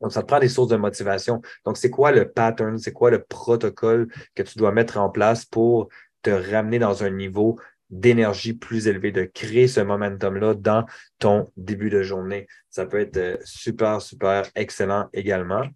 Donc, 0.00 0.12
ça 0.12 0.22
te 0.22 0.26
prend 0.26 0.40
des 0.40 0.48
sources 0.48 0.68
de 0.68 0.76
motivation. 0.76 1.40
Donc, 1.64 1.76
c'est 1.76 1.90
quoi 1.90 2.12
le 2.12 2.30
pattern, 2.30 2.78
c'est 2.78 2.92
quoi 2.92 3.10
le 3.10 3.22
protocole 3.22 4.08
que 4.34 4.42
tu 4.42 4.58
dois 4.58 4.72
mettre 4.72 4.98
en 4.98 5.08
place 5.08 5.44
pour 5.44 5.88
te 6.22 6.30
ramener 6.30 6.78
dans 6.78 7.02
un 7.04 7.10
niveau 7.10 7.58
d'énergie 7.88 8.52
plus 8.52 8.88
élevé, 8.88 9.12
de 9.12 9.24
créer 9.24 9.68
ce 9.68 9.80
momentum-là 9.80 10.54
dans 10.54 10.84
ton 11.18 11.50
début 11.56 11.90
de 11.90 12.02
journée? 12.02 12.46
Ça 12.68 12.84
peut 12.84 13.00
être 13.00 13.16
euh, 13.16 13.36
super, 13.44 14.02
super 14.02 14.46
excellent 14.54 15.08
également. 15.12 15.66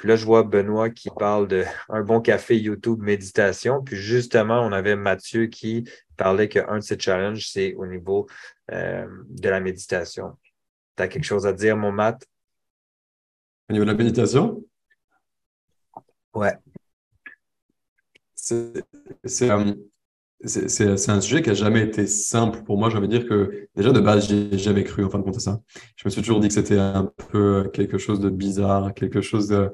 Puis 0.00 0.08
là, 0.08 0.16
je 0.16 0.24
vois 0.24 0.44
Benoît 0.44 0.88
qui 0.88 1.10
parle 1.10 1.46
d'un 1.46 2.02
bon 2.02 2.22
café 2.22 2.56
YouTube 2.58 3.02
méditation. 3.02 3.84
Puis 3.84 3.96
justement, 3.96 4.60
on 4.62 4.72
avait 4.72 4.96
Mathieu 4.96 5.46
qui 5.46 5.84
parlait 6.16 6.48
qu'un 6.48 6.78
de 6.78 6.82
ses 6.82 6.98
challenges, 6.98 7.46
c'est 7.52 7.74
au 7.74 7.84
niveau 7.86 8.26
euh, 8.72 9.06
de 9.28 9.48
la 9.50 9.60
méditation. 9.60 10.38
Tu 10.96 11.02
as 11.02 11.08
quelque 11.08 11.24
chose 11.24 11.46
à 11.46 11.52
dire, 11.52 11.76
mon 11.76 11.92
Matt? 11.92 12.26
Au 13.70 13.72
niveau 13.72 13.84
de 13.84 13.90
la 13.92 13.96
méditation? 13.96 14.64
Ouais. 16.34 16.54
C'est 18.34 18.82
euh, 19.48 19.74
un 21.06 21.20
sujet 21.20 21.40
qui 21.40 21.50
n'a 21.50 21.54
jamais 21.54 21.82
été 21.82 22.08
simple 22.08 22.64
pour 22.64 22.78
moi. 22.78 22.88
Envie 22.88 23.06
de 23.06 23.18
dire 23.18 23.28
que 23.28 23.68
déjà 23.76 23.92
de 23.92 24.00
base, 24.00 24.28
j'ai 24.28 24.58
jamais 24.58 24.82
cru 24.82 25.04
en 25.04 25.08
fin 25.08 25.20
de 25.20 25.22
compte 25.22 25.36
à 25.36 25.40
ça. 25.40 25.60
Je 25.94 26.02
me 26.04 26.10
suis 26.10 26.20
toujours 26.20 26.40
dit 26.40 26.48
que 26.48 26.54
c'était 26.54 26.80
un 26.80 27.12
peu 27.28 27.70
quelque 27.72 27.96
chose 27.96 28.18
de 28.18 28.28
bizarre, 28.28 28.92
quelque 28.92 29.20
chose 29.20 29.46
de, 29.46 29.70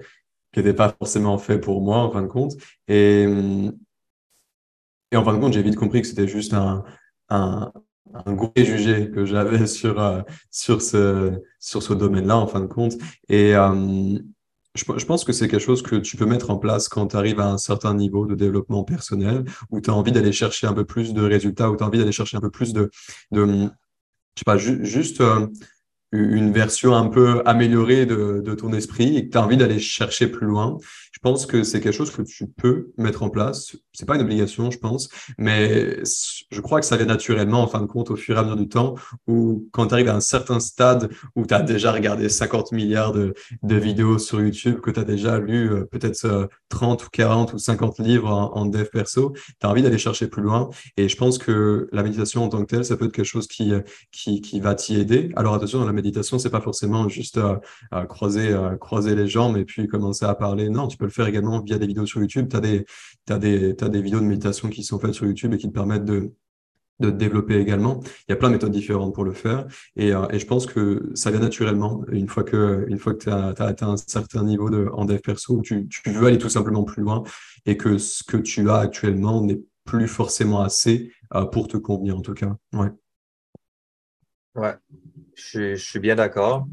qui 0.52 0.60
n'était 0.60 0.74
pas 0.74 0.94
forcément 0.98 1.38
fait 1.38 1.58
pour 1.58 1.80
moi 1.80 1.96
en 2.00 2.10
fin 2.10 2.20
de 2.20 2.26
compte. 2.26 2.52
Et, 2.88 3.22
et 5.10 5.16
en 5.16 5.24
fin 5.24 5.32
de 5.32 5.38
compte, 5.40 5.54
j'ai 5.54 5.62
vite 5.62 5.76
compris 5.76 6.02
que 6.02 6.06
c'était 6.06 6.28
juste 6.28 6.52
un, 6.52 6.84
un, 7.30 7.72
un 8.24 8.32
gros 8.34 8.48
préjugé 8.48 9.10
que 9.10 9.24
j'avais 9.24 9.66
sur, 9.66 10.00
euh, 10.00 10.22
sur 10.50 10.82
ce, 10.82 11.32
sur 11.60 11.82
ce 11.82 11.92
domaine-là, 11.92 12.36
en 12.36 12.46
fin 12.46 12.60
de 12.60 12.66
compte. 12.66 12.94
Et 13.28 13.54
euh, 13.54 14.18
je, 14.74 14.84
je, 14.96 15.06
pense 15.06 15.24
que 15.24 15.32
c'est 15.32 15.48
quelque 15.48 15.60
chose 15.60 15.82
que 15.82 15.96
tu 15.96 16.16
peux 16.16 16.26
mettre 16.26 16.50
en 16.50 16.58
place 16.58 16.88
quand 16.88 17.08
tu 17.08 17.16
arrives 17.16 17.40
à 17.40 17.50
un 17.50 17.58
certain 17.58 17.94
niveau 17.94 18.26
de 18.26 18.34
développement 18.34 18.84
personnel, 18.84 19.44
où 19.70 19.80
tu 19.80 19.90
as 19.90 19.94
envie 19.94 20.12
d'aller 20.12 20.32
chercher 20.32 20.66
un 20.66 20.74
peu 20.74 20.84
plus 20.84 21.14
de 21.14 21.22
résultats, 21.22 21.70
où 21.70 21.76
tu 21.76 21.84
as 21.84 21.86
envie 21.86 21.98
d'aller 21.98 22.12
chercher 22.12 22.36
un 22.36 22.40
peu 22.40 22.50
plus 22.50 22.72
de, 22.72 22.90
de 23.32 23.68
je 24.36 24.40
sais 24.40 24.44
pas, 24.44 24.58
juste 24.58 25.22
euh, 25.22 25.46
une 26.12 26.52
version 26.52 26.94
un 26.94 27.08
peu 27.08 27.42
améliorée 27.46 28.06
de, 28.06 28.40
de 28.44 28.54
ton 28.54 28.72
esprit 28.72 29.16
et 29.16 29.26
que 29.26 29.32
tu 29.32 29.38
as 29.38 29.42
envie 29.42 29.56
d'aller 29.56 29.78
chercher 29.78 30.28
plus 30.28 30.46
loin, 30.46 30.78
je 31.16 31.20
pense 31.20 31.46
que 31.46 31.62
c'est 31.62 31.80
quelque 31.80 31.94
chose 31.94 32.10
que 32.10 32.20
tu 32.20 32.46
peux 32.46 32.92
mettre 32.98 33.22
en 33.22 33.30
place. 33.30 33.74
C'est 33.94 34.04
pas 34.04 34.16
une 34.16 34.20
obligation, 34.20 34.70
je 34.70 34.78
pense, 34.78 35.08
mais 35.38 35.98
je 36.04 36.60
crois 36.60 36.78
que 36.78 36.84
ça 36.84 36.98
vient 36.98 37.06
naturellement 37.06 37.62
en 37.62 37.66
fin 37.66 37.80
de 37.80 37.86
compte 37.86 38.10
au 38.10 38.16
fur 38.16 38.36
et 38.36 38.38
à 38.38 38.42
mesure 38.42 38.56
du 38.56 38.68
temps 38.68 38.96
où 39.26 39.66
quand 39.72 39.86
tu 39.86 39.94
arrives 39.94 40.10
à 40.10 40.14
un 40.14 40.20
certain 40.20 40.60
stade 40.60 41.10
où 41.34 41.46
tu 41.46 41.54
as 41.54 41.62
déjà 41.62 41.90
regardé 41.90 42.28
50 42.28 42.72
milliards 42.72 43.12
de, 43.12 43.32
de 43.62 43.76
vidéos 43.76 44.18
sur 44.18 44.42
YouTube, 44.42 44.80
que 44.80 44.90
tu 44.90 45.00
as 45.00 45.04
déjà 45.04 45.38
lu 45.38 45.72
euh, 45.72 45.84
peut-être 45.84 46.50
30 46.68 47.00
euh, 47.00 47.04
ou 47.06 47.08
40 47.10 47.54
ou 47.54 47.58
50 47.58 47.98
livres 48.00 48.30
en, 48.30 48.66
dev 48.66 48.84
perso, 48.92 49.32
tu 49.32 49.66
as 49.66 49.70
envie 49.70 49.82
d'aller 49.82 49.96
chercher 49.96 50.26
plus 50.26 50.42
loin 50.42 50.68
et 50.98 51.08
je 51.08 51.16
pense 51.16 51.38
que 51.38 51.88
la 51.92 52.02
méditation 52.02 52.44
en 52.44 52.50
tant 52.50 52.60
que 52.60 52.66
telle, 52.66 52.84
ça 52.84 52.96
peut 52.98 53.06
être 53.06 53.12
quelque 53.12 53.24
chose 53.24 53.46
qui, 53.46 53.72
qui, 54.12 54.42
qui 54.42 54.60
va 54.60 54.74
t'y 54.74 54.96
aider. 54.96 55.32
Alors 55.34 55.54
attention, 55.54 55.78
dans 55.78 55.86
la 55.86 55.92
méditation, 55.92 56.05
c'est 56.12 56.50
pas 56.50 56.60
forcément 56.60 57.08
juste 57.08 57.38
à, 57.90 58.06
croiser, 58.06 58.52
à 58.52 58.76
croiser 58.76 59.14
les 59.14 59.26
jambes 59.26 59.56
et 59.56 59.64
puis 59.64 59.86
commencer 59.86 60.24
à 60.24 60.34
parler. 60.34 60.68
Non, 60.68 60.88
tu 60.88 60.96
peux 60.96 61.04
le 61.06 61.10
faire 61.10 61.26
également 61.26 61.60
via 61.60 61.78
des 61.78 61.86
vidéos 61.86 62.06
sur 62.06 62.20
YouTube. 62.20 62.48
Tu 62.50 62.56
as 62.56 62.60
des, 62.60 62.84
as 63.28 63.38
des, 63.38 63.76
as 63.80 63.88
des 63.88 64.02
vidéos 64.02 64.20
de 64.20 64.24
méditation 64.24 64.68
qui 64.68 64.82
sont 64.82 64.98
faites 64.98 65.14
sur 65.14 65.26
YouTube 65.26 65.54
et 65.54 65.58
qui 65.58 65.68
te 65.68 65.72
permettent 65.72 66.04
de, 66.04 66.32
de 67.00 67.10
développer 67.10 67.58
également. 67.58 68.00
Il 68.28 68.30
y 68.30 68.32
a 68.32 68.36
plein 68.36 68.48
de 68.48 68.54
méthodes 68.54 68.72
différentes 68.72 69.14
pour 69.14 69.24
le 69.24 69.32
faire. 69.32 69.66
Et, 69.96 70.12
euh, 70.12 70.26
et 70.30 70.38
je 70.38 70.46
pense 70.46 70.66
que 70.66 71.10
ça 71.14 71.30
vient 71.30 71.40
naturellement 71.40 72.04
une 72.10 72.28
fois 72.28 72.44
que, 72.44 72.86
une 72.88 72.98
fois 72.98 73.14
que 73.14 73.24
tu 73.24 73.30
as, 73.30 73.54
atteint 73.58 73.92
un 73.92 73.96
certain 73.96 74.44
niveau 74.44 74.70
de, 74.70 74.88
en 74.92 75.04
dev 75.04 75.18
perso, 75.18 75.60
tu, 75.62 75.88
veux 76.06 76.26
aller 76.26 76.38
tout 76.38 76.48
simplement 76.48 76.84
plus 76.84 77.02
loin 77.02 77.22
et 77.66 77.76
que 77.76 77.98
ce 77.98 78.24
que 78.24 78.36
tu 78.36 78.70
as 78.70 78.78
actuellement 78.78 79.42
n'est 79.42 79.60
plus 79.84 80.08
forcément 80.08 80.62
assez 80.62 81.12
euh, 81.34 81.44
pour 81.44 81.68
te 81.68 81.76
convenir 81.76 82.16
en 82.16 82.22
tout 82.22 82.34
cas. 82.34 82.56
Ouais. 82.72 82.90
Ouais, 84.54 84.74
je, 85.36 85.74
suis 85.76 85.98
bien 85.98 86.16
d'accord. 86.16 86.66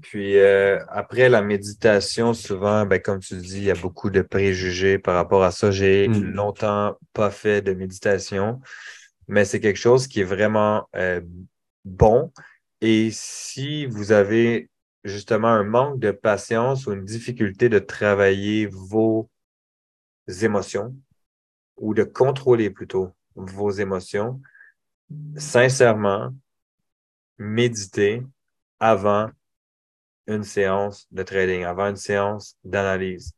Puis 0.00 0.38
euh, 0.38 0.78
après 0.88 1.28
la 1.28 1.42
méditation, 1.42 2.34
souvent, 2.34 2.86
ben, 2.86 3.00
comme 3.00 3.20
tu 3.20 3.36
dis, 3.36 3.58
il 3.58 3.64
y 3.64 3.70
a 3.70 3.74
beaucoup 3.74 4.10
de 4.10 4.22
préjugés 4.22 4.98
par 4.98 5.14
rapport 5.16 5.42
à 5.42 5.50
ça. 5.50 5.70
J'ai 5.70 6.08
mm. 6.08 6.22
longtemps 6.32 6.96
pas 7.12 7.30
fait 7.30 7.62
de 7.62 7.74
méditation, 7.74 8.60
mais 9.28 9.44
c'est 9.44 9.60
quelque 9.60 9.78
chose 9.78 10.06
qui 10.06 10.20
est 10.20 10.24
vraiment 10.24 10.88
euh, 10.96 11.20
bon. 11.84 12.32
Et 12.80 13.10
si 13.12 13.86
vous 13.86 14.12
avez 14.12 14.70
justement 15.04 15.48
un 15.48 15.64
manque 15.64 15.98
de 15.98 16.10
patience 16.10 16.86
ou 16.86 16.92
une 16.92 17.04
difficulté 17.04 17.68
de 17.68 17.78
travailler 17.78 18.66
vos 18.66 19.28
émotions 20.42 20.94
ou 21.76 21.94
de 21.94 22.04
contrôler 22.04 22.70
plutôt 22.70 23.12
vos 23.34 23.70
émotions, 23.70 24.40
sincèrement, 25.36 26.32
méditer 27.38 28.22
avant 28.80 29.30
une 30.26 30.44
séance 30.44 31.06
de 31.10 31.22
trading, 31.22 31.64
avant 31.64 31.88
une 31.88 31.96
séance 31.96 32.56
d'analyse. 32.64 33.34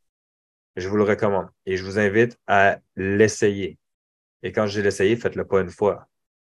Je 0.76 0.88
vous 0.88 0.96
le 0.96 1.04
recommande 1.04 1.48
et 1.64 1.76
je 1.76 1.84
vous 1.84 1.98
invite 1.98 2.38
à 2.46 2.78
l'essayer. 2.96 3.78
Et 4.42 4.52
quand 4.52 4.66
je 4.66 4.78
dis 4.78 4.84
l'essayer, 4.84 5.16
faites-le 5.16 5.46
pas 5.46 5.60
une 5.60 5.70
fois, 5.70 6.06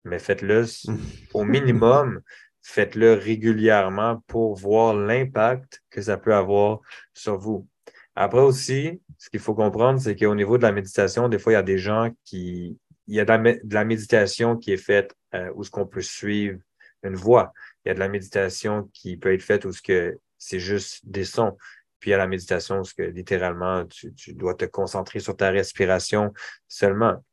mais 0.04 0.18
faites-le 0.18 0.64
au 1.34 1.44
minimum, 1.44 2.20
faites-le 2.62 3.14
régulièrement 3.14 4.22
pour 4.26 4.54
voir 4.56 4.94
l'impact 4.94 5.82
que 5.90 6.02
ça 6.02 6.18
peut 6.18 6.34
avoir 6.34 6.80
sur 7.14 7.38
vous. 7.38 7.66
Après 8.14 8.40
aussi, 8.40 9.00
ce 9.18 9.30
qu'il 9.30 9.40
faut 9.40 9.54
comprendre, 9.54 10.00
c'est 10.00 10.16
qu'au 10.16 10.34
niveau 10.34 10.58
de 10.58 10.62
la 10.62 10.72
méditation, 10.72 11.28
des 11.28 11.38
fois, 11.38 11.52
il 11.52 11.54
y 11.54 11.58
a 11.58 11.62
des 11.62 11.78
gens 11.78 12.10
qui, 12.24 12.78
il 13.06 13.14
y 13.14 13.20
a 13.20 13.24
de 13.24 13.74
la, 13.74 13.84
méditation 13.84 14.56
qui 14.56 14.72
est 14.72 14.76
faite 14.76 15.14
euh, 15.34 15.50
où 15.54 15.64
ce 15.64 15.70
qu'on 15.70 15.86
peut 15.86 16.02
suivre 16.02 16.58
une 17.02 17.16
voix. 17.16 17.52
Il 17.84 17.88
y 17.88 17.90
a 17.90 17.94
de 17.94 17.98
la 17.98 18.08
méditation 18.08 18.90
qui 18.92 19.16
peut 19.16 19.32
être 19.32 19.42
faite 19.42 19.64
où 19.64 19.72
ce 19.72 19.82
que 19.82 20.18
c'est 20.38 20.60
juste 20.60 21.06
des 21.06 21.24
sons. 21.24 21.56
Puis 21.98 22.10
il 22.10 22.12
y 22.12 22.14
a 22.14 22.18
la 22.18 22.26
méditation 22.26 22.80
où 22.80 22.84
ce 22.84 22.94
que 22.94 23.02
littéralement 23.02 23.84
tu, 23.86 24.12
tu 24.14 24.34
dois 24.34 24.54
te 24.54 24.64
concentrer 24.64 25.20
sur 25.20 25.36
ta 25.36 25.50
respiration 25.50 26.32
seulement. 26.68 27.24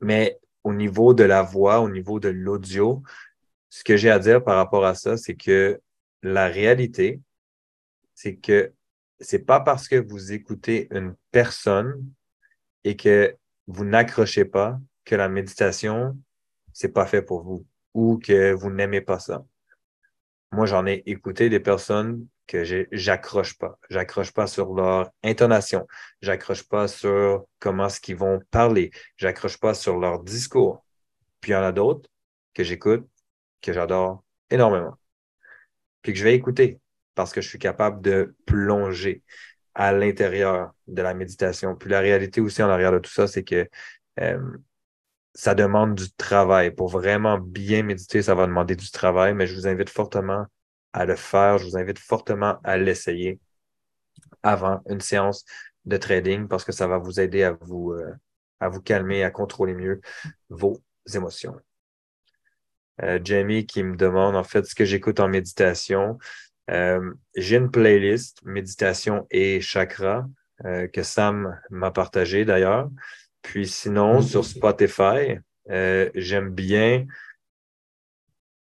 Mais 0.00 0.38
au 0.64 0.72
niveau 0.72 1.14
de 1.14 1.24
la 1.24 1.42
voix, 1.42 1.80
au 1.80 1.88
niveau 1.88 2.18
de 2.20 2.28
l'audio, 2.28 3.02
ce 3.68 3.84
que 3.84 3.96
j'ai 3.96 4.10
à 4.10 4.18
dire 4.18 4.42
par 4.42 4.56
rapport 4.56 4.84
à 4.84 4.94
ça, 4.94 5.16
c'est 5.16 5.36
que 5.36 5.80
la 6.22 6.48
réalité, 6.48 7.20
c'est 8.14 8.36
que 8.36 8.72
c'est 9.20 9.44
pas 9.44 9.60
parce 9.60 9.88
que 9.88 9.96
vous 9.96 10.32
écoutez 10.32 10.88
une 10.90 11.14
personne 11.30 12.04
et 12.84 12.96
que 12.96 13.36
vous 13.66 13.84
n'accrochez 13.84 14.44
pas 14.44 14.78
que 15.04 15.14
la 15.14 15.28
méditation, 15.28 16.18
c'est 16.72 16.92
pas 16.92 17.06
fait 17.06 17.22
pour 17.22 17.42
vous 17.42 17.66
ou 17.96 18.18
que 18.18 18.52
vous 18.52 18.70
n'aimez 18.70 19.00
pas 19.00 19.18
ça. 19.18 19.42
Moi, 20.52 20.66
j'en 20.66 20.84
ai 20.86 21.02
écouté 21.06 21.48
des 21.48 21.60
personnes 21.60 22.26
que 22.46 22.62
j'accroche 22.92 23.56
pas. 23.56 23.78
J'accroche 23.88 24.32
pas 24.32 24.46
sur 24.46 24.74
leur 24.74 25.10
intonation. 25.24 25.86
J'accroche 26.20 26.68
pas 26.68 26.88
sur 26.88 27.46
comment 27.58 27.88
ce 27.88 27.98
qu'ils 27.98 28.16
vont 28.16 28.40
parler. 28.50 28.90
J'accroche 29.16 29.58
pas 29.58 29.72
sur 29.72 29.98
leur 29.98 30.22
discours. 30.22 30.84
Puis 31.40 31.52
il 31.52 31.54
y 31.54 31.56
en 31.56 31.62
a 31.62 31.72
d'autres 31.72 32.10
que 32.52 32.62
j'écoute, 32.62 33.08
que 33.62 33.72
j'adore 33.72 34.22
énormément. 34.50 34.98
Puis 36.02 36.12
que 36.12 36.18
je 36.18 36.24
vais 36.24 36.34
écouter 36.34 36.78
parce 37.14 37.32
que 37.32 37.40
je 37.40 37.48
suis 37.48 37.58
capable 37.58 38.02
de 38.02 38.36
plonger 38.44 39.22
à 39.74 39.92
l'intérieur 39.92 40.74
de 40.86 41.00
la 41.00 41.14
méditation. 41.14 41.74
Puis 41.74 41.88
la 41.88 42.00
réalité 42.00 42.42
aussi 42.42 42.62
en 42.62 42.68
arrière 42.68 42.92
de 42.92 42.98
tout 42.98 43.10
ça, 43.10 43.26
c'est 43.26 43.42
que 43.42 43.66
euh, 44.20 44.38
ça 45.36 45.54
demande 45.54 45.94
du 45.94 46.10
travail. 46.12 46.70
Pour 46.70 46.88
vraiment 46.88 47.38
bien 47.38 47.82
méditer, 47.82 48.22
ça 48.22 48.34
va 48.34 48.46
demander 48.46 48.74
du 48.74 48.90
travail, 48.90 49.34
mais 49.34 49.46
je 49.46 49.54
vous 49.54 49.66
invite 49.68 49.90
fortement 49.90 50.46
à 50.94 51.04
le 51.04 51.14
faire. 51.14 51.58
Je 51.58 51.66
vous 51.66 51.76
invite 51.76 51.98
fortement 51.98 52.58
à 52.64 52.78
l'essayer 52.78 53.38
avant 54.42 54.80
une 54.88 55.00
séance 55.00 55.44
de 55.84 55.98
trading 55.98 56.48
parce 56.48 56.64
que 56.64 56.72
ça 56.72 56.86
va 56.86 56.96
vous 56.96 57.20
aider 57.20 57.42
à 57.42 57.52
vous, 57.60 57.92
euh, 57.92 58.14
à 58.60 58.70
vous 58.70 58.80
calmer, 58.80 59.24
à 59.24 59.30
contrôler 59.30 59.74
mieux 59.74 60.00
vos 60.48 60.82
émotions. 61.14 61.54
Euh, 63.02 63.20
Jamie 63.22 63.66
qui 63.66 63.82
me 63.82 63.94
demande 63.94 64.36
en 64.36 64.44
fait 64.44 64.64
ce 64.64 64.74
que 64.74 64.86
j'écoute 64.86 65.20
en 65.20 65.28
méditation. 65.28 66.16
Euh, 66.70 67.12
j'ai 67.36 67.56
une 67.56 67.70
playlist 67.70 68.42
méditation 68.42 69.26
et 69.30 69.60
chakra 69.60 70.26
que 70.94 71.02
Sam 71.02 71.60
m'a 71.68 71.90
partagé 71.90 72.46
d'ailleurs. 72.46 72.88
Puis 73.46 73.68
sinon, 73.68 74.22
sur 74.22 74.44
Spotify, 74.44 75.38
euh, 75.70 76.10
j'aime 76.16 76.50
bien, 76.50 77.06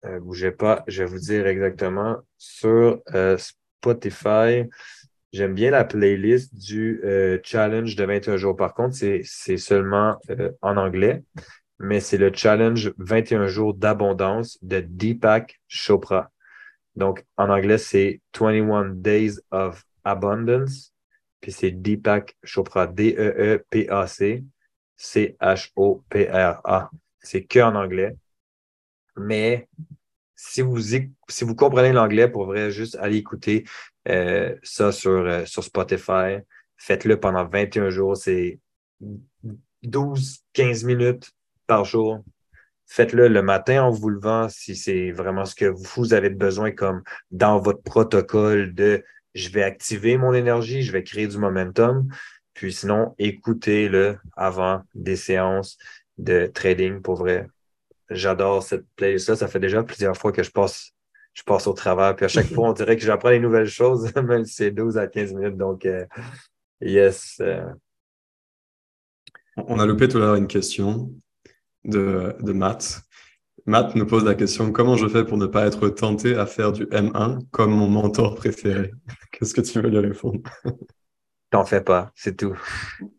euh, 0.05 0.19
bougez 0.19 0.51
pas, 0.51 0.83
je 0.89 1.05
vais 1.05 1.09
vous 1.09 1.21
dire 1.21 1.47
exactement, 1.47 2.17
sur 2.37 3.01
euh, 3.15 3.39
Spotify, 3.39 4.69
j'aime 5.33 5.55
bien 5.55 5.71
la 5.71 5.85
playlist 5.85 6.53
du 6.57 7.01
challenge 7.45 7.95
de 7.95 8.05
21 8.05 8.37
jours. 8.37 8.57
Par 8.57 8.75
contre, 8.75 8.97
c'est 8.97 9.57
seulement 9.57 10.19
en 10.63 10.77
anglais, 10.77 11.23
mais 11.79 12.01
c'est 12.01 12.19
le 12.19 12.33
challenge 12.35 12.93
21 12.99 13.47
jours 13.47 13.75
d'abondance 13.75 14.59
de 14.63 14.81
Deepak 14.81 15.61
Chopra. 15.69 16.33
Donc, 16.97 17.25
en 17.37 17.51
anglais, 17.51 17.79
c'est 17.79 18.21
21 18.37 18.87
Days 18.97 19.39
of 19.53 19.85
Abundance. 20.03 20.93
Puis 21.41 21.53
c'est 21.53 21.71
Deepak 21.71 22.37
Chopra, 22.43 22.89
D-E-E-P-A-C. 22.89 24.43
C-H-O-P-R-A. 24.97 26.91
C'est 27.21 27.45
que 27.45 27.61
en 27.61 27.75
anglais. 27.75 28.17
Mais 29.17 29.69
si 30.35 30.61
vous, 30.61 31.55
comprenez 31.55 31.93
l'anglais, 31.93 32.29
pour 32.29 32.47
vrai, 32.47 32.71
juste 32.71 32.97
aller 32.97 33.17
écouter 33.17 33.65
euh, 34.09 34.57
ça 34.63 34.91
sur, 34.91 35.11
euh, 35.11 35.45
sur 35.45 35.63
Spotify. 35.63 36.39
Faites-le 36.77 37.21
pendant 37.21 37.47
21 37.47 37.91
jours. 37.91 38.17
C'est 38.17 38.59
12-15 39.85 40.85
minutes 40.85 41.31
par 41.67 41.85
jour. 41.85 42.25
Faites-le 42.87 43.29
le 43.29 43.43
matin 43.43 43.85
en 43.85 43.91
vous 43.91 44.09
levant 44.09 44.49
si 44.49 44.77
c'est 44.77 45.13
vraiment 45.13 45.45
ce 45.45 45.55
que 45.55 45.65
vous 45.65 46.13
avez 46.13 46.29
besoin 46.29 46.73
comme 46.73 47.03
dans 47.31 47.59
votre 47.59 47.83
protocole 47.83 48.75
de 48.75 49.05
je 49.35 49.49
vais 49.49 49.63
activer 49.63 50.19
mon 50.19 50.35
énergie, 50.35 50.83
je 50.83 50.93
vais 50.93 51.03
créer 51.03 51.27
du 51.27 51.39
momentum. 51.39 52.09
Puis 52.55 52.73
sinon, 52.73 53.15
écoutez-le 53.19 54.19
avant 54.37 54.83
des 54.95 55.17
séances 55.17 55.79
de 56.19 56.47
trading 56.47 57.01
pour 57.01 57.17
vrai. 57.17 57.49
J'adore 58.11 58.63
cette 58.63 58.85
playlist-là. 58.97 59.37
Ça 59.37 59.49
fait 59.49 59.61
déjà 59.61 59.83
plusieurs 59.83 60.17
fois 60.17 60.33
que 60.33 60.43
je 60.43 60.51
passe, 60.51 60.93
je 61.33 61.43
passe 61.43 61.67
au 61.67 61.73
travers. 61.73 62.15
Puis 62.15 62.27
à 62.27 62.29
chaque 62.29 62.47
fois, 62.47 62.69
on 62.69 62.73
dirait 62.73 62.97
que 62.97 63.03
j'apprends 63.03 63.31
des 63.31 63.41
nouvelles 63.41 63.69
choses, 63.69 64.15
même 64.23 64.45
si 64.45 64.55
c'est 64.55 64.71
12 64.71 64.99
à 64.99 65.07
15 65.07 65.33
minutes. 65.35 65.57
Donc, 65.57 65.87
euh, 65.87 66.05
yes. 66.81 67.39
Euh. 67.41 67.65
On 69.57 69.79
a 69.79 69.87
loupé 69.87 70.09
tout 70.09 70.19
à 70.19 70.21
l'heure 70.21 70.35
une 70.35 70.47
question 70.47 71.11
de, 71.85 72.37
de 72.41 72.53
Matt. 72.53 73.03
Matt 73.65 73.95
nous 73.95 74.07
pose 74.07 74.25
la 74.25 74.35
question 74.35 74.73
comment 74.73 74.97
je 74.97 75.07
fais 75.09 75.25
pour 75.25 75.39
ne 75.39 75.47
pas 75.47 75.67
être 75.67 75.89
tenté 75.89 76.35
à 76.35 76.47
faire 76.47 76.73
du 76.73 76.85
M1 76.87 77.39
comme 77.51 77.71
mon 77.71 77.89
mentor 77.89 78.35
préféré? 78.35 78.93
Qu'est-ce 79.33 79.55
que 79.55 79.61
tu 79.61 79.81
veux 79.81 79.89
lui 79.89 79.99
répondre 79.99 80.41
T'en 81.53 81.67
fais 81.67 81.83
pas, 81.83 82.11
c'est 82.15 82.35
tout. 82.35 82.57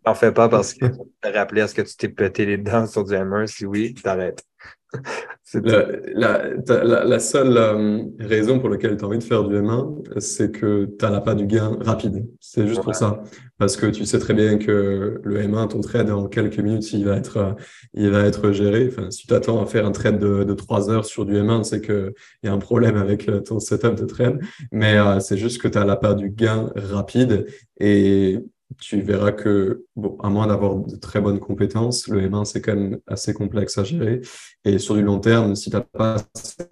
T'en 0.04 0.16
fais 0.16 0.32
pas 0.32 0.50
parce 0.50 0.74
que 0.74 0.88
te 0.88 1.28
rappeler 1.32 1.62
à 1.62 1.68
ce 1.68 1.76
que 1.76 1.84
tu 1.84 1.96
t'es 1.96 2.10
pété 2.10 2.48
les 2.48 2.58
dents 2.58 2.88
sur 2.88 3.04
du 3.04 3.14
hammer. 3.14 3.46
Si 3.46 3.64
oui, 3.64 3.94
t'arrêtes. 3.94 4.44
la, 5.54 6.50
la, 6.68 7.04
la, 7.04 7.20
seule 7.20 7.56
euh, 7.56 8.04
raison 8.20 8.60
pour 8.60 8.70
laquelle 8.70 8.98
tu 8.98 9.04
as 9.04 9.08
envie 9.08 9.20
de 9.20 9.24
faire 9.24 9.44
du 9.44 9.54
M1, 9.54 10.20
c'est 10.20 10.52
que 10.52 10.86
tu 10.98 11.06
n'as 11.06 11.22
pas 11.22 11.36
du 11.36 11.46
gain 11.46 11.78
rapide. 11.82 12.28
C'est 12.40 12.68
juste 12.68 12.82
pour 12.82 12.96
ça. 12.96 13.22
Parce 13.64 13.78
que 13.78 13.86
tu 13.86 14.06
sais 14.06 14.20
très 14.20 14.34
bien 14.34 14.58
que 14.58 15.22
le 15.24 15.42
M1, 15.42 15.70
ton 15.70 15.80
trade, 15.80 16.12
en 16.12 16.28
quelques 16.28 16.60
minutes, 16.60 16.92
il 16.92 17.06
va 17.06 17.16
être, 17.16 17.38
euh, 17.38 17.54
il 17.94 18.10
va 18.10 18.26
être 18.26 18.52
géré. 18.52 18.90
Enfin, 18.92 19.10
si 19.10 19.26
tu 19.26 19.34
attends 19.34 19.62
à 19.62 19.66
faire 19.66 19.86
un 19.86 19.94
trade 19.94 20.20
de, 20.20 20.44
de 20.44 20.54
3 20.54 20.90
heures 20.90 21.06
sur 21.06 21.26
du 21.26 21.32
M1, 21.36 21.64
c'est 21.64 21.80
qu'il 21.80 22.14
y 22.44 22.50
a 22.50 22.52
un 22.52 22.58
problème 22.58 22.98
avec 22.98 23.30
euh, 23.30 23.40
ton 23.40 23.62
setup 23.62 23.96
de 23.96 24.04
trade. 24.04 24.42
Mais 24.74 24.98
c'est 25.22 25.38
juste 25.38 25.62
que 25.62 25.70
tu 25.70 25.78
n'as 25.78 25.96
pas 25.96 26.14
du 26.14 26.30
gain 26.30 26.74
rapide. 26.76 27.46
Et 27.80 28.40
tu 28.82 29.00
verras 29.00 29.32
que, 29.32 29.86
bon, 29.96 30.18
à 30.22 30.28
moins 30.30 30.48
d'avoir 30.48 30.76
de 30.76 30.98
très 30.98 31.22
bonnes 31.22 31.40
compétences, 31.40 32.10
le 32.10 32.20
M1, 32.28 32.44
c'est 32.44 32.60
quand 32.60 32.76
même 32.76 33.00
assez 33.08 33.34
complexe 33.34 33.78
à 33.78 33.86
gérer. 33.86 34.20
Et 34.66 34.78
sur 34.78 34.96
du 34.96 35.04
long 35.04 35.22
terme, 35.22 35.56
si 35.56 35.70
tu 35.70 35.78
n'as 35.78 35.84
pas 35.84 36.18
ces 36.34 36.66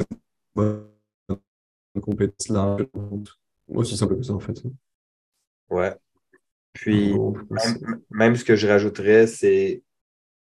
bonnes 0.54 0.84
compétences 2.02 2.50
là, 2.50 2.76
aussi 3.70 3.96
simple 3.96 4.18
que 4.18 4.24
ça, 4.24 4.34
en 4.34 4.42
fait. 4.42 4.62
Ouais. 5.70 5.96
Puis, 6.74 7.14
même, 8.10 8.36
ce 8.36 8.46
que 8.46 8.56
je 8.56 8.68
rajouterais, 8.68 9.28
c'est 9.28 9.84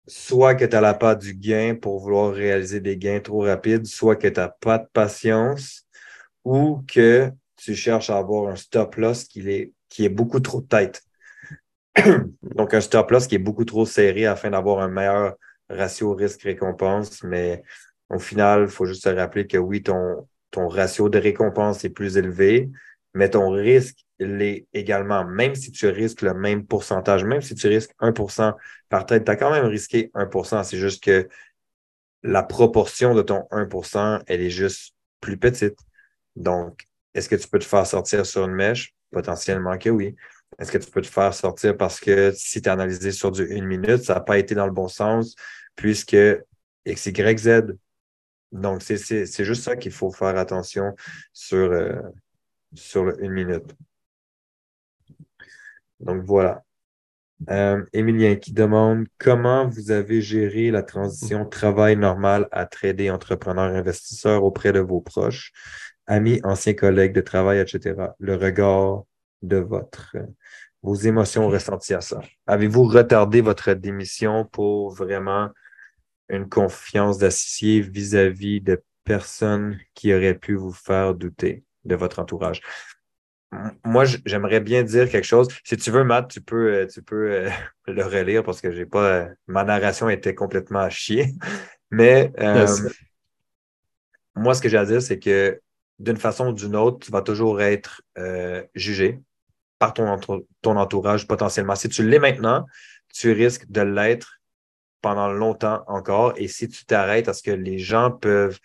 soit 0.07 0.55
que 0.55 0.65
tu 0.65 0.75
n'as 0.75 0.93
pas 0.93 1.15
du 1.15 1.33
gain 1.33 1.75
pour 1.79 1.99
vouloir 1.99 2.33
réaliser 2.33 2.79
des 2.79 2.97
gains 2.97 3.19
trop 3.19 3.41
rapides, 3.41 3.85
soit 3.85 4.15
que 4.15 4.27
tu 4.27 4.39
n'as 4.39 4.49
pas 4.49 4.79
de 4.79 4.87
patience 4.91 5.85
ou 6.43 6.83
que 6.87 7.29
tu 7.57 7.75
cherches 7.75 8.09
à 8.09 8.17
avoir 8.17 8.51
un 8.51 8.55
stop 8.55 8.95
loss 8.95 9.25
qui 9.25 9.47
est, 9.49 9.73
qui 9.89 10.05
est 10.05 10.09
beaucoup 10.09 10.39
trop 10.39 10.61
tête. 10.61 11.03
Donc, 12.55 12.73
un 12.73 12.81
stop 12.81 13.11
loss 13.11 13.27
qui 13.27 13.35
est 13.35 13.39
beaucoup 13.39 13.65
trop 13.65 13.85
serré 13.85 14.25
afin 14.25 14.51
d'avoir 14.51 14.79
un 14.79 14.87
meilleur 14.87 15.35
ratio 15.69 16.13
risque-récompense. 16.13 17.23
Mais 17.23 17.63
au 18.09 18.19
final, 18.19 18.63
il 18.63 18.69
faut 18.69 18.85
juste 18.85 19.03
se 19.03 19.09
rappeler 19.09 19.45
que 19.45 19.57
oui, 19.57 19.83
ton, 19.83 20.27
ton 20.51 20.67
ratio 20.67 21.09
de 21.09 21.19
récompense 21.19 21.83
est 21.83 21.89
plus 21.89 22.17
élevé, 22.17 22.69
mais 23.13 23.29
ton 23.29 23.49
risque 23.49 24.06
l'est 24.19 24.67
également. 24.73 25.25
Même 25.25 25.55
si 25.55 25.71
tu 25.71 25.87
risques 25.87 26.21
le 26.21 26.33
même 26.33 26.65
pourcentage, 26.65 27.23
même 27.23 27.41
si 27.41 27.55
tu 27.55 27.67
risques 27.67 27.91
1% 27.99 28.53
par 28.89 29.05
tête, 29.05 29.25
tu 29.25 29.31
as 29.31 29.35
quand 29.35 29.51
même 29.51 29.65
risqué 29.65 30.11
1% 30.13 30.63
C'est 30.63 30.77
juste 30.77 31.03
que 31.03 31.27
la 32.23 32.43
proportion 32.43 33.13
de 33.13 33.21
ton 33.21 33.47
1% 33.51 34.21
elle 34.27 34.41
est 34.41 34.49
juste 34.49 34.93
plus 35.21 35.37
petite. 35.37 35.77
Donc, 36.35 36.85
est-ce 37.13 37.29
que 37.29 37.35
tu 37.35 37.47
peux 37.47 37.59
te 37.59 37.65
faire 37.65 37.85
sortir 37.85 38.25
sur 38.25 38.45
une 38.45 38.53
mèche? 38.53 38.93
Potentiellement 39.11 39.77
que 39.77 39.89
oui. 39.89 40.15
Est-ce 40.59 40.71
que 40.71 40.77
tu 40.77 40.89
peux 40.89 41.01
te 41.01 41.07
faire 41.07 41.33
sortir 41.33 41.75
parce 41.77 41.99
que 41.99 42.31
si 42.35 42.61
tu 42.61 42.69
as 42.69 42.73
analysé 42.73 43.11
sur 43.11 43.31
du 43.31 43.45
une 43.45 43.65
minute, 43.65 44.03
ça 44.03 44.15
n'a 44.15 44.19
pas 44.21 44.37
été 44.37 44.55
dans 44.55 44.65
le 44.65 44.71
bon 44.71 44.87
sens, 44.87 45.35
puisque 45.75 46.17
X, 46.85 47.05
Y, 47.05 47.39
Z. 47.39 47.77
Donc, 48.51 48.81
c'est 48.81 49.43
juste 49.43 49.63
ça 49.63 49.75
qu'il 49.75 49.91
faut 49.91 50.11
faire 50.11 50.37
attention 50.37 50.95
sur, 51.33 51.71
euh, 51.71 51.99
sur 52.73 53.09
une 53.19 53.31
minute. 53.31 53.75
Donc, 55.99 56.23
voilà. 56.23 56.63
Euh, 57.49 57.83
Émilien 57.93 58.35
qui 58.35 58.51
demande 58.51 59.05
comment 59.19 59.67
vous 59.67 59.91
avez 59.91 60.21
géré 60.21 60.71
la 60.71 60.81
transition 60.81 61.45
travail 61.45 61.95
normal 61.95 62.47
à 62.51 62.65
trader 62.65 63.11
entrepreneur 63.11 63.75
investisseur 63.75 64.43
auprès 64.43 64.73
de 64.73 64.79
vos 64.79 65.01
proches, 65.01 65.51
amis, 66.07 66.41
anciens 66.43 66.73
collègues 66.73 67.13
de 67.13 67.21
travail, 67.21 67.59
etc. 67.59 67.95
Le 68.19 68.35
regard 68.35 69.03
de 69.43 69.57
votre, 69.57 70.17
vos 70.81 70.95
émotions 70.95 71.47
ressenties 71.47 71.93
à 71.93 72.01
ça? 72.01 72.21
Avez-vous 72.47 72.85
retardé 72.85 73.41
votre 73.41 73.73
démission 73.73 74.45
pour 74.45 74.95
vraiment 74.95 75.49
une 76.29 76.49
confiance 76.49 77.19
d'associé 77.19 77.81
vis-à-vis 77.81 78.61
de 78.61 78.81
personnes 79.03 79.79
qui 79.93 80.13
auraient 80.13 80.37
pu 80.37 80.55
vous 80.55 80.73
faire 80.73 81.13
douter 81.13 81.63
de 81.85 81.95
votre 81.95 82.19
entourage? 82.19 82.61
Moi, 83.83 84.03
j'aimerais 84.25 84.59
bien 84.59 84.83
dire 84.83 85.09
quelque 85.09 85.23
chose. 85.23 85.47
Si 85.63 85.77
tu 85.77 85.89
veux, 85.91 86.03
Matt, 86.03 86.29
tu 86.29 86.41
peux, 86.41 86.73
euh, 86.73 86.87
tu 86.87 87.01
peux 87.01 87.31
euh, 87.31 87.49
le 87.87 88.03
relire 88.03 88.43
parce 88.43 88.61
que 88.61 88.71
j'ai 88.71 88.85
pas. 88.85 89.05
Euh, 89.05 89.27
ma 89.47 89.63
narration 89.63 90.09
était 90.09 90.35
complètement 90.35 90.79
à 90.79 90.89
chier. 90.89 91.33
Mais 91.91 92.31
moi, 94.35 94.53
ce 94.53 94.61
que 94.61 94.67
j'ai 94.67 94.77
à 94.77 94.85
dire, 94.85 95.01
c'est 95.01 95.19
que 95.19 95.61
d'une 95.99 96.17
façon 96.17 96.49
ou 96.49 96.53
d'une 96.53 96.75
autre, 96.75 96.99
tu 96.99 97.11
vas 97.11 97.21
toujours 97.21 97.61
être 97.61 98.01
jugé 98.75 99.21
par 99.79 99.93
ton, 99.93 100.19
ton 100.61 100.75
entourage 100.75 101.27
potentiellement. 101.27 101.75
Si 101.75 101.87
tu 101.87 102.07
l'es 102.07 102.19
maintenant, 102.19 102.65
tu 103.13 103.31
risques 103.31 103.71
de 103.71 103.81
l'être 103.81 104.41
pendant 105.01 105.31
longtemps 105.31 105.83
encore. 105.87 106.33
Et 106.35 106.49
si 106.49 106.67
tu 106.67 106.85
t'arrêtes 106.85 107.29
à 107.29 107.33
ce 107.33 107.41
que 107.41 107.51
les 107.51 107.79
gens 107.79 108.11
peuvent 108.11 108.59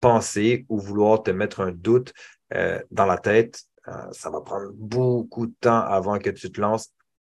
penser 0.00 0.66
ou 0.68 0.78
vouloir 0.78 1.22
te 1.22 1.30
mettre 1.30 1.60
un 1.60 1.72
doute 1.72 2.12
euh, 2.52 2.80
dans 2.90 3.06
la 3.06 3.16
tête, 3.16 3.62
euh, 3.88 4.12
ça 4.12 4.30
va 4.30 4.40
prendre 4.40 4.70
beaucoup 4.72 5.46
de 5.46 5.54
temps 5.60 5.80
avant 5.80 6.18
que 6.18 6.30
tu 6.30 6.50
te 6.50 6.60
lances, 6.60 6.92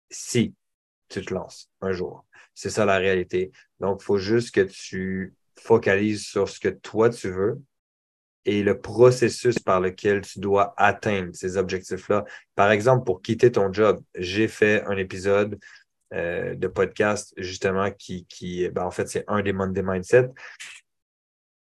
si 0.10 0.56
tu 1.08 1.24
te 1.24 1.34
lances 1.34 1.70
un 1.82 1.92
jour. 1.92 2.26
C'est 2.54 2.70
ça 2.70 2.86
la 2.86 2.98
réalité. 2.98 3.52
Donc, 3.80 4.02
il 4.02 4.06
faut 4.06 4.18
juste 4.18 4.54
que 4.54 4.62
tu 4.62 5.34
focalises 5.58 6.26
sur 6.26 6.50
ce 6.50 6.60
que 6.60 6.70
toi 6.70 7.10
tu 7.10 7.30
veux 7.30 7.62
et 8.46 8.64
le 8.64 8.80
processus 8.80 9.60
par 9.60 9.80
lequel 9.80 10.22
tu 10.22 10.40
dois 10.40 10.74
atteindre 10.78 11.32
ces 11.34 11.58
objectifs-là. 11.58 12.26
Par 12.56 12.72
exemple, 12.72 13.06
pour 13.06 13.22
quitter 13.22 13.52
ton 13.52 13.72
job, 13.72 14.02
j'ai 14.16 14.48
fait 14.48 14.84
un 14.86 14.98
épisode 14.98 15.60
euh, 16.14 16.56
de 16.56 16.68
podcast 16.68 17.34
justement 17.38 17.92
qui, 17.92 18.26
qui 18.26 18.68
ben, 18.70 18.84
en 18.84 18.92
fait, 18.92 19.08
c'est 19.08 19.24
un 19.28 19.44
des 19.44 19.54
Monday 19.54 19.84
Mindset 19.84 20.32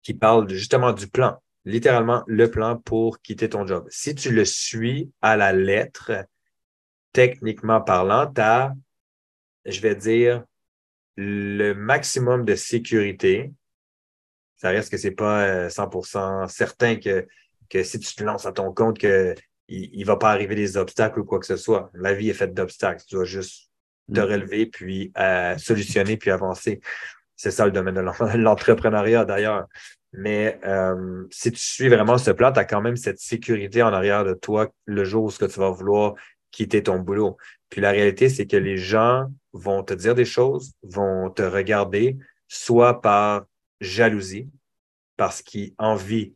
qui 0.03 0.13
parle 0.13 0.47
justement 0.49 0.93
du 0.93 1.07
plan, 1.07 1.41
littéralement 1.68 2.24
le 2.28 2.49
plan 2.49 2.78
pour 2.78 3.22
quitter 3.22 3.49
ton 3.49 3.68
job. 3.68 3.86
Si 3.89 4.15
tu 4.15 4.32
le 4.32 4.45
suis 4.45 5.11
à 5.22 5.36
la 5.36 5.51
lettre, 5.51 6.26
techniquement 7.11 7.82
parlant, 7.82 8.32
tu 8.32 8.39
as, 8.39 8.74
je 9.65 9.82
vais 9.82 9.95
dire, 9.95 10.45
le 11.18 11.74
maximum 11.74 12.45
de 12.45 12.55
sécurité. 12.55 13.51
Ça 14.55 14.70
reste 14.70 14.89
que 14.89 14.97
c'est 14.97 15.11
pas 15.11 15.68
100% 15.68 16.43
euh, 16.43 16.47
certain 16.47 16.95
que, 16.95 17.28
que 17.70 17.84
si 17.84 17.99
tu 17.99 18.15
te 18.15 18.24
lances 18.24 18.45
à 18.45 18.53
ton 18.53 18.74
compte, 18.74 18.97
que 18.97 19.36
il, 19.68 20.05
va 20.05 20.15
pas 20.15 20.32
arriver 20.32 20.55
des 20.55 20.78
obstacles 20.78 21.20
ou 21.20 21.26
quoi 21.26 21.39
que 21.39 21.45
ce 21.45 21.57
soit. 21.57 21.91
La 21.93 22.13
vie 22.13 22.30
est 22.30 22.34
faite 22.34 22.53
d'obstacles. 22.53 23.03
Tu 23.05 23.15
dois 23.15 23.26
juste 23.26 23.70
te 24.13 24.22
mm. 24.22 24.24
relever, 24.24 24.65
puis 24.68 25.11
euh, 25.18 25.57
solutionner, 25.57 26.15
puis 26.15 26.32
avancer. 26.32 26.80
C'est 27.36 27.51
ça 27.51 27.65
le 27.65 27.72
domaine 27.72 27.95
de 27.95 28.01
l'entrepreneuriat 28.38 29.26
d'ailleurs. 29.26 29.68
Mais 30.14 30.60
euh, 30.66 31.26
si 31.32 31.51
tu 31.51 31.60
suis 31.60 31.89
vraiment 31.89 32.18
ce 32.18 32.32
plan, 32.32 32.51
tu 32.51 32.60
as 32.60 32.66
quand 32.66 32.82
même 32.82 32.95
cette 32.95 33.20
sécurité 33.20 33.84
en 33.84 33.93
arrière 33.93 34.24
de 34.24 34.34
toi 34.34 34.70
le 34.86 35.03
jour 35.03 35.26
où 35.26 35.32
ce 35.32 35.39
que 35.39 35.45
tu 35.45 35.60
vas 35.60 35.70
vouloir 35.70 36.16
quitter 36.51 36.84
ton 36.84 36.99
boulot. 36.99 37.38
Puis 37.70 37.82
la 37.82 37.91
réalité, 37.91 38.30
c'est 38.30 38.47
que 38.47 38.58
les 38.58 38.78
gens 38.78 39.28
vont 39.53 39.84
te 39.84 39.93
dire 39.93 40.16
des 40.16 40.26
choses, 40.26 40.74
vont 40.82 41.30
te 41.30 41.41
regarder, 41.41 42.18
soit 42.47 43.01
par 43.01 43.45
jalousie, 43.82 44.49
parce 45.18 45.41
qu'ils 45.41 45.74
envient 45.78 46.34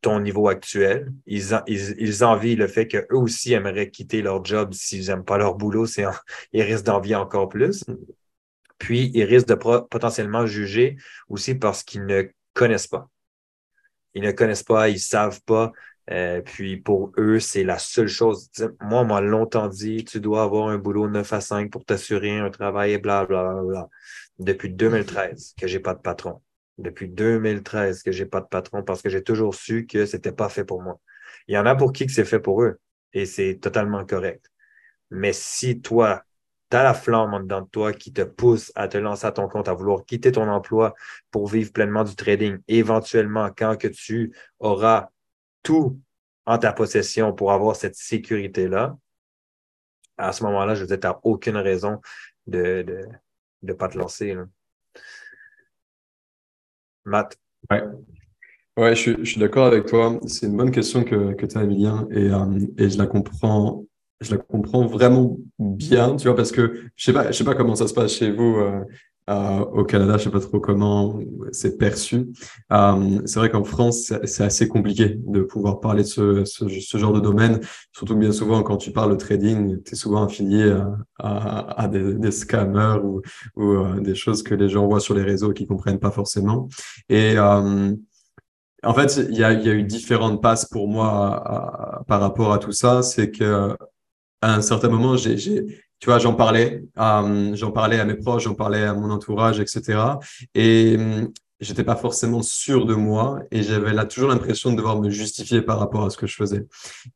ton 0.00 0.20
niveau 0.20 0.48
actuel. 0.48 1.12
Ils, 1.26 1.60
ils, 1.66 1.94
ils 1.98 2.24
envient 2.24 2.56
le 2.56 2.66
fait 2.66 2.86
qu'eux 2.88 3.06
aussi 3.10 3.52
aimeraient 3.52 3.90
quitter 3.90 4.22
leur 4.22 4.44
job 4.44 4.72
s'ils 4.72 5.08
n'aiment 5.08 5.24
pas 5.24 5.38
leur 5.38 5.54
boulot. 5.54 5.86
Ils 6.52 6.62
risquent 6.62 6.84
d'envier 6.84 7.14
encore 7.14 7.48
plus. 7.48 7.84
Puis, 8.78 9.10
ils 9.14 9.24
risquent 9.24 9.48
de 9.48 9.54
potentiellement 9.54 10.46
juger 10.46 10.96
aussi 11.28 11.54
parce 11.54 11.82
qu'ils 11.82 12.04
ne 12.04 12.24
connaissent 12.56 12.88
pas. 12.88 13.08
Ils 14.14 14.22
ne 14.22 14.32
connaissent 14.32 14.62
pas, 14.62 14.88
ils 14.88 14.98
savent 14.98 15.42
pas. 15.42 15.72
Euh, 16.10 16.40
puis 16.40 16.76
pour 16.76 17.12
eux, 17.18 17.40
c'est 17.40 17.64
la 17.64 17.78
seule 17.78 18.08
chose. 18.08 18.50
Moi, 18.80 19.00
on 19.00 19.04
m'a 19.04 19.20
longtemps 19.20 19.68
dit, 19.68 20.04
tu 20.04 20.20
dois 20.20 20.42
avoir 20.42 20.68
un 20.68 20.78
boulot 20.78 21.08
9 21.08 21.32
à 21.32 21.40
5 21.40 21.70
pour 21.70 21.84
t'assurer 21.84 22.38
un 22.38 22.50
travail 22.50 22.92
et 22.92 22.98
bla, 22.98 23.26
bla, 23.26 23.60
bla, 23.62 23.88
Depuis 24.38 24.70
2013 24.70 25.54
que 25.60 25.66
j'ai 25.66 25.80
pas 25.80 25.94
de 25.94 26.00
patron. 26.00 26.40
Depuis 26.78 27.08
2013 27.08 28.02
que 28.02 28.12
j'ai 28.12 28.26
pas 28.26 28.40
de 28.40 28.46
patron 28.46 28.82
parce 28.82 29.02
que 29.02 29.08
j'ai 29.08 29.22
toujours 29.22 29.54
su 29.54 29.86
que 29.86 30.06
c'était 30.06 30.32
pas 30.32 30.48
fait 30.48 30.64
pour 30.64 30.82
moi. 30.82 31.00
Il 31.48 31.54
y 31.54 31.58
en 31.58 31.66
a 31.66 31.74
pour 31.74 31.92
qui 31.92 32.06
que 32.06 32.12
c'est 32.12 32.24
fait 32.24 32.40
pour 32.40 32.62
eux 32.62 32.78
et 33.12 33.26
c'est 33.26 33.58
totalement 33.60 34.04
correct. 34.06 34.50
Mais 35.10 35.32
si 35.32 35.80
toi, 35.80 36.22
tu 36.70 36.76
as 36.76 36.82
la 36.82 36.94
flamme 36.94 37.34
en 37.34 37.40
dedans 37.40 37.62
de 37.62 37.68
toi 37.68 37.92
qui 37.92 38.12
te 38.12 38.22
pousse 38.22 38.72
à 38.74 38.88
te 38.88 38.98
lancer 38.98 39.26
à 39.26 39.32
ton 39.32 39.48
compte, 39.48 39.68
à 39.68 39.74
vouloir 39.74 40.04
quitter 40.04 40.32
ton 40.32 40.48
emploi 40.48 40.94
pour 41.30 41.46
vivre 41.48 41.72
pleinement 41.72 42.04
du 42.04 42.16
trading. 42.16 42.58
éventuellement, 42.68 43.50
quand 43.56 43.76
que 43.76 43.88
tu 43.88 44.32
auras 44.58 45.08
tout 45.62 46.00
en 46.46 46.58
ta 46.58 46.72
possession 46.72 47.32
pour 47.32 47.52
avoir 47.52 47.76
cette 47.76 47.96
sécurité-là, 47.96 48.96
à 50.18 50.32
ce 50.32 50.44
moment-là, 50.44 50.74
je 50.74 50.82
veux 50.82 50.86
dire, 50.86 51.00
tu 51.00 51.06
n'as 51.06 51.18
aucune 51.22 51.56
raison 51.56 52.00
de 52.46 52.58
ne 52.58 52.82
de, 52.82 53.08
de 53.62 53.72
pas 53.72 53.88
te 53.88 53.98
lancer. 53.98 54.36
Matt? 57.04 57.36
Ouais. 57.70 57.82
Ouais, 58.76 58.94
je, 58.94 59.24
suis 59.24 59.40
d'accord 59.40 59.66
avec 59.66 59.86
toi. 59.86 60.18
C'est 60.26 60.46
une 60.46 60.56
bonne 60.56 60.70
question 60.70 61.02
que, 61.02 61.32
que 61.32 61.46
tu 61.46 61.56
as, 61.56 61.62
Emilien, 61.62 62.06
et, 62.10 62.28
euh, 62.30 62.58
et 62.76 62.90
je 62.90 62.98
la 62.98 63.06
comprends 63.06 63.86
je 64.20 64.30
la 64.30 64.38
comprends 64.38 64.86
vraiment 64.86 65.36
bien, 65.58 66.16
tu 66.16 66.28
vois, 66.28 66.36
parce 66.36 66.52
que 66.52 66.82
je 66.96 67.04
sais 67.04 67.12
pas, 67.12 67.30
je 67.30 67.36
sais 67.36 67.44
pas 67.44 67.54
comment 67.54 67.74
ça 67.74 67.86
se 67.86 67.94
passe 67.94 68.14
chez 68.14 68.30
vous 68.30 68.56
euh, 68.56 68.80
euh, 69.28 69.58
au 69.58 69.84
Canada, 69.84 70.18
je 70.18 70.24
sais 70.24 70.30
pas 70.30 70.38
trop 70.38 70.60
comment 70.60 71.18
c'est 71.50 71.78
perçu. 71.78 72.28
Euh, 72.72 73.20
c'est 73.24 73.40
vrai 73.40 73.50
qu'en 73.50 73.64
France, 73.64 74.12
c'est 74.24 74.44
assez 74.44 74.68
compliqué 74.68 75.18
de 75.18 75.40
pouvoir 75.42 75.80
parler 75.80 76.04
de 76.04 76.08
ce, 76.08 76.44
ce, 76.44 76.98
genre 76.98 77.12
de 77.12 77.18
domaine, 77.18 77.60
surtout 77.92 78.14
bien 78.14 78.30
souvent, 78.30 78.62
quand 78.62 78.76
tu 78.76 78.92
parles 78.92 79.10
de 79.10 79.16
trading, 79.16 79.82
tu 79.82 79.92
es 79.92 79.96
souvent 79.96 80.24
affilié 80.24 80.72
à, 81.18 81.82
à, 81.82 81.88
des, 81.88 82.14
des, 82.14 82.30
scammers 82.30 83.00
ou, 83.02 83.20
ou 83.56 83.72
euh, 83.72 84.00
des 84.00 84.14
choses 84.14 84.44
que 84.44 84.54
les 84.54 84.68
gens 84.68 84.86
voient 84.86 85.00
sur 85.00 85.14
les 85.14 85.24
réseaux 85.24 85.50
et 85.50 85.54
qui 85.54 85.66
comprennent 85.66 85.98
pas 85.98 86.12
forcément. 86.12 86.68
Et 87.08 87.36
euh, 87.36 87.92
en 88.84 88.94
fait, 88.94 89.16
il 89.28 89.36
y 89.36 89.42
a, 89.42 89.52
y 89.52 89.68
a, 89.68 89.72
eu 89.72 89.82
différentes 89.82 90.40
passes 90.40 90.66
pour 90.66 90.86
moi 90.86 92.04
par 92.06 92.20
rapport 92.20 92.52
à 92.52 92.58
tout 92.58 92.70
ça. 92.70 93.02
C'est 93.02 93.32
que 93.32 93.76
à 94.42 94.54
un 94.54 94.60
certain 94.62 94.88
moment, 94.88 95.16
j'ai, 95.16 95.36
tu 95.36 96.06
vois, 96.06 96.18
j'en 96.18 96.34
parlais, 96.34 96.82
euh, 96.98 97.54
j'en 97.54 97.70
parlais 97.70 97.98
à 97.98 98.04
mes 98.04 98.14
proches, 98.16 98.44
j'en 98.44 98.54
parlais 98.54 98.84
à 98.84 98.94
mon 98.94 99.10
entourage, 99.10 99.60
etc. 99.60 99.98
Et 100.54 100.96
j'étais 101.60 101.84
pas 101.84 101.96
forcément 101.96 102.42
sûr 102.42 102.84
de 102.84 102.94
moi 102.94 103.40
et 103.50 103.62
j'avais 103.62 103.92
là 103.92 104.04
toujours 104.04 104.28
l'impression 104.28 104.72
de 104.72 104.76
devoir 104.76 105.00
me 105.00 105.08
justifier 105.08 105.62
par 105.62 105.78
rapport 105.78 106.04
à 106.04 106.10
ce 106.10 106.16
que 106.16 106.26
je 106.26 106.34
faisais. 106.36 106.66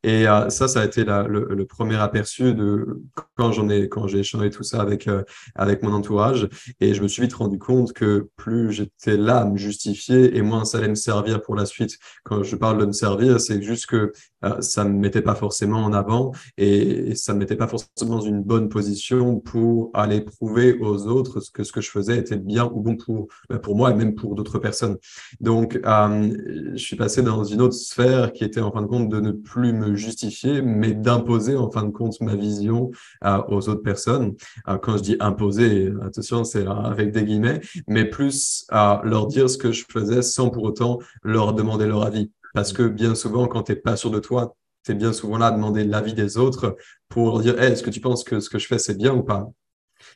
Et 0.03 0.27
euh, 0.27 0.49
ça, 0.49 0.67
ça 0.67 0.81
a 0.81 0.85
été 0.85 1.03
le, 1.05 1.65
premier 1.65 1.95
aperçu 1.95 2.53
de 2.53 3.01
quand 3.35 3.51
j'en 3.51 3.69
ai 3.69 3.87
quand 3.87 4.07
j'ai 4.07 4.19
échangé 4.19 4.49
tout 4.49 4.63
ça 4.63 4.81
avec 4.81 5.07
euh, 5.07 5.23
avec 5.55 5.83
mon 5.83 5.93
entourage 5.93 6.49
et 6.79 6.93
je 6.93 7.01
me 7.01 7.07
suis 7.07 7.21
vite 7.21 7.33
rendu 7.33 7.59
compte 7.59 7.93
que 7.93 8.29
plus 8.35 8.71
j'étais 8.71 9.15
là 9.15 9.41
à 9.41 9.45
me 9.45 9.57
justifier 9.57 10.35
et 10.35 10.41
moins 10.41 10.65
ça 10.65 10.79
allait 10.79 10.89
me 10.89 10.95
servir 10.95 11.41
pour 11.41 11.55
la 11.55 11.65
suite. 11.65 11.97
Quand 12.23 12.43
je 12.43 12.55
parle 12.55 12.79
de 12.79 12.85
me 12.85 12.93
servir, 12.93 13.39
c'est 13.39 13.61
juste 13.61 13.85
que 13.85 14.11
euh, 14.43 14.61
ça 14.61 14.83
me 14.83 14.97
mettait 14.97 15.21
pas 15.21 15.35
forcément 15.35 15.83
en 15.83 15.93
avant 15.93 16.31
et, 16.57 17.15
ça 17.15 17.33
me 17.33 17.39
mettait 17.39 17.55
pas 17.55 17.67
forcément 17.67 18.15
dans 18.15 18.21
une 18.21 18.41
bonne 18.41 18.69
position 18.69 19.39
pour 19.39 19.91
aller 19.93 20.21
prouver 20.21 20.77
aux 20.79 21.07
autres 21.07 21.39
que 21.53 21.63
ce 21.63 21.71
que 21.71 21.81
je 21.81 21.89
faisais 21.89 22.17
était 22.17 22.37
bien 22.37 22.69
ou 22.73 22.81
bon 22.81 22.95
pour 22.95 23.27
bah, 23.49 23.59
pour 23.59 23.75
moi 23.75 23.91
et 23.91 23.93
même 23.93 24.15
pour 24.15 24.35
d'autres 24.35 24.59
personnes. 24.59 24.97
Donc, 25.39 25.79
euh, 25.85 26.33
je 26.73 26.83
suis 26.83 26.95
passé 26.95 27.21
dans 27.21 27.43
une 27.43 27.61
autre 27.61 27.73
sphère 27.73 28.33
qui 28.33 28.43
était 28.43 28.61
en 28.61 28.71
fin 28.71 28.81
de 28.81 28.87
compte 28.87 29.09
de 29.09 29.19
ne 29.19 29.31
plus 29.31 29.73
me 29.73 29.95
justifier, 29.95 30.61
mais 30.61 30.93
d'imposer 30.93 31.55
en 31.55 31.69
fin 31.69 31.83
de 31.83 31.91
compte 31.91 32.19
ma 32.21 32.35
vision 32.35 32.91
euh, 33.25 33.41
aux 33.49 33.69
autres 33.69 33.83
personnes. 33.83 34.35
Euh, 34.67 34.77
quand 34.77 34.97
je 34.97 35.03
dis 35.03 35.17
imposer, 35.19 35.91
attention, 36.01 36.43
c'est 36.43 36.65
avec 36.67 37.11
des 37.11 37.23
guillemets, 37.23 37.61
mais 37.87 38.05
plus 38.05 38.65
à 38.69 39.01
leur 39.03 39.27
dire 39.27 39.49
ce 39.49 39.57
que 39.57 39.71
je 39.71 39.85
faisais 39.89 40.21
sans 40.21 40.49
pour 40.49 40.63
autant 40.63 40.99
leur 41.23 41.53
demander 41.53 41.85
leur 41.85 42.03
avis. 42.03 42.31
Parce 42.53 42.73
que 42.73 42.83
bien 42.83 43.15
souvent, 43.15 43.47
quand 43.47 43.63
tu 43.63 43.71
n'es 43.71 43.77
pas 43.77 43.95
sûr 43.95 44.11
de 44.11 44.19
toi, 44.19 44.55
tu 44.83 44.91
es 44.91 44.95
bien 44.95 45.13
souvent 45.13 45.37
là 45.37 45.47
à 45.47 45.51
demander 45.51 45.83
l'avis 45.83 46.13
des 46.13 46.37
autres 46.37 46.75
pour 47.07 47.39
dire 47.39 47.61
est-ce 47.61 47.83
que 47.83 47.89
tu 47.89 48.01
penses 48.01 48.23
que 48.23 48.39
ce 48.39 48.49
que 48.49 48.59
je 48.59 48.67
fais, 48.67 48.79
c'est 48.79 48.97
bien 48.97 49.13
ou 49.13 49.23
pas? 49.23 49.47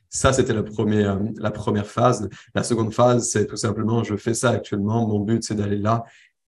Ça, 0.09 0.33
c'était 0.33 0.53
la 0.53 0.63
première, 0.63 1.19
la 1.37 1.51
première 1.51 1.85
phase. 1.85 2.29
La 2.55 2.63
seconde 2.63 2.93
phase, 2.93 3.29
c'est 3.29 3.45
tout 3.45 3.57
simplement, 3.57 4.03
je 4.03 4.15
fais 4.15 4.33
ça 4.33 4.49
actuellement. 4.51 5.07
Mon 5.07 5.19
but, 5.19 5.43
c'est 5.43 5.55
d'aller 5.55 5.77
là. 5.77 6.03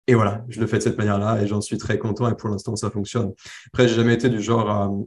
Et 0.07 0.15
voilà, 0.15 0.45
je 0.49 0.61
le 0.61 0.67
fais 0.67 0.79
de 0.79 0.83
cette 0.83 0.99
manière-là 0.99 1.43
et 1.43 1.47
j'en 1.47 1.61
suis 1.61 1.79
très 1.79 1.99
content. 1.99 2.29
Et 2.31 2.35
pour 2.35 2.49
l'instant, 2.49 2.77
ça 2.77 2.91
fonctionne. 2.91 3.33
Après, 3.69 3.89
j'ai 3.89 3.97
jamais 3.97 4.15
été 4.15 4.29
du 4.29 4.41
genre 4.41 5.07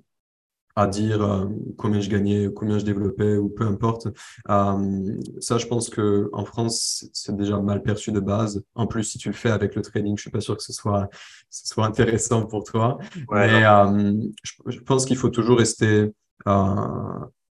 à, 0.82 0.88
dire 0.88 1.22
euh, 1.22 1.46
combien 1.78 2.00
je 2.00 2.10
gagnais, 2.10 2.50
combien 2.54 2.78
je 2.80 2.86
développais 2.86 3.38
ou 3.38 3.50
peu 3.50 3.66
importe. 3.66 4.08
Euh, 4.50 5.18
ça, 5.40 5.58
je 5.58 5.68
pense 5.68 5.90
que 5.90 6.30
en 6.34 6.46
France, 6.46 7.06
c'est 7.14 7.36
déjà 7.36 7.60
mal 7.60 7.82
perçu 7.82 8.12
de 8.12 8.20
base. 8.20 8.64
En 8.76 8.88
plus, 8.88 9.04
si 9.04 9.18
tu 9.18 9.30
le 9.30 9.36
fais 9.36 9.52
avec 9.52 9.76
le 9.76 9.82
trading, 9.82 10.18
je 10.18 10.22
suis 10.22 10.32
pas 10.32 10.42
sûr 10.42 10.58
que 10.58 10.64
ce 10.64 10.74
soit, 10.74 11.10
ce 11.50 11.68
soit 11.68 11.86
intéressant 11.86 12.46
pour 12.46 12.64
toi. 12.64 12.98
Mais 13.32 13.66
euh, 13.66 14.14
je, 14.44 14.54
je, 14.68 14.80
pense 14.80 15.06
qu'il 15.06 15.18
faut 15.18 15.30
toujours 15.30 15.58
rester 15.58 16.12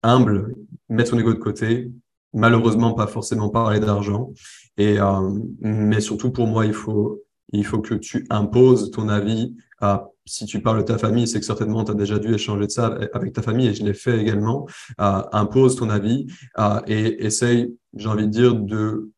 humble, 0.04 0.56
mettre 0.90 1.12
son 1.12 1.20
ego 1.20 1.34
de 1.34 1.40
côté, 1.40 1.92
malheureusement 2.34 2.94
pas 2.94 3.08
forcément 3.08 3.50
parler 3.50 3.80
d'argent. 3.80 4.32
Et 4.78 5.00
euh, 5.00 5.40
mais 5.62 6.02
surtout 6.02 6.32
pour 6.32 6.48
moi, 6.48 6.66
il 6.66 6.74
faut 6.74 7.22
il 7.52 7.66
faut 7.66 7.80
que 7.80 7.96
tu 7.96 8.26
imposes 8.30 8.92
ton 8.92 9.10
avis. 9.10 9.56
À, 9.84 10.08
si 10.26 10.46
tu 10.46 10.62
parles 10.62 10.78
de 10.78 10.84
ta 10.84 10.98
famille, 10.98 11.28
c'est 11.28 11.42
que 11.42 11.46
certainement 11.46 11.84
tu 11.84 11.92
as 11.92 11.96
déjà 11.96 12.18
dû 12.18 12.34
échanger 12.34 12.68
de 12.68 12.72
ça 12.72 12.98
avec 13.14 13.34
ta 13.34 13.42
famille 13.42 13.68
et 13.68 13.74
je 13.74 13.84
l'ai 13.84 13.94
fait 13.94 14.18
également. 14.18 14.66
Euh, 15.02 15.22
impose 15.34 15.76
ton 15.76 15.90
avis 15.90 16.28
euh, 16.58 16.80
et 16.88 17.26
essaye, 17.26 17.76
j'ai 17.94 18.08
envie 18.08 18.28
de 18.28 18.32
dire, 18.32 18.56
de 18.56 19.12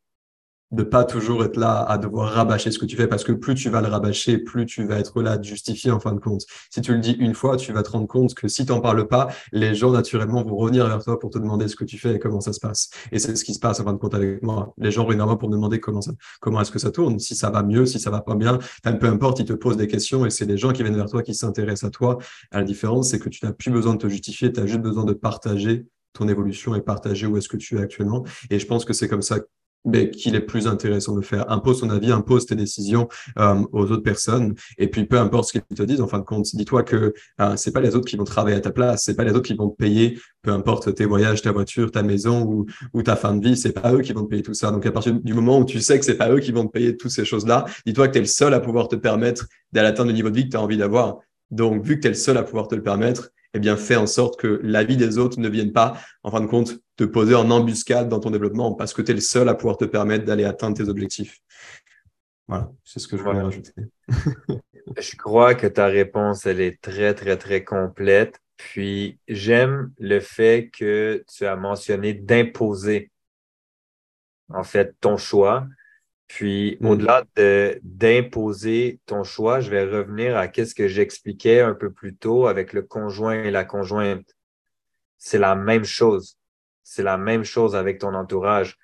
de 0.72 0.82
pas 0.82 1.04
toujours 1.04 1.44
être 1.44 1.56
là 1.56 1.82
à 1.82 1.98
devoir 1.98 2.32
rabâcher 2.32 2.70
ce 2.70 2.78
que 2.78 2.86
tu 2.86 2.96
fais 2.96 3.06
parce 3.06 3.24
que 3.24 3.32
plus 3.32 3.54
tu 3.54 3.70
vas 3.70 3.80
le 3.80 3.88
rabâcher, 3.88 4.38
plus 4.38 4.66
tu 4.66 4.84
vas 4.84 4.98
être 4.98 5.22
là 5.22 5.32
à 5.32 5.42
justifier 5.42 5.90
en 5.90 6.00
fin 6.00 6.12
de 6.12 6.18
compte. 6.18 6.42
Si 6.70 6.80
tu 6.80 6.92
le 6.92 6.98
dis 6.98 7.12
une 7.12 7.34
fois, 7.34 7.56
tu 7.56 7.72
vas 7.72 7.82
te 7.82 7.90
rendre 7.90 8.08
compte 8.08 8.34
que 8.34 8.48
si 8.48 8.66
tu 8.66 8.72
n'en 8.72 8.80
parles 8.80 9.06
pas, 9.06 9.28
les 9.52 9.74
gens 9.74 9.90
naturellement 9.90 10.42
vont 10.42 10.56
revenir 10.56 10.86
vers 10.86 11.02
toi 11.02 11.18
pour 11.18 11.30
te 11.30 11.38
demander 11.38 11.68
ce 11.68 11.76
que 11.76 11.84
tu 11.84 11.98
fais 11.98 12.14
et 12.14 12.18
comment 12.18 12.40
ça 12.40 12.52
se 12.52 12.60
passe. 12.60 12.90
Et 13.12 13.18
c'est 13.18 13.36
ce 13.36 13.44
qui 13.44 13.54
se 13.54 13.60
passe 13.60 13.80
en 13.80 13.84
fin 13.84 13.92
de 13.92 13.98
compte 13.98 14.14
avec 14.14 14.42
moi. 14.42 14.74
Les 14.78 14.90
gens 14.90 15.04
reviennent 15.04 15.18
vers 15.18 15.26
moi 15.26 15.38
pour 15.38 15.48
me 15.48 15.54
demander 15.54 15.78
comment 15.78 16.02
ça, 16.02 16.12
comment 16.40 16.60
est-ce 16.60 16.72
que 16.72 16.78
ça 16.78 16.90
tourne, 16.90 17.18
si 17.18 17.36
ça 17.36 17.50
va 17.50 17.62
mieux, 17.62 17.86
si 17.86 18.00
ça 18.00 18.10
va 18.10 18.20
pas 18.20 18.34
bien. 18.34 18.58
peu 18.82 19.06
importe, 19.06 19.38
ils 19.40 19.46
te 19.46 19.52
posent 19.52 19.76
des 19.76 19.88
questions 19.88 20.26
et 20.26 20.30
c'est 20.30 20.46
les 20.46 20.56
gens 20.56 20.72
qui 20.72 20.82
viennent 20.82 20.96
vers 20.96 21.10
toi 21.10 21.22
qui 21.22 21.34
s'intéressent 21.34 21.88
à 21.88 21.90
toi. 21.90 22.18
la 22.52 22.64
différence, 22.64 23.10
c'est 23.10 23.18
que 23.18 23.28
tu 23.28 23.44
n'as 23.44 23.52
plus 23.52 23.70
besoin 23.70 23.94
de 23.94 23.98
te 23.98 24.08
justifier, 24.08 24.52
tu 24.52 24.60
as 24.60 24.66
juste 24.66 24.80
besoin 24.80 25.04
de 25.04 25.12
partager 25.12 25.86
ton 26.12 26.28
évolution 26.28 26.74
et 26.74 26.80
partager 26.80 27.26
où 27.26 27.36
est-ce 27.36 27.48
que 27.48 27.56
tu 27.56 27.76
es 27.76 27.80
actuellement. 27.80 28.24
Et 28.50 28.58
je 28.58 28.66
pense 28.66 28.84
que 28.84 28.92
c'est 28.92 29.08
comme 29.08 29.22
ça 29.22 29.38
mais 29.86 30.10
qu'il 30.10 30.34
est 30.34 30.40
plus 30.40 30.66
intéressant 30.66 31.14
de 31.14 31.22
faire. 31.22 31.50
Impose 31.50 31.80
ton 31.80 31.90
avis, 31.90 32.12
impose 32.12 32.46
tes 32.46 32.54
décisions 32.54 33.08
euh, 33.38 33.62
aux 33.72 33.90
autres 33.90 34.02
personnes, 34.02 34.54
et 34.78 34.88
puis 34.88 35.04
peu 35.04 35.18
importe 35.18 35.48
ce 35.48 35.52
qu'ils 35.52 35.62
te 35.62 35.82
disent, 35.82 36.00
en 36.00 36.08
fin 36.08 36.18
de 36.18 36.24
compte, 36.24 36.46
dis-toi 36.54 36.82
que 36.82 37.14
euh, 37.40 37.56
c'est 37.56 37.72
pas 37.72 37.80
les 37.80 37.96
autres 37.96 38.06
qui 38.06 38.16
vont 38.16 38.24
travailler 38.24 38.56
à 38.56 38.60
ta 38.60 38.70
place, 38.70 39.04
c'est 39.04 39.16
pas 39.16 39.24
les 39.24 39.32
autres 39.32 39.46
qui 39.46 39.54
vont 39.54 39.68
te 39.68 39.76
payer, 39.76 40.18
peu 40.42 40.50
importe 40.52 40.94
tes 40.94 41.04
voyages, 41.04 41.42
ta 41.42 41.52
voiture, 41.52 41.90
ta 41.90 42.02
maison 42.02 42.66
ou, 42.92 43.02
ta 43.02 43.16
fin 43.16 43.34
de 43.34 43.46
vie, 43.46 43.56
c'est 43.56 43.72
pas 43.72 43.92
eux 43.92 44.00
qui 44.00 44.12
vont 44.12 44.24
te 44.24 44.28
payer 44.28 44.42
tout 44.42 44.54
ça. 44.54 44.70
Donc 44.70 44.84
à 44.84 44.92
partir 44.92 45.14
du 45.14 45.34
moment 45.34 45.58
où 45.58 45.64
tu 45.64 45.80
sais 45.80 45.98
que 45.98 46.04
c'est 46.04 46.16
pas 46.16 46.30
eux 46.30 46.40
qui 46.40 46.52
vont 46.52 46.66
te 46.66 46.72
payer 46.72 46.96
toutes 46.96 47.10
ces 47.10 47.24
choses-là, 47.24 47.66
dis-toi 47.84 48.08
que 48.08 48.12
tu 48.12 48.18
es 48.18 48.22
le 48.22 48.26
seul 48.26 48.54
à 48.54 48.60
pouvoir 48.60 48.88
te 48.88 48.96
permettre 48.96 49.46
d'aller 49.72 49.88
atteindre 49.88 50.08
le 50.08 50.14
niveau 50.14 50.30
de 50.30 50.36
vie 50.36 50.44
que 50.44 50.50
tu 50.50 50.56
as 50.56 50.60
envie 50.62 50.76
d'avoir. 50.76 51.20
Donc 51.50 51.84
vu 51.84 51.96
que 51.96 52.00
tu 52.00 52.06
es 52.06 52.10
le 52.10 52.16
seul 52.16 52.36
à 52.36 52.42
pouvoir 52.42 52.68
te 52.68 52.74
le 52.74 52.82
permettre, 52.82 53.30
eh 53.54 53.58
bien, 53.58 53.76
fais 53.76 53.96
en 53.96 54.06
sorte 54.06 54.38
que 54.38 54.60
la 54.62 54.84
vie 54.84 54.96
des 54.96 55.16
autres 55.18 55.40
ne 55.40 55.48
vienne 55.48 55.72
pas, 55.72 55.98
en 56.22 56.30
fin 56.30 56.40
de 56.40 56.46
compte, 56.46 56.78
te 56.96 57.04
poser 57.04 57.34
en 57.34 57.50
embuscade 57.50 58.08
dans 58.08 58.20
ton 58.20 58.30
développement 58.30 58.74
parce 58.74 58.92
que 58.92 59.02
tu 59.02 59.12
es 59.12 59.14
le 59.14 59.20
seul 59.20 59.48
à 59.48 59.54
pouvoir 59.54 59.76
te 59.76 59.84
permettre 59.84 60.24
d'aller 60.24 60.44
atteindre 60.44 60.76
tes 60.76 60.88
objectifs. 60.88 61.40
Voilà, 62.48 62.70
c'est 62.84 63.00
ce 63.00 63.08
que 63.08 63.16
je 63.16 63.22
voulais 63.22 63.40
rajouter. 63.40 63.72
je 64.98 65.16
crois 65.16 65.54
que 65.54 65.66
ta 65.66 65.86
réponse, 65.86 66.46
elle 66.46 66.60
est 66.60 66.80
très, 66.80 67.14
très, 67.14 67.36
très 67.36 67.64
complète. 67.64 68.40
Puis, 68.56 69.18
j'aime 69.28 69.92
le 69.98 70.20
fait 70.20 70.70
que 70.70 71.24
tu 71.28 71.44
as 71.44 71.56
mentionné 71.56 72.14
d'imposer, 72.14 73.10
en 74.48 74.62
fait, 74.62 74.94
ton 75.00 75.16
choix. 75.16 75.66
Puis, 76.28 76.76
mm. 76.80 76.86
au-delà 76.86 77.24
d'imposer 77.82 79.00
ton 79.06 79.24
choix, 79.24 79.60
je 79.60 79.70
vais 79.70 79.84
revenir 79.84 80.36
à 80.36 80.48
ce 80.52 80.74
que 80.74 80.88
j'expliquais 80.88 81.60
un 81.60 81.74
peu 81.74 81.92
plus 81.92 82.16
tôt 82.16 82.46
avec 82.46 82.72
le 82.72 82.82
conjoint 82.82 83.42
et 83.42 83.50
la 83.50 83.64
conjointe. 83.64 84.34
C'est 85.18 85.38
la 85.38 85.54
même 85.54 85.84
chose. 85.84 86.36
C'est 86.82 87.02
la 87.02 87.16
même 87.16 87.44
chose 87.44 87.74
avec 87.74 87.98
ton 87.98 88.14
entourage. 88.14 88.76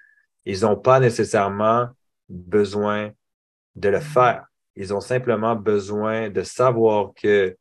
Ils 0.44 0.62
n'ont 0.62 0.76
pas 0.76 1.00
nécessairement 1.00 1.88
besoin 2.28 3.10
de 3.76 3.88
le 3.88 4.00
faire. 4.00 4.46
Ils 4.74 4.94
ont 4.94 5.00
simplement 5.00 5.54
besoin 5.54 6.30
de 6.30 6.42
savoir 6.42 7.12
que 7.14 7.56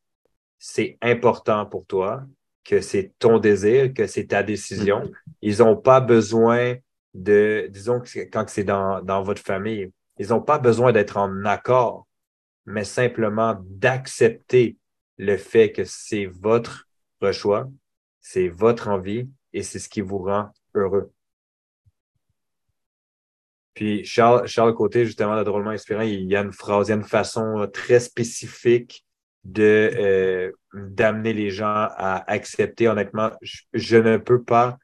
c'est 0.57 0.97
important 1.01 1.65
pour 1.65 1.85
toi, 1.85 2.23
que 2.63 2.81
c'est 2.81 3.11
ton 3.19 3.39
désir, 3.39 3.93
que 3.93 4.07
c'est 4.07 4.27
ta 4.27 4.43
décision. 4.43 5.03
Mm. 5.03 5.11
Ils 5.41 5.57
n'ont 5.59 5.77
pas 5.77 5.99
besoin 5.99 6.75
de, 7.13 7.67
disons 7.69 8.01
quand 8.31 8.49
c'est 8.49 8.63
dans, 8.63 9.01
dans 9.01 9.21
votre 9.21 9.41
famille, 9.41 9.91
ils 10.17 10.29
n'ont 10.29 10.41
pas 10.41 10.59
besoin 10.59 10.91
d'être 10.91 11.17
en 11.17 11.45
accord, 11.45 12.07
mais 12.65 12.83
simplement 12.83 13.57
d'accepter 13.65 14.77
le 15.17 15.37
fait 15.37 15.71
que 15.71 15.83
c'est 15.83 16.25
votre 16.25 16.87
choix, 17.31 17.69
c'est 18.21 18.47
votre 18.47 18.87
envie 18.87 19.29
et 19.53 19.63
c'est 19.63 19.79
ce 19.79 19.89
qui 19.89 20.01
vous 20.01 20.19
rend 20.19 20.49
heureux. 20.73 21.11
Puis 23.73 24.03
Charles, 24.05 24.47
Charles 24.47 24.73
Côté, 24.73 25.05
justement, 25.05 25.37
de 25.37 25.43
Drôlement 25.43 25.69
Inspirant, 25.71 26.01
il 26.01 26.23
y 26.23 26.35
a 26.35 26.41
une 26.41 26.51
phrase, 26.51 26.87
il 26.87 26.91
y 26.91 26.93
a 26.93 26.97
une 26.97 27.03
façon 27.03 27.67
très 27.71 27.99
spécifique 27.99 29.05
de 29.43 29.91
euh, 29.95 30.51
d'amener 30.73 31.33
les 31.33 31.49
gens 31.49 31.65
à 31.65 32.23
accepter. 32.31 32.87
Honnêtement, 32.87 33.31
je, 33.41 33.97
ne 33.97 34.17
peux 34.17 34.43
pas 34.43 34.77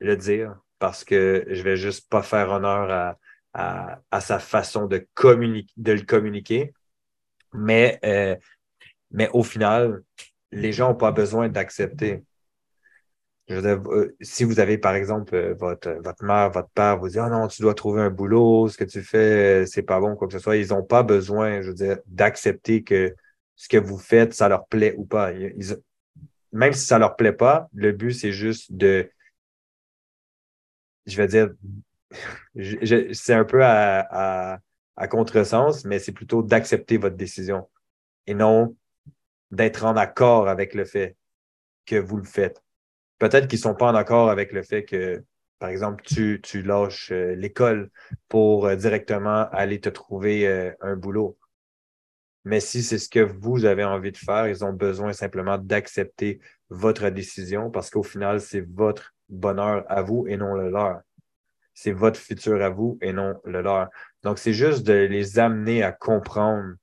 le 0.00 0.16
dire 0.16 0.56
parce 0.78 1.04
que 1.04 1.44
je 1.48 1.62
vais 1.62 1.76
juste 1.76 2.08
pas 2.08 2.22
faire 2.22 2.50
honneur 2.50 3.16
à, 3.52 4.20
sa 4.20 4.38
façon 4.38 4.86
de, 4.86 5.06
de 5.76 5.92
le 5.92 6.02
communiquer. 6.02 6.72
Mais, 7.52 8.00
euh, 8.04 8.36
mais 9.10 9.30
au 9.32 9.42
final, 9.42 10.02
les 10.50 10.72
gens 10.72 10.88
n'ont 10.90 10.96
pas 10.96 11.12
besoin 11.12 11.48
d'accepter. 11.48 12.24
Euh, 13.50 14.08
si 14.20 14.44
vous 14.44 14.58
avez, 14.58 14.78
par 14.78 14.94
exemple, 14.94 15.34
euh, 15.34 15.54
votre, 15.54 15.90
votre 16.02 16.24
mère, 16.24 16.50
votre 16.50 16.70
père 16.70 16.98
vous 16.98 17.08
dit 17.08 17.18
oh 17.20 17.28
non, 17.28 17.46
tu 17.46 17.60
dois 17.60 17.74
trouver 17.74 18.00
un 18.00 18.10
boulot, 18.10 18.68
ce 18.68 18.76
que 18.78 18.84
tu 18.84 19.02
fais, 19.02 19.66
c'est 19.66 19.82
pas 19.82 20.00
bon, 20.00 20.16
quoi 20.16 20.28
que 20.28 20.32
ce 20.32 20.38
soit, 20.38 20.56
ils 20.56 20.68
n'ont 20.68 20.82
pas 20.82 21.02
besoin, 21.02 21.60
je 21.60 21.68
veux 21.68 21.74
dire, 21.74 21.98
d'accepter 22.06 22.82
que 22.82 23.14
ce 23.54 23.68
que 23.68 23.76
vous 23.76 23.98
faites, 23.98 24.32
ça 24.32 24.48
leur 24.48 24.66
plaît 24.66 24.94
ou 24.96 25.04
pas. 25.04 25.32
même 26.52 26.72
si 26.72 26.86
ça 26.86 26.98
leur 26.98 27.16
plaît 27.16 27.32
pas, 27.32 27.68
le 27.74 27.92
but, 27.92 28.12
c'est 28.12 28.32
juste 28.32 28.72
de 28.72 29.10
je 31.06 31.16
vais 31.16 31.26
dire, 31.26 31.50
c'est 33.12 33.34
un 33.34 33.44
peu 33.44 33.64
à, 33.64 34.60
à, 34.96 35.08
contresens, 35.08 35.84
mais 35.84 35.98
c'est 35.98 36.12
plutôt 36.12 36.42
d'accepter 36.42 36.96
votre 36.96 37.16
décision 37.16 37.68
et 38.26 38.34
non 38.34 38.76
d'être 39.50 39.84
en 39.84 39.96
accord 39.96 40.48
avec 40.48 40.74
le 40.74 40.84
fait 40.84 41.16
que 41.86 41.96
vous 41.96 42.16
le 42.16 42.24
faites. 42.24 42.62
Peut-être 43.18 43.46
qu'ils 43.48 43.58
ne 43.58 43.62
sont 43.62 43.74
pas 43.74 43.90
en 43.90 43.94
accord 43.94 44.30
avec 44.30 44.52
le 44.52 44.62
fait 44.62 44.84
que, 44.84 45.24
par 45.58 45.68
exemple, 45.68 46.02
tu, 46.04 46.40
tu 46.42 46.62
lâches 46.62 47.12
euh, 47.12 47.34
l'école 47.34 47.90
pour 48.28 48.66
euh, 48.66 48.76
directement 48.76 49.48
aller 49.50 49.80
te 49.80 49.88
trouver 49.88 50.46
euh, 50.48 50.72
un 50.80 50.96
boulot. 50.96 51.38
Mais 52.44 52.60
si 52.60 52.82
c'est 52.82 52.98
ce 52.98 53.08
que 53.08 53.20
vous 53.20 53.64
avez 53.64 53.84
envie 53.84 54.12
de 54.12 54.18
faire, 54.18 54.48
ils 54.48 54.64
ont 54.64 54.72
besoin 54.72 55.12
simplement 55.12 55.56
d'accepter 55.56 56.40
votre 56.68 57.08
décision 57.08 57.70
parce 57.70 57.90
qu'au 57.90 58.02
final, 58.02 58.40
c'est 58.40 58.60
votre 58.60 59.13
bonheur 59.28 59.84
à 59.88 60.02
vous 60.02 60.26
et 60.28 60.36
non 60.36 60.54
le 60.54 60.70
leur. 60.70 61.00
C'est 61.74 61.92
votre 61.92 62.18
futur 62.18 62.62
à 62.62 62.68
vous 62.68 62.98
et 63.02 63.12
non 63.12 63.34
le 63.44 63.62
leur. 63.62 63.88
Donc, 64.22 64.38
c'est 64.38 64.52
juste 64.52 64.86
de 64.86 64.92
les 64.92 65.38
amener 65.38 65.82
à 65.82 65.92
comprendre 65.92 66.74